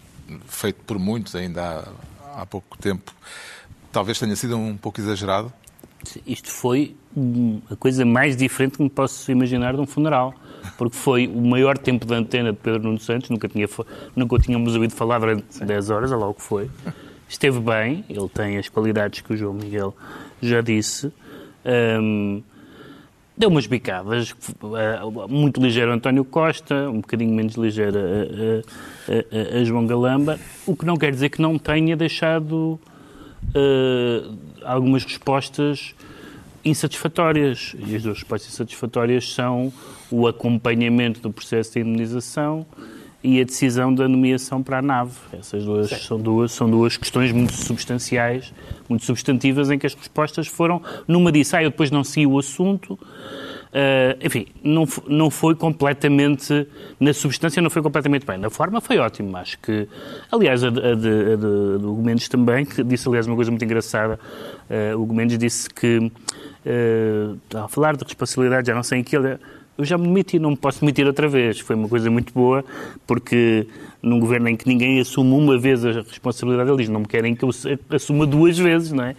feito 0.47 0.82
por 0.86 0.99
muitos 0.99 1.36
ainda 1.36 1.86
há, 2.36 2.41
há 2.41 2.45
pouco 2.45 2.77
tempo, 2.77 3.13
talvez 3.91 4.19
tenha 4.19 4.36
sido 4.36 4.58
um 4.58 4.75
pouco 4.75 4.99
exagerado? 4.99 5.51
Isto 6.25 6.49
foi 6.49 6.95
a 7.69 7.75
coisa 7.75 8.05
mais 8.05 8.38
diferente 8.38 8.77
que 8.77 8.83
me 8.83 8.89
posso 8.89 9.31
imaginar 9.31 9.73
de 9.73 9.81
um 9.81 9.85
funeral. 9.85 10.33
Porque 10.77 10.95
foi 10.95 11.27
o 11.27 11.41
maior 11.41 11.77
tempo 11.77 12.05
de 12.05 12.13
antena 12.13 12.51
de 12.51 12.57
Pedro 12.57 12.83
Nuno 12.83 12.99
Santos, 12.99 13.29
nunca, 13.29 13.47
tinha, 13.47 13.67
nunca 14.15 14.35
o 14.35 14.39
tínhamos 14.39 14.75
ouvido 14.75 14.93
falar 14.93 15.19
durante 15.19 15.45
Sim. 15.49 15.65
10 15.65 15.89
horas, 15.89 16.12
olha 16.12 16.19
lá 16.19 16.27
o 16.27 16.33
que 16.33 16.41
foi. 16.41 16.69
Esteve 17.27 17.59
bem, 17.59 18.03
ele 18.09 18.27
tem 18.29 18.57
as 18.57 18.69
qualidades 18.69 19.21
que 19.21 19.33
o 19.33 19.38
João 19.38 19.53
Miguel 19.53 19.95
já 20.41 20.62
disse. 20.62 21.12
Um, 22.01 22.41
deu 23.38 23.49
umas 23.49 23.67
bicadas, 23.67 24.35
muito 25.29 25.62
ligeiro 25.62 25.93
António 25.93 26.25
Costa, 26.25 26.89
um 26.89 27.01
bocadinho 27.01 27.33
menos 27.33 27.55
ligeiro 27.55 27.97
a, 27.97 29.12
a, 29.12 29.57
a, 29.57 29.62
a 29.62 29.63
João 29.63 29.85
Galamba, 29.88 30.39
o 30.65 30.75
que 30.75 30.85
não 30.85 30.97
quer 30.97 31.12
dizer 31.12 31.29
que 31.29 31.41
não 31.41 31.57
tenha 31.57 31.95
deixado 31.95 32.79
uh, 33.55 34.38
algumas 34.63 35.03
respostas 35.03 35.93
insatisfatórias. 36.63 37.75
E 37.77 37.95
as 37.95 38.03
duas 38.03 38.19
respostas 38.19 38.53
insatisfatórias 38.53 39.33
são 39.33 39.71
o 40.11 40.27
acompanhamento 40.27 41.19
do 41.21 41.31
processo 41.31 41.73
de 41.73 41.79
indemnização 41.79 42.65
e 43.23 43.41
a 43.41 43.43
decisão 43.43 43.93
da 43.93 44.07
nomeação 44.07 44.63
para 44.63 44.79
a 44.79 44.81
nave. 44.81 45.15
Essas 45.33 45.65
duas 45.65 45.89
são 45.89 46.19
duas, 46.19 46.51
são 46.51 46.69
duas 46.69 46.95
questões 46.95 47.31
muito 47.31 47.53
substanciais, 47.53 48.53
muito 48.87 49.03
substantivas, 49.03 49.69
em 49.69 49.77
que 49.77 49.85
as 49.85 49.93
respostas 49.93 50.47
foram. 50.47 50.81
Numa 51.07 51.31
disse, 51.31 51.55
ah, 51.55 51.63
eu 51.63 51.69
depois 51.69 51.91
não 51.91 52.03
segui 52.03 52.27
o 52.27 52.39
assunto, 52.39 52.97
enfim, 54.21 54.47
não, 54.63 54.87
não 55.08 55.29
foi 55.29 55.56
completamente, 55.56 56.67
na 57.00 57.13
substância 57.13 57.62
não 57.62 57.69
foi 57.69 57.81
completamente 57.81 58.25
bem. 58.25 58.37
Na 58.37 58.50
forma 58.50 58.81
foi 58.81 58.98
ótimo, 58.98 59.35
acho 59.37 59.60
que, 59.60 59.87
aliás, 60.31 60.63
a 60.63 60.67
a 60.67 60.71
de, 60.71 60.83
a 60.87 60.96
de, 60.96 61.85
Mendes 62.04 62.27
também, 62.27 62.65
que 62.65 62.83
disse, 62.83 63.08
aliás, 63.08 63.27
uma 63.27 63.35
coisa 63.35 63.52
muito 63.52 63.63
engraçada, 63.63 64.19
uh, 64.69 64.98
o 64.98 65.04
Hugo 65.04 65.13
Mendes 65.13 65.37
disse 65.37 65.69
que, 65.69 65.98
uh, 65.98 67.58
a 67.58 67.67
falar 67.67 67.96
de 67.96 68.04
responsabilidade, 68.04 68.67
já 68.67 68.75
não 68.75 68.83
sei 68.83 69.00
em 69.00 69.04
que 69.04 69.15
ele 69.15 69.37
eu 69.77 69.85
já 69.85 69.98
me 69.98 70.08
demiti, 70.08 70.37
não 70.37 70.50
me 70.50 70.58
posso 70.58 70.81
demitir 70.81 71.08
outra 71.08 71.25
vez. 71.29 71.62
Foi 71.62 71.73
uma 71.73 71.87
coisa 71.87 72.12
muito 72.12 72.33
boa, 72.33 72.65
porque 73.08 73.65
num 74.04 74.19
governo 74.19 74.50
em 74.50 74.58
que 74.58 74.67
ninguém 74.67 75.00
assume 75.00 75.31
uma 75.31 75.58
vez 75.58 75.85
a 75.85 75.91
responsabilidade, 75.93 76.69
eles 76.69 76.89
não 76.89 77.00
me 77.00 77.06
querem 77.06 77.33
que 77.33 77.46
eu 77.46 77.50
assuma 77.89 78.25
duas 78.27 78.58
vezes, 78.58 78.91
não 78.91 79.06
é? 79.06 79.15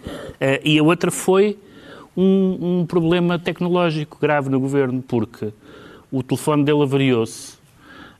E 0.63 0.77
a 0.77 0.83
outra 0.83 1.09
foi 1.09 1.57
um, 2.15 2.79
um 2.81 2.85
problema 2.85 3.39
tecnológico 3.39 4.17
grave 4.19 4.49
no 4.49 4.59
governo, 4.59 5.01
porque 5.01 5.53
o 6.11 6.21
telefone 6.21 6.63
dele 6.63 6.83
avariou-se. 6.83 7.59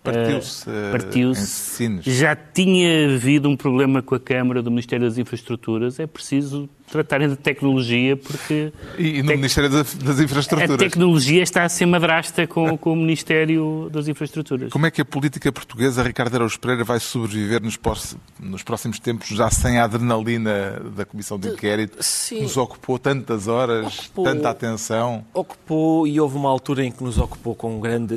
Partiu-se, 0.03 0.67
Uh, 0.67 0.91
partiu-se. 0.91 1.99
Já 2.01 2.35
tinha 2.35 3.13
havido 3.13 3.47
um 3.47 3.55
problema 3.55 4.01
com 4.01 4.15
a 4.15 4.19
Câmara 4.19 4.61
do 4.61 4.71
Ministério 4.71 5.07
das 5.07 5.19
Infraestruturas. 5.19 5.99
É 5.99 6.07
preciso 6.07 6.67
tratarem 6.91 7.29
de 7.29 7.35
tecnologia 7.37 8.17
porque 8.17 8.71
E, 8.97 9.21
no 9.21 9.27
Tec- 9.29 9.37
Ministério 9.37 9.69
das, 9.69 9.93
das 9.95 10.19
a 10.19 10.23
Infraestruturas. 10.23 10.77
tecnologia 10.77 11.41
está 11.41 11.63
a 11.63 11.69
ser 11.69 11.85
madrasta 11.85 12.45
com, 12.45 12.77
com 12.77 12.93
o 12.93 12.95
Ministério 12.95 13.89
das 13.91 14.07
Infraestruturas. 14.07 14.71
Como 14.71 14.85
é 14.85 14.91
que 14.91 15.01
a 15.01 15.05
política 15.05 15.51
portuguesa, 15.51 16.03
Ricardo 16.03 16.35
Araújo 16.35 16.59
Pereira, 16.59 16.83
vai 16.83 16.99
sobreviver 16.99 17.61
nos, 17.63 17.77
pós- 17.77 18.15
nos 18.39 18.61
próximos 18.63 18.99
tempos, 18.99 19.27
já 19.29 19.49
sem 19.49 19.79
a 19.79 19.85
adrenalina 19.85 20.81
da 20.95 21.05
Comissão 21.05 21.39
de 21.39 21.47
Inquérito, 21.49 21.97
sim. 22.01 22.37
que 22.37 22.41
nos 22.43 22.57
ocupou 22.57 22.99
tantas 22.99 23.47
horas, 23.47 23.99
Ocupou. 23.99 24.25
tanta 24.25 24.49
atenção? 24.49 25.25
Ocupou 25.33 26.05
e 26.05 26.19
houve 26.19 26.35
uma 26.35 26.49
altura 26.49 26.83
em 26.83 26.91
que 26.91 27.03
nos 27.03 27.17
ocupou 27.17 27.55
com 27.55 27.77
um 27.77 27.79
grande 27.79 28.15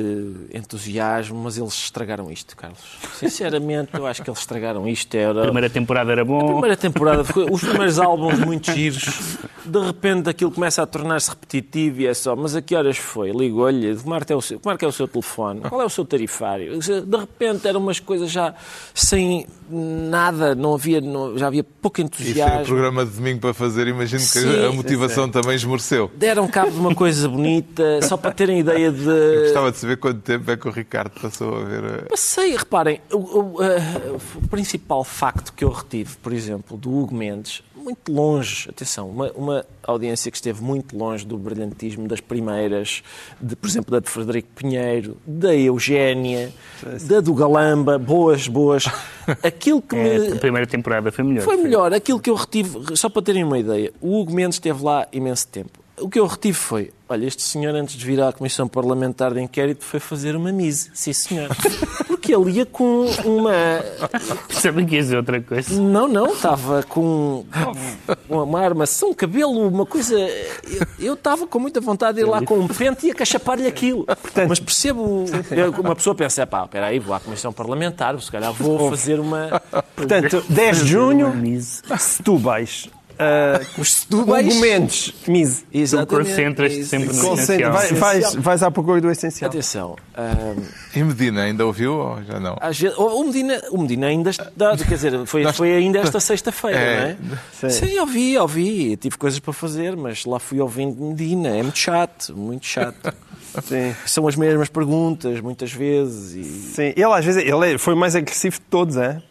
entusiasmo, 0.53 1.37
mas 1.43 1.57
eles 1.57 1.73
estragaram 1.73 2.31
isto, 2.31 2.55
Carlos. 2.55 2.79
Sinceramente, 3.13 3.89
eu 3.93 4.05
acho 4.05 4.21
que 4.21 4.29
eles 4.29 4.39
estragaram 4.39 4.87
isto. 4.87 5.15
Era... 5.15 5.39
A 5.41 5.43
primeira 5.45 5.69
temporada 5.69 6.11
era 6.11 6.21
A 6.21 6.25
bom. 6.25 6.53
primeira 6.53 6.75
temporada, 6.77 7.23
os 7.51 7.61
primeiros 7.61 7.99
álbuns 7.99 8.39
muito 8.39 8.64
giros, 8.65 9.37
de 9.65 9.79
repente 9.79 10.29
aquilo 10.29 10.51
começa 10.51 10.81
a 10.81 10.85
tornar-se 10.85 11.29
repetitivo 11.29 12.01
e 12.01 12.07
é 12.07 12.13
só, 12.13 12.35
mas 12.35 12.55
a 12.55 12.61
que 12.61 12.75
horas 12.75 12.97
foi? 12.97 13.31
Ligo-lhe, 13.31 13.95
como 13.97 14.15
é, 14.15 14.19
que 14.21 14.33
é 14.33 14.35
o 14.35 14.41
seu, 14.41 14.59
é 14.65 14.77
que 14.77 14.85
é 14.85 14.87
o 14.87 14.91
seu 14.91 15.07
telefone? 15.07 15.61
Qual 15.61 15.81
é 15.81 15.85
o 15.85 15.89
seu 15.89 16.05
tarifário? 16.05 16.79
De 16.79 17.17
repente 17.17 17.67
eram 17.67 17.79
umas 17.79 17.99
coisas 17.99 18.29
já 18.31 18.53
sem 18.93 19.47
nada, 19.69 20.53
não 20.55 20.75
havia, 20.75 21.01
não- 21.01 21.37
já 21.37 21.47
havia 21.47 21.63
pouco 21.63 21.99
E 21.99 22.03
foi 22.03 22.03
o 22.03 22.07
entusiasmo. 22.07 22.65
programa 22.65 23.05
de 23.05 23.11
domingo 23.11 23.39
para 23.39 23.53
fazer, 23.53 23.87
imagino 23.87 24.21
que 24.21 24.27
Sim. 24.39 24.65
a 24.65 24.71
motivação 24.71 25.29
também 25.29 25.55
esmoreceu. 25.55 26.11
Deram 26.15 26.47
cabo 26.47 26.71
de 26.71 26.79
uma 26.79 26.93
coisa 26.93 27.27
bonita, 27.27 28.01
só 28.03 28.15
para 28.17 28.31
terem 28.31 28.59
ideia 28.59 28.91
de. 28.91 29.03
Gostava 29.43 29.71
de 29.71 29.77
saber 29.77 29.97
quanto 29.97 30.21
tempo 30.21 30.49
é 30.51 30.57
que 30.57 30.67
o 30.67 30.71
Ricardo 30.71 31.11
passou 31.19 31.55
a 31.57 31.63
ver. 31.63 32.05
Passei, 32.07 32.55
reparem, 32.55 33.01
o, 33.11 33.17
o- 33.57 33.63
eh, 33.63 33.81
o 34.43 34.47
principal 34.47 35.03
facto 35.03 35.51
que 35.53 35.63
eu 35.63 35.69
retive, 35.71 36.15
por 36.21 36.31
exemplo, 36.33 36.77
do 36.77 36.91
Hugo 36.95 37.15
Mendes, 37.15 37.63
muito 37.85 38.11
longe, 38.11 38.67
atenção, 38.69 39.07
uma, 39.09 39.31
uma 39.33 39.65
audiência 39.83 40.29
que 40.31 40.35
esteve 40.37 40.61
muito 40.61 40.97
longe 40.97 41.25
do 41.25 41.37
brilhantismo 41.37 42.07
das 42.07 42.19
primeiras, 42.19 43.03
de, 43.39 43.55
por 43.55 43.67
exemplo, 43.69 43.91
da 43.91 43.99
de 43.99 44.09
Frederico 44.09 44.49
Pinheiro, 44.55 45.17
da 45.25 45.55
Eugénia, 45.55 46.51
da 47.07 47.21
do 47.21 47.33
Galamba, 47.33 47.97
boas, 47.97 48.47
boas. 48.47 48.85
Aquilo 49.43 49.81
que 49.81 49.95
É, 49.95 50.19
me, 50.19 50.33
a 50.33 50.35
primeira 50.37 50.67
temporada 50.67 51.11
foi 51.11 51.23
melhor. 51.23 51.43
foi 51.43 51.57
melhor. 51.57 51.93
Aquilo 51.93 52.19
que 52.19 52.29
eu 52.29 52.35
retive, 52.35 52.97
só 52.97 53.07
para 53.07 53.21
terem 53.21 53.43
uma 53.43 53.57
ideia, 53.59 53.93
o 54.01 54.19
Hugo 54.19 54.33
Mendes 54.33 54.55
esteve 54.55 54.83
lá 54.83 55.07
imenso 55.13 55.47
tempo. 55.47 55.79
O 55.97 56.09
que 56.09 56.19
eu 56.19 56.25
retive 56.27 56.57
foi, 56.57 56.91
olha, 57.07 57.25
este 57.25 57.41
senhor 57.41 57.73
antes 57.73 57.95
de 57.95 58.05
vir 58.05 58.19
à 58.21 58.33
Comissão 58.33 58.67
Parlamentar 58.67 59.33
de 59.33 59.41
Inquérito 59.41 59.85
foi 59.85 59.99
fazer 60.01 60.35
uma 60.35 60.51
mise. 60.51 60.91
Sim, 60.93 61.13
senhor. 61.13 61.47
Porque 62.25 62.33
ele 62.35 62.57
ia 62.57 62.65
com 62.65 63.05
uma... 63.23 63.53
Sabem 64.49 64.83
que 64.83 64.95
ia 64.95 65.01
dizer 65.01 65.17
outra 65.17 65.39
coisa. 65.39 65.79
Não, 65.79 66.07
não, 66.07 66.33
estava 66.33 66.81
com 66.81 67.45
uma 68.27 68.61
armação, 68.61 69.13
cabelo, 69.13 69.67
uma 69.67 69.85
coisa... 69.85 70.15
eu- 70.99 71.13
estava 71.13 71.45
com 71.45 71.59
muita 71.59 71.79
vontade 71.79 72.15
de 72.15 72.21
ir 72.23 72.25
lá 72.25 72.41
com 72.41 72.55
um 72.57 72.67
pente 72.67 73.05
e 73.05 73.11
acachapar-lhe 73.11 73.67
aquilo. 73.67 74.05
Mas 74.49 74.59
percebo, 74.59 75.25
uma 75.79 75.95
pessoa 75.95 76.15
pensa, 76.15 76.47
pá, 76.47 76.63
espera 76.65 76.87
aí, 76.87 76.97
vou 76.97 77.13
à 77.15 77.19
Comissão 77.19 77.53
Parlamentar, 77.53 78.19
se 78.19 78.31
calhar 78.31 78.51
vou 78.53 78.89
fazer 78.89 79.19
uma... 79.19 79.61
Portanto, 79.95 80.43
10 80.49 80.77
de 80.79 80.87
junho. 80.87 81.27
Setúbais. 81.99 82.89
Uh, 83.17 83.81
Os 83.81 83.93
setúbais. 83.93 84.45
Hugo 84.47 84.59
Mendes, 84.59 85.13
Mise. 85.27 85.61
Tu 85.63 85.67
Exatamente. 85.77 86.29
concentras-te 86.29 86.85
sempre 86.85 87.13
no 87.15 87.21
Concentra- 87.21 87.55
essencial. 87.55 87.71
vai- 87.73 87.93
vais, 88.21 88.35
vais 88.35 88.63
à 88.63 88.69
procura 88.71 88.99
do 89.01 89.09
essencial. 89.09 89.49
Atenção, 89.49 89.95
E 90.95 91.03
Medina, 91.03 91.43
ainda 91.43 91.65
ouviu 91.65 91.93
ou 91.93 92.23
já 92.23 92.39
não? 92.39 92.57
Às 92.59 92.79
vezes, 92.79 92.97
o, 92.97 93.23
Medina, 93.23 93.61
o 93.71 93.77
Medina 93.81 94.07
ainda 94.07 94.29
está, 94.29 94.45
quer 94.77 94.95
dizer, 94.95 95.25
foi, 95.25 95.51
foi 95.53 95.73
ainda 95.73 95.99
esta 95.99 96.19
sexta-feira, 96.19 96.77
É. 96.77 97.17
não 97.21 97.37
Sim. 97.53 97.65
é? 97.67 97.69
Sim, 97.69 97.99
ouvi, 97.99 98.37
ouvi, 98.37 98.97
tive 98.97 99.17
coisas 99.17 99.39
para 99.39 99.53
fazer, 99.53 99.95
mas 99.95 100.25
lá 100.25 100.39
fui 100.39 100.59
ouvindo 100.59 101.01
Medina, 101.01 101.49
é 101.49 101.63
muito 101.63 101.77
chato, 101.77 102.35
muito 102.35 102.65
chato. 102.65 103.13
Sim. 103.65 103.95
São 104.05 104.27
as 104.27 104.35
mesmas 104.35 104.67
perguntas, 104.67 105.39
muitas 105.39 105.71
vezes, 105.71 106.33
e 106.35 106.43
Sim, 106.43 106.93
ele 106.95 107.03
às 107.13 107.23
vezes 107.23 107.41
ele 107.41 107.73
é- 107.73 107.77
foi 107.77 107.93
o 107.93 107.97
mais 107.97 108.13
agressivo 108.15 108.55
de 108.57 108.61
todos, 108.69 108.97
é? 108.97 109.21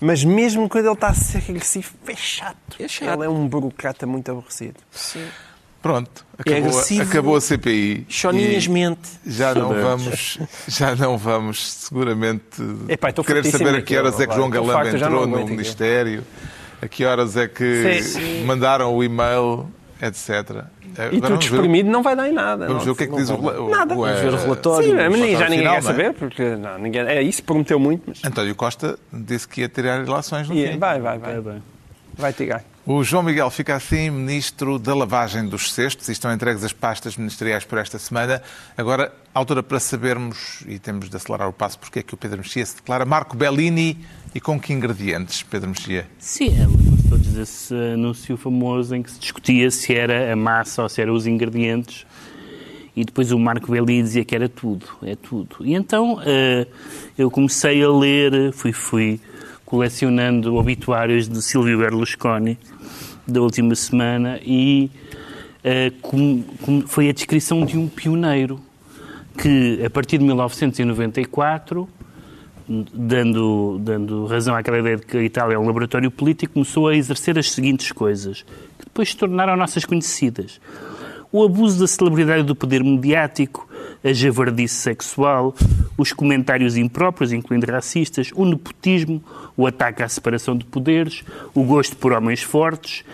Mas 0.00 0.22
mesmo 0.24 0.68
quando 0.68 0.84
ele 0.86 0.94
está 0.94 1.08
a 1.08 1.14
ser 1.14 1.42
agressivo, 1.48 1.92
é 2.06 2.14
chato. 2.16 2.76
É 2.78 2.86
chato. 2.88 3.14
Ele 3.14 3.24
é 3.24 3.28
um 3.28 3.48
burocrata 3.48 4.06
muito 4.06 4.30
aborrecido. 4.30 4.76
sim. 4.90 5.26
Pronto, 5.82 6.26
acabou, 6.36 6.56
a- 6.64 6.66
agressivo. 6.68 7.02
acabou 7.02 7.36
a 7.36 7.40
CPI. 7.40 8.06
Choninhas 8.08 8.64
e 8.64 8.68
mente. 8.70 9.08
Já 9.24 9.54
não 9.54 9.68
vamos, 9.72 10.38
já 10.66 10.96
não 10.96 11.16
vamos 11.16 11.64
seguramente 11.64 12.60
Epá, 12.88 13.12
querer 13.12 13.44
saber 13.44 13.76
a 13.76 13.82
que 13.82 13.96
horas 13.96 14.18
é 14.18 14.26
que. 14.26 14.34
João 14.34 14.50
Galamba 14.50 14.82
não 14.84 14.96
entrou 14.96 15.26
no. 15.28 15.46
Ministério, 15.46 16.24
a 16.82 16.88
que 16.88 17.04
horas 17.04 17.36
é 17.36 17.46
que 17.46 18.02
Sim. 18.02 18.44
mandaram 18.44 18.92
o 18.96 19.04
e-mail, 19.04 19.70
etc. 20.02 20.64
E 21.12 21.16
tudo 21.16 21.28
vamos 21.28 21.46
ver- 21.46 21.54
espremido 21.56 21.90
não 21.90 22.02
vai 22.02 22.16
dar 22.16 22.28
em 22.28 22.32
nada. 22.32 22.66
Vamos 22.66 22.84
ver 22.84 22.90
o 22.90 22.96
que 22.96 23.04
é 23.04 23.06
que 23.06 23.16
diz 23.16 23.28
o, 23.30 23.36
rela- 23.36 23.60
o, 23.60 23.70
Nada. 23.70 23.94
Vamos 23.94 24.20
ver 24.20 24.32
o 24.32 24.36
eh, 24.36 24.40
relatório. 24.42 24.88
Sim, 24.90 24.96
já 25.36 25.48
ninguém 25.48 25.58
quer 25.58 25.64
não 25.64 25.74
é? 25.74 25.80
saber, 25.82 26.12
porque 26.14 26.42
ninguém, 26.80 27.02
é 27.02 27.22
isso, 27.22 27.42
prometeu 27.42 27.78
muito, 27.78 28.02
mas 28.06 28.24
António 28.24 28.54
Costa 28.54 28.98
disse 29.12 29.46
que 29.46 29.60
ia 29.60 29.68
tirar 29.68 30.02
relações 30.04 30.48
no 30.48 30.54
E- 30.56 30.72
fim. 30.72 30.78
vai, 30.78 31.00
vai, 31.00 31.18
vai. 31.18 31.36
É 31.36 31.40
bem. 31.40 31.62
Vai 32.18 32.32
tirar. 32.32 32.64
O 32.86 33.02
João 33.04 33.22
Miguel 33.22 33.50
fica 33.50 33.74
assim 33.74 34.08
ministro 34.10 34.78
da 34.78 34.94
lavagem 34.94 35.46
dos 35.46 35.74
cestos 35.74 36.08
e 36.08 36.12
estão 36.12 36.32
entregues 36.32 36.62
as 36.64 36.72
pastas 36.72 37.16
ministeriais 37.16 37.64
por 37.64 37.76
esta 37.78 37.98
semana. 37.98 38.40
Agora, 38.76 39.12
altura 39.34 39.62
para 39.62 39.78
sabermos, 39.80 40.62
e 40.66 40.78
temos 40.78 41.10
de 41.10 41.16
acelerar 41.16 41.48
o 41.48 41.52
passo, 41.52 41.78
porque 41.78 41.98
é 41.98 42.02
que 42.02 42.14
o 42.14 42.16
Pedro 42.16 42.38
Mexia 42.38 42.64
se 42.64 42.76
declara 42.76 43.04
Marco 43.04 43.36
Bellini 43.36 43.98
e 44.34 44.40
com 44.40 44.58
que 44.58 44.72
ingredientes, 44.72 45.42
Pedro 45.42 45.68
Mexia? 45.68 46.06
Sim, 46.18 46.54
desse 47.36 47.74
anúncio 47.74 48.36
famoso 48.36 48.94
em 48.94 49.02
que 49.02 49.10
se 49.10 49.20
discutia 49.20 49.70
se 49.70 49.94
era 49.94 50.32
a 50.32 50.36
massa 50.36 50.82
ou 50.82 50.88
se 50.88 51.00
eram 51.00 51.14
os 51.14 51.26
ingredientes 51.26 52.06
e 52.96 53.04
depois 53.04 53.30
o 53.30 53.38
Marco 53.38 53.70
Belli 53.70 54.02
dizia 54.02 54.24
que 54.24 54.34
era 54.34 54.48
tudo, 54.48 54.86
é 55.02 55.14
tudo. 55.14 55.56
E 55.60 55.74
então 55.74 56.18
eh, 56.24 56.66
eu 57.18 57.30
comecei 57.30 57.82
a 57.84 57.90
ler, 57.90 58.52
fui, 58.54 58.72
fui 58.72 59.20
colecionando 59.66 60.56
obituários 60.56 61.28
de 61.28 61.42
Silvio 61.42 61.78
Berlusconi 61.78 62.58
da 63.26 63.42
última 63.42 63.74
semana 63.74 64.40
e 64.42 64.90
eh, 65.62 65.92
foi 66.86 67.10
a 67.10 67.12
descrição 67.12 67.66
de 67.66 67.76
um 67.76 67.86
pioneiro 67.86 68.58
que, 69.36 69.84
a 69.84 69.90
partir 69.90 70.16
de 70.16 70.24
1994, 70.24 71.86
dando, 72.68 73.78
dando 73.80 74.26
razão 74.26 74.54
àquela 74.54 74.78
ideia 74.78 74.96
de 74.96 75.06
que 75.06 75.16
a 75.16 75.22
Itália 75.22 75.54
é 75.54 75.58
um 75.58 75.66
laboratório 75.66 76.10
político, 76.10 76.54
começou 76.54 76.88
a 76.88 76.96
exercer 76.96 77.38
as 77.38 77.50
seguintes 77.50 77.92
coisas, 77.92 78.42
que 78.78 78.84
depois 78.84 79.10
se 79.10 79.16
tornaram 79.16 79.56
nossas 79.56 79.84
conhecidas. 79.84 80.60
O 81.30 81.44
abuso 81.44 81.80
da 81.80 81.86
celebridade 81.86 82.42
do 82.44 82.54
poder 82.54 82.82
mediático, 82.82 83.68
a 84.02 84.12
javardice 84.12 84.74
sexual, 84.74 85.54
os 85.98 86.12
comentários 86.12 86.76
impróprios, 86.76 87.32
incluindo 87.32 87.70
racistas, 87.70 88.30
o 88.34 88.44
nepotismo, 88.44 89.22
o 89.56 89.66
ataque 89.66 90.02
à 90.02 90.08
separação 90.08 90.56
de 90.56 90.64
poderes, 90.64 91.24
o 91.54 91.62
gosto 91.64 91.96
por 91.96 92.12
homens 92.12 92.42
fortes, 92.42 93.04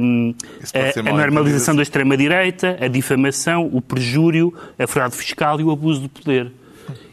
hum, 0.00 0.34
a, 0.72 1.00
a 1.00 1.02
mal 1.02 1.16
normalização 1.16 1.74
da 1.74 1.82
extrema-direita, 1.82 2.78
a 2.80 2.88
difamação, 2.88 3.68
o 3.72 3.80
perjúrio, 3.80 4.54
a 4.78 4.86
fraude 4.86 5.16
fiscal 5.16 5.60
e 5.60 5.64
o 5.64 5.70
abuso 5.70 6.02
do 6.02 6.08
poder. 6.08 6.52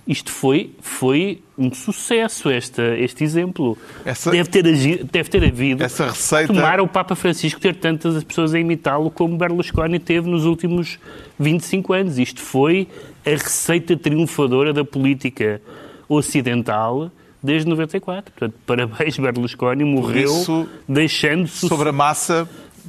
Isto 0.08 0.32
foi, 0.32 0.72
foi 0.82 1.42
um 1.58 1.72
sucesso, 1.74 2.50
esta, 2.50 2.82
este 2.98 3.24
exemplo. 3.24 3.78
Essa- 4.04 4.32
deve, 4.32 4.50
ter 4.50 4.66
agi- 4.68 5.04
deve 5.04 5.30
ter 5.30 5.44
havido. 5.44 5.84
Essa 5.84 6.08
receita- 6.10 6.52
Tomara 6.54 6.82
o 6.84 6.88
Papa 6.88 7.16
Francisco 7.16 7.60
ter 7.60 7.76
tantas 7.76 8.24
pessoas 8.24 8.54
a 8.54 8.60
imitá-lo 8.60 9.12
como 9.12 9.38
Berlusconi 9.38 10.00
teve 10.00 10.28
nos 10.30 10.44
últimos 10.46 10.98
25 11.40 11.94
anos. 11.94 12.18
Isto 12.18 12.42
foi 12.42 12.88
a 13.26 13.30
receita 13.30 13.96
triunfadora 13.96 14.74
da 14.74 14.84
política 14.84 15.62
ocidental 16.10 17.12
desde 17.42 17.68
94. 17.70 18.32
Portanto, 18.34 18.56
parabéns, 18.66 19.18
Berlusconi, 19.18 19.84
morreu 19.84 20.32
isso, 20.32 20.68
deixando 20.88 21.48
Sobre 21.48 21.90
a 21.90 21.92
massa, 21.92 22.48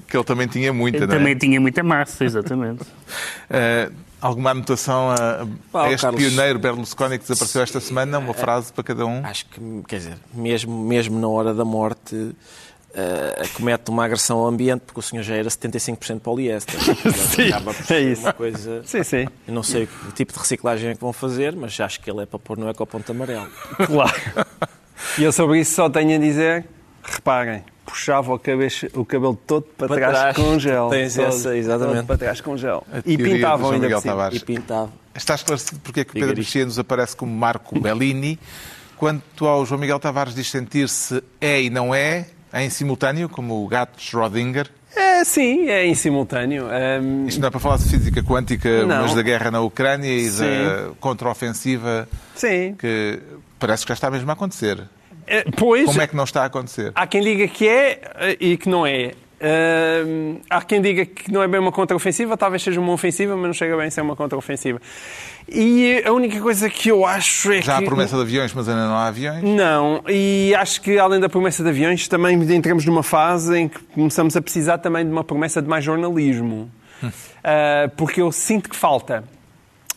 que 0.09 0.17
ele 0.17 0.25
também 0.25 0.47
tinha 0.47 0.73
muita, 0.73 1.07
não 1.07 1.15
é? 1.15 1.19
Também 1.19 1.37
tinha 1.37 1.61
muita 1.61 1.83
massa, 1.83 2.25
exatamente. 2.25 2.85
Eh, 3.51 3.91
alguma 4.23 4.51
anotação 4.53 5.11
a, 5.11 5.47
Pá, 5.70 5.91
este 5.91 6.03
Carlos- 6.03 6.23
pioneiro 6.23 6.59
Berlusconi 6.59 7.18
que 7.18 7.25
desapareceu 7.29 7.62
esta 7.62 7.81
semana? 7.81 8.18
Uma 8.18 8.33
frase 8.33 8.73
para 8.73 8.85
cada 8.85 9.05
um? 9.05 9.25
Acho 9.27 9.45
que, 9.47 9.61
quer 9.87 9.97
dizer, 9.97 10.16
mesmo, 10.33 10.79
mesmo 10.85 11.18
na 11.20 11.29
hora 11.29 11.53
da 11.53 11.64
morte, 11.64 12.35
eh, 12.95 13.43
comete 13.55 13.91
uma 13.91 14.05
agressão 14.05 14.39
ao 14.39 14.47
ambiente, 14.47 14.83
porque 14.87 15.01
o 15.01 15.03
senhor 15.03 15.23
já 15.23 15.35
era 15.35 15.49
75% 15.49 16.20
poliéster. 16.20 16.79
Sim, 17.12 17.51
é 17.95 18.01
isso. 18.01 18.23
Uma 18.23 18.33
coisa... 18.33 18.83
Sim, 18.85 19.03
sim. 19.03 19.27
Eu 19.49 19.55
não 19.55 19.62
sei 19.62 19.89
o 20.09 20.12
tipo 20.12 20.33
de 20.33 20.39
reciclagem 20.39 20.91
é 20.91 20.95
que 20.95 21.01
vão 21.01 21.12
fazer, 21.12 21.55
mas 21.57 21.79
acho 21.81 22.01
que 22.01 22.11
ele 22.11 22.23
é 22.23 22.27
para 22.27 22.39
pôr 22.39 22.57
no 22.57 22.68
ecoponto 22.70 23.11
amarelo. 23.12 23.49
Claro. 23.87 24.12
E 25.18 25.25
eu 25.25 25.33
sobre 25.33 25.59
isso 25.61 25.75
só 25.75 25.91
tenho 25.91 26.14
a 26.14 26.18
dizer, 26.18 26.64
reparem, 27.03 27.65
puxava 27.85 28.33
o, 28.33 28.41
o 28.95 29.05
cabelo 29.05 29.37
todo 29.47 29.65
para, 29.77 29.89
Para 29.89 29.97
trás, 29.97 30.19
trás. 30.19 30.37
com 30.37 30.59
gel. 30.59 30.89
Tens 30.89 31.15
Todo, 31.15 31.27
essa, 31.27 31.57
exatamente. 31.57 32.07
para 32.07 32.19
trás 32.19 32.41
com 32.41 32.57
gel. 32.57 32.87
E 33.05 33.17
pintavam 33.19 33.71
ainda 33.71 33.87
Miguel 33.87 33.99
por 33.99 34.03
cima. 34.03 34.15
Tavares. 34.15 34.41
E 34.41 34.45
pintava. 34.45 34.93
Está 35.15 35.35
esclarecido 35.35 35.81
porque 35.81 36.01
é 36.01 36.05
que 36.05 36.13
Pedro 36.13 36.37
Mexia 36.37 36.65
nos 36.65 36.79
aparece 36.79 37.15
como 37.15 37.33
Marco 37.33 37.79
Bellini. 37.79 38.39
Quanto 38.97 39.47
ao 39.47 39.67
João 39.67 39.81
Miguel 39.81 39.99
Tavares 39.99 40.35
diz 40.35 40.49
sentir-se 40.51 41.23
é 41.41 41.61
e 41.61 41.69
não 41.71 41.95
é, 41.95 42.27
em 42.55 42.71
simultâneo, 42.71 43.29
como 43.29 43.65
o 43.65 43.69
gato 43.69 43.99
Schrödinger. 44.01 44.71
É, 44.95 45.25
sim, 45.25 45.69
é 45.69 45.87
em 45.87 45.95
simultâneo. 45.95 46.67
Um... 47.03 47.27
Isto 47.27 47.41
não 47.41 47.49
é 47.49 47.51
para 47.51 47.61
falar 47.61 47.79
de 47.79 47.85
física 47.89 48.23
quântica, 48.23 48.85
Não. 48.87 49.03
mas 49.03 49.15
da 49.15 49.23
guerra 49.23 49.51
na 49.51 49.61
Ucrânia 49.61 50.09
e 50.15 50.29
Sim. 50.29 50.45
da 50.45 50.91
contraofensiva 51.01 52.09
Sim. 52.35 52.75
que 52.79 53.19
parece 53.59 53.85
que 53.85 53.89
já 53.89 53.95
está 53.95 54.11
mesmo 54.11 54.31
a 54.31 54.35
acontecer. 54.35 54.83
É, 55.33 55.45
pois, 55.57 55.87
Como 55.87 56.03
é 56.03 56.07
que 56.07 56.14
não 56.14 56.24
está 56.24 56.43
a 56.43 56.45
acontecer? 56.45 56.93
há 56.95 57.07
quem 57.07 57.22
diga 57.22 57.49
que 57.49 57.66
é 57.66 58.01
eh, 58.16 58.37
e 58.39 58.57
que 58.59 58.68
não 58.68 58.87
é. 58.87 59.12
Hum, 60.07 60.37
há 60.49 60.61
quem 60.62 60.80
diga 60.80 61.05
que 61.07 61.33
não 61.33 61.43
é 61.43 61.49
bem 61.49 61.59
uma 61.59 61.72
contraofensiva, 61.72 62.37
talvez 62.37 62.62
seja 62.62 62.78
uma 62.78 62.93
ofensiva, 62.93 63.35
mas 63.35 63.47
não 63.47 63.53
chega 63.55 63.76
bem 63.76 63.87
a 63.87 63.91
ser 63.91 64.03
uma 64.03 64.14
contraofensiva. 64.14 64.78
E 65.49 66.03
a 66.07 66.12
única 66.12 66.39
coisa 66.41 66.68
que 66.70 66.91
eu 66.91 67.05
acho 67.05 67.51
é 67.51 67.62
Já 67.62 67.76
há 67.76 67.78
que... 67.80 67.87
promessa 67.87 68.14
de 68.14 68.22
aviões, 68.22 68.53
mas 68.53 68.68
ainda 68.68 68.87
não 68.87 68.95
há 68.95 69.07
aviões. 69.09 69.43
Não, 69.43 70.05
e 70.07 70.55
acho 70.57 70.80
que 70.83 70.99
além 70.99 71.18
da 71.18 71.28
promessa 71.28 71.62
de 71.62 71.68
aviões, 71.70 72.07
também 72.07 72.41
entramos 72.55 72.85
numa 72.85 73.03
fase 73.03 73.57
em 73.59 73.68
que 73.68 73.80
começamos 73.95 74.37
a 74.37 74.43
precisar 74.43 74.78
também 74.78 75.05
de 75.05 75.11
uma 75.11 75.24
promessa 75.24 75.61
de 75.62 75.68
mais 75.68 75.83
jornalismo. 75.83 76.70
Ah, 77.43 77.91
porque 77.97 78.20
eu 78.22 78.30
sinto 78.30 78.70
que 78.70 78.76
falta. 78.76 79.24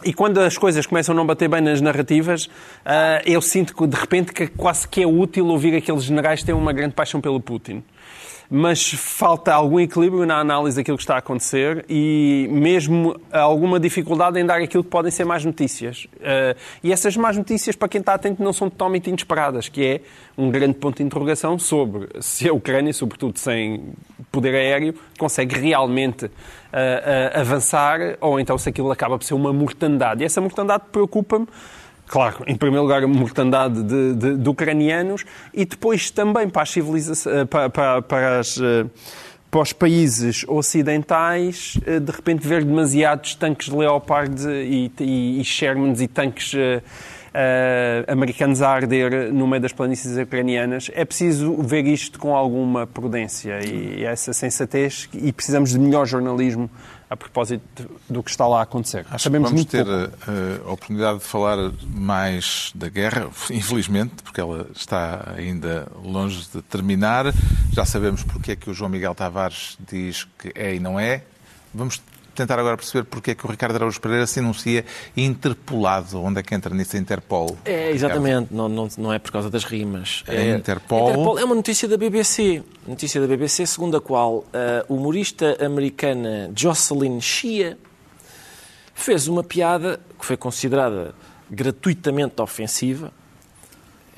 E 0.06 0.14
quando 0.14 0.40
as 0.40 0.56
coisas 0.56 0.86
começam 0.86 1.14
a 1.14 1.16
não 1.16 1.26
bater 1.26 1.50
bem 1.50 1.62
nas 1.62 1.82
narrativas, 1.82 2.48
ah, 2.86 3.24
eu 3.26 3.42
sinto 3.42 3.76
que 3.76 3.88
de 3.88 3.96
repente 3.96 4.32
que 4.32 4.46
quase 4.46 4.88
que 4.88 5.02
é 5.02 5.08
útil 5.08 5.48
ouvir 5.48 5.76
aqueles 5.76 6.04
generais 6.04 6.42
que 6.42 6.46
têm 6.46 6.54
uma 6.54 6.72
grande 6.72 6.94
paixão 6.94 7.20
pelo 7.20 7.40
Putin. 7.40 7.84
Mas 8.50 8.92
falta 8.94 9.54
algum 9.54 9.80
equilíbrio 9.80 10.26
na 10.26 10.40
análise 10.40 10.78
daquilo 10.78 10.98
que 10.98 11.04
está 11.04 11.16
a 11.16 11.20
acontecer 11.20 11.86
e 11.90 12.48
mesmo 12.52 13.20
alguma 13.32 13.80
dificuldade 13.80 14.40
em 14.40 14.46
dar 14.46 14.62
aquilo 14.62 14.84
que 14.84 14.90
podem 14.90 15.12
ser 15.12 15.26
más 15.26 15.44
notícias. 15.44 16.08
Ah, 16.22 16.56
e 16.84 16.92
essas 16.92 17.18
más 17.18 17.36
notícias, 17.38 17.76
para 17.76 17.88
quem 17.88 18.00
está 18.00 18.14
atento, 18.14 18.44
não 18.44 18.54
são 18.54 18.70
totalmente 18.70 19.10
inesperadas, 19.10 19.70
que 19.70 19.84
é 19.84 20.02
um 20.38 20.50
grande 20.52 20.76
ponto 20.76 20.98
de 20.98 21.04
interrogação 21.04 21.58
sobre 21.58 22.08
se 22.22 22.48
a 22.48 22.54
Ucrânia, 22.54 22.94
sobretudo 22.94 23.40
sem 23.40 23.94
poder 24.32 24.54
aéreo, 24.54 24.94
consegue 25.18 25.60
realmente 25.60 26.30
ah, 26.72 27.32
ah, 27.34 27.40
avançar 27.42 28.18
ou 28.22 28.40
então 28.40 28.58
se 28.58 28.70
aquilo 28.70 28.92
acaba 28.92 29.18
por 29.18 29.24
ser 29.24 29.34
uma 29.34 29.52
mortandade. 29.52 30.24
E 30.24 30.26
essa 30.26 30.42
mortandade 30.42 30.84
preocupa-me. 30.92 31.48
Claro, 32.08 32.44
em 32.48 32.56
primeiro 32.56 32.84
lugar, 32.84 33.04
a 33.04 33.08
mortandade 33.08 33.82
de, 33.84 34.14
de- 34.14 34.38
de 34.38 34.50
ucranianos 34.50 35.26
e 35.54 35.66
depois 35.66 36.12
também 36.12 36.48
para, 36.50 36.64
eh, 37.26 37.46
para, 37.46 37.70
para- 37.70 38.02
para 38.04 38.40
as, 38.40 38.60
eh, 38.62 38.86
para 39.50 39.62
os 39.62 39.74
países 39.74 40.46
ocidentais, 40.48 41.80
eh, 41.86 42.00
de 42.00 42.12
repente 42.12 42.48
ver 42.48 42.64
demasiados 42.64 43.34
tanques 43.36 43.70
Leopard 43.70 44.36
e, 44.48 44.92
e, 45.00 45.42
e 45.42 45.44
Shermans 45.44 46.00
e 46.00 46.08
tanques 46.08 46.54
eh, 47.38 48.06
americanos 48.08 48.62
a 48.62 48.70
arder 48.70 49.34
no 49.34 49.46
meio 49.46 49.62
das 49.62 49.74
planícies 49.74 50.16
ucranianas. 50.18 50.90
É 50.94 51.04
preciso 51.04 51.54
ver 51.62 51.86
isto 51.86 52.18
com 52.18 52.34
alguma 52.34 52.88
prudência 52.88 53.60
e 53.66 54.06
essa 54.06 54.32
sensatez 54.32 55.10
e 55.14 55.34
precisamos 55.34 55.72
de 55.72 55.80
melhor 55.80 56.06
jornalismo 56.06 56.70
a 57.10 57.18
propósito 57.18 57.90
do 58.10 58.24
que 58.24 58.32
está 58.32 58.48
lá 58.48 58.60
a 58.60 58.64
acontecer. 58.64 59.06
Acho 59.12 59.26
Sabemos 59.26 59.50
que 59.50 59.56
vamos 59.56 59.70
ter 59.70 59.86
pouco. 59.86 60.32
eh, 60.32 60.62
a 60.66 60.72
oportunidade 60.72 61.20
de 61.20 61.26
falar 61.26 61.72
mais 61.94 62.72
da 62.74 62.88
guerra, 62.88 63.28
infelizmente, 63.52 64.14
porque 64.24 64.40
ela 64.40 64.68
está 64.74 65.34
ainda 65.38 65.88
longe 66.04 66.48
de 66.54 66.62
terminar. 66.62 67.34
Já 67.74 67.84
sabemos 67.86 68.24
porque 68.24 68.54
é 68.54 68.56
que 68.56 68.70
o 68.70 68.74
João 68.74 68.90
Miguel 68.90 69.14
Tavares 69.14 69.78
diz 69.86 70.26
que 70.40 70.52
é 70.56 70.74
e 70.74 70.80
não 70.80 70.98
é. 70.98 71.24
Vamos 71.74 72.02
tentar 72.36 72.60
agora 72.60 72.78
perceber 72.78 73.06
porque 73.06 73.32
é 73.32 73.36
que 73.36 73.46
o 73.46 73.50
Ricardo 73.50 73.76
Araújo 73.76 74.00
Pereira 74.00 74.28
se 74.28 74.40
anuncia 74.40 74.86
interpolado. 75.16 76.22
Onde 76.22 76.40
é 76.40 76.44
que 76.44 76.54
entra 76.54 76.74
nisso 76.74 76.96
a 76.96 77.00
Interpol? 77.00 77.58
É, 77.66 77.92
exatamente, 77.92 78.54
não, 78.54 78.70
não, 78.70 78.88
não 78.98 79.14
é 79.14 79.20
por 79.20 79.32
causa 79.32 79.50
das 79.50 79.64
rimas. 79.64 80.24
É 80.28 80.56
Interpol. 80.56 81.40
é 81.40 81.44
uma 81.44 81.56
notícia 81.56 81.88
da 81.88 81.98
BBC. 81.98 82.64
Notícia 82.88 83.20
da 83.20 83.28
BBC, 83.28 83.66
segundo 83.66 83.98
a 83.98 84.02
qual 84.02 84.46
a 84.54 84.86
humorista 84.92 85.58
americana 85.66 86.52
Jocelyn 86.56 87.20
Shea 87.20 87.78
fez 88.94 89.28
uma 89.28 89.44
piada 89.44 90.00
que 90.20 90.26
foi 90.26 90.38
considerada 90.38 91.14
gratuitamente 91.50 92.42
ofensiva. 92.42 93.12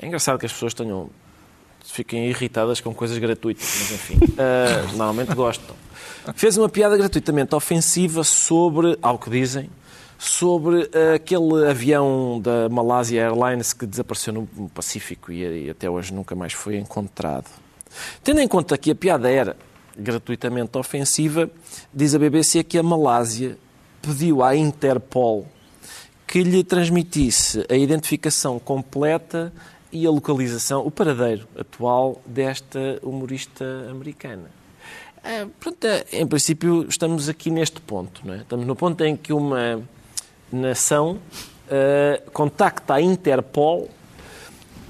É 0.00 0.06
engraçado 0.06 0.38
que 0.38 0.46
as 0.46 0.52
pessoas 0.52 0.74
tenham 0.74 1.10
fiquem 1.84 2.28
irritadas 2.28 2.80
com 2.80 2.94
coisas 2.94 3.16
gratuitas, 3.18 3.66
mas 3.80 3.92
enfim, 3.92 4.18
ah, 4.38 4.86
normalmente 4.92 5.34
gostam. 5.34 5.74
Fez 6.34 6.58
uma 6.58 6.68
piada 6.68 6.96
gratuitamente 6.96 7.54
ofensiva 7.54 8.22
sobre, 8.22 8.98
ao 9.00 9.18
que 9.18 9.30
dizem, 9.30 9.70
sobre 10.18 10.90
aquele 11.14 11.66
avião 11.68 12.40
da 12.40 12.68
Malaysia 12.68 13.22
Airlines 13.22 13.72
que 13.72 13.86
desapareceu 13.86 14.32
no 14.32 14.68
Pacífico 14.68 15.32
e 15.32 15.70
até 15.70 15.88
hoje 15.88 16.12
nunca 16.12 16.34
mais 16.34 16.52
foi 16.52 16.76
encontrado. 16.76 17.46
Tendo 18.22 18.40
em 18.40 18.48
conta 18.48 18.76
que 18.76 18.90
a 18.90 18.94
piada 18.94 19.30
era 19.30 19.56
gratuitamente 19.96 20.76
ofensiva, 20.76 21.48
diz 21.94 22.14
a 22.14 22.18
BBC 22.18 22.62
que 22.62 22.78
a 22.78 22.82
Malásia 22.82 23.56
pediu 24.02 24.42
à 24.42 24.54
Interpol 24.54 25.46
que 26.26 26.42
lhe 26.42 26.62
transmitisse 26.62 27.64
a 27.70 27.74
identificação 27.74 28.58
completa 28.58 29.50
e 29.90 30.06
a 30.06 30.10
localização, 30.10 30.86
o 30.86 30.90
paradeiro 30.90 31.48
atual 31.58 32.20
desta 32.26 32.98
humorista 33.02 33.64
americana. 33.90 34.50
Ah, 35.30 35.46
pronto, 35.60 35.86
ah, 35.86 36.06
em 36.10 36.26
princípio, 36.26 36.86
estamos 36.88 37.28
aqui 37.28 37.50
neste 37.50 37.82
ponto. 37.82 38.22
Não 38.24 38.32
é? 38.32 38.38
Estamos 38.38 38.66
no 38.66 38.74
ponto 38.74 39.04
em 39.04 39.14
que 39.14 39.30
uma 39.30 39.82
nação 40.50 41.18
ah, 41.70 42.22
contacta 42.32 42.94
a 42.94 43.02
Interpol 43.02 43.90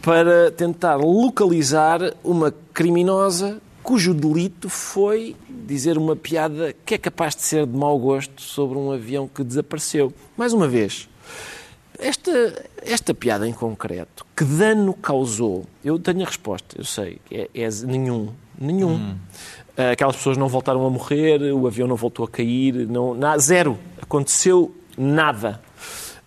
para 0.00 0.52
tentar 0.52 0.94
localizar 0.94 2.14
uma 2.22 2.54
criminosa 2.72 3.60
cujo 3.82 4.14
delito 4.14 4.68
foi 4.68 5.34
dizer 5.48 5.98
uma 5.98 6.14
piada 6.14 6.72
que 6.86 6.94
é 6.94 6.98
capaz 6.98 7.34
de 7.34 7.42
ser 7.42 7.66
de 7.66 7.76
mau 7.76 7.98
gosto 7.98 8.40
sobre 8.40 8.78
um 8.78 8.92
avião 8.92 9.26
que 9.26 9.42
desapareceu. 9.42 10.12
Mais 10.36 10.52
uma 10.52 10.68
vez, 10.68 11.08
esta, 11.98 12.64
esta 12.80 13.12
piada 13.12 13.48
em 13.48 13.52
concreto, 13.52 14.24
que 14.36 14.44
dano 14.44 14.94
causou? 14.94 15.66
Eu 15.84 15.98
tenho 15.98 16.22
a 16.22 16.26
resposta, 16.26 16.76
eu 16.78 16.84
sei, 16.84 17.20
é, 17.28 17.50
é 17.52 17.68
nenhum. 17.84 18.32
Nenhum. 18.60 18.96
Ah, 18.96 19.57
Aquelas 19.92 20.16
pessoas 20.16 20.36
não 20.36 20.48
voltaram 20.48 20.84
a 20.84 20.90
morrer, 20.90 21.40
o 21.52 21.66
avião 21.66 21.86
não 21.86 21.94
voltou 21.96 22.24
a 22.24 22.28
cair, 22.28 22.74
não, 22.88 23.14
na- 23.14 23.38
zero. 23.38 23.78
Aconteceu 24.02 24.74
nada. 24.96 25.60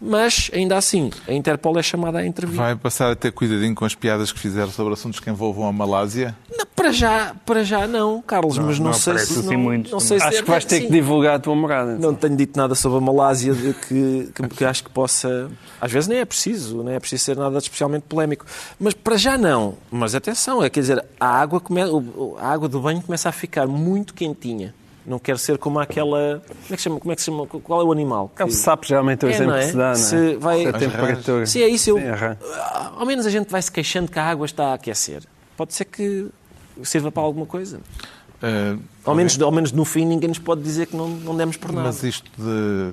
Mas, 0.02 0.50
ainda 0.52 0.78
assim, 0.78 1.12
a 1.28 1.34
Interpol 1.34 1.78
é 1.78 1.84
chamada 1.84 2.18
a 2.18 2.26
intervir. 2.26 2.56
Vai 2.58 2.76
passar 2.76 3.12
a 3.12 3.16
ter 3.16 3.32
cuidadinho 3.32 3.76
com 3.76 3.86
as 3.86 3.94
piadas 3.94 4.32
que 4.32 4.40
fizeram 4.40 4.72
sobre 4.72 4.94
assuntos 4.94 5.20
que 5.20 5.30
envolvam 5.30 5.68
a 5.68 5.72
Malásia? 5.72 6.36
Não, 6.50 6.66
para 6.76 6.92
já, 6.92 7.36
para 7.46 7.64
já 7.64 7.86
não, 7.86 8.20
Carlos, 8.20 8.58
mas 8.58 8.80
não, 8.80 8.88
não 8.88 8.94
sei 8.94 9.14
aparece 9.14 9.34
se 9.34 9.40
assim 9.40 9.54
não, 9.56 9.60
muito 9.60 9.92
não 9.92 10.00
sei 10.00 10.20
se 10.20 10.26
Acho 10.26 10.44
que 10.44 10.50
vais 10.50 10.66
ter 10.66 10.80
sim. 10.80 10.88
que 10.88 10.92
divulgar 10.92 11.36
a 11.36 11.40
tua 11.40 11.56
morada. 11.56 12.00
Não 12.00 12.16
tenho 12.16 12.36
dito 12.36 12.58
nada 12.58 12.74
sobre 12.74 12.98
a 12.98 13.02
Malásia 13.02 13.54
de 13.54 13.74
que, 13.76 14.32
que, 14.34 14.48
que 14.48 14.66
acho 14.66 14.84
que 14.84 14.90
possa. 14.90 15.52
Às 15.80 15.92
vezes 15.92 16.08
nem 16.08 16.18
é 16.18 16.26
preciso, 16.26 16.82
nem 16.84 16.96
é 16.96 17.00
preciso 17.00 17.24
ser 17.24 17.38
nada 17.38 17.60
especialmente 17.60 18.04
polémico. 18.10 18.44
Mas 18.80 18.96
para 18.96 19.18
já 19.18 19.38
não. 19.38 19.76
Mas 19.92 20.16
atenção, 20.16 20.64
é 20.64 20.70
quer 20.72 20.80
dizer, 20.80 21.06
a 21.20 21.28
água, 21.28 21.60
come, 21.60 21.80
a 22.40 22.48
água 22.48 22.68
do 22.68 22.80
banho 22.80 23.02
começa 23.04 23.30
a 23.30 23.32
ficar 23.32 23.68
muito 23.68 24.16
quentinha. 24.16 24.74
Não 25.06 25.18
quero 25.18 25.38
ser 25.38 25.58
como 25.58 25.80
aquela. 25.80 26.42
Como 26.48 26.74
é 26.74 26.76
que, 26.76 26.82
chama, 26.82 27.00
como 27.00 27.12
é 27.12 27.16
que 27.16 27.22
se 27.22 27.26
chama? 27.26 27.48
Qual 27.48 27.82
é 27.82 27.84
o 27.84 27.92
animal? 27.92 28.32
É 28.38 28.46
o 28.46 28.52
sapo, 28.52 28.86
geralmente 28.86 29.24
é 29.26 29.28
o 29.28 29.32
É, 29.32 29.34
exemplo 29.34 29.54
é? 29.56 29.60
que 29.60 29.66
se 29.72 29.78
dá, 29.78 29.84
não 29.86 29.92
é? 29.92 29.96
Se 29.96 30.36
vai- 30.36 30.66
a 30.68 30.74
temperatura. 30.74 31.46
Se 31.48 31.64
é 31.64 31.68
isso, 31.68 31.90
eu, 31.90 31.98
Sim, 31.98 32.08
aham. 32.08 32.38
ao 32.98 33.06
menos 33.06 33.26
a 33.26 33.30
gente 33.32 33.50
vai 33.50 33.62
se 33.62 33.72
queixando 33.72 34.12
que 34.12 34.20
a 34.20 34.24
água 34.26 34.46
está 34.46 34.68
a 34.68 34.74
aquecer. 34.76 35.24
Pode 35.58 35.74
ser 35.74 35.86
que 35.86 36.28
sirva 36.84 37.12
para 37.12 37.24
alguma 37.24 37.46
coisa. 37.48 37.80
Eh, 38.44 38.76
Ao 39.04 39.14
menos, 39.16 39.40
ao 39.42 39.52
menos 39.52 39.72
no 39.72 39.86
fim 39.86 40.06
ninguém 40.06 40.28
nos 40.30 40.40
pode 40.40 40.62
dizer 40.62 40.88
que 40.88 40.96
não, 40.96 41.08
não 41.10 41.36
demos 41.36 41.58
por 41.58 41.72
nada. 41.72 41.88
Mas 41.88 42.04
isto 42.04 42.30
de 42.38 42.92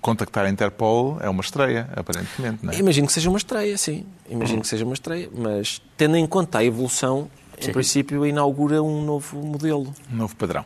contactar 0.00 0.44
a 0.46 0.50
Interpol 0.50 1.18
é 1.20 1.28
uma 1.28 1.40
estreia, 1.42 1.88
aparentemente, 1.96 2.64
não 2.64 2.72
é? 2.72 2.78
Imagino 2.78 3.06
que 3.06 3.12
seja 3.12 3.28
uma 3.30 3.38
estreia, 3.38 3.76
sim. 3.78 4.04
Imagino 4.28 4.60
que 4.62 4.68
seja 4.68 4.84
uma 4.84 4.92
estreia. 4.94 5.28
Mas 5.34 5.80
tendo 5.96 6.16
em 6.16 6.26
conta 6.26 6.58
a 6.58 6.64
evolução, 6.64 7.30
em 7.58 7.72
princípio 7.72 8.26
inaugura 8.26 8.82
um 8.82 9.02
novo 9.04 9.38
modelo. 9.38 9.94
Um 10.12 10.16
novo 10.16 10.36
padrão. 10.36 10.64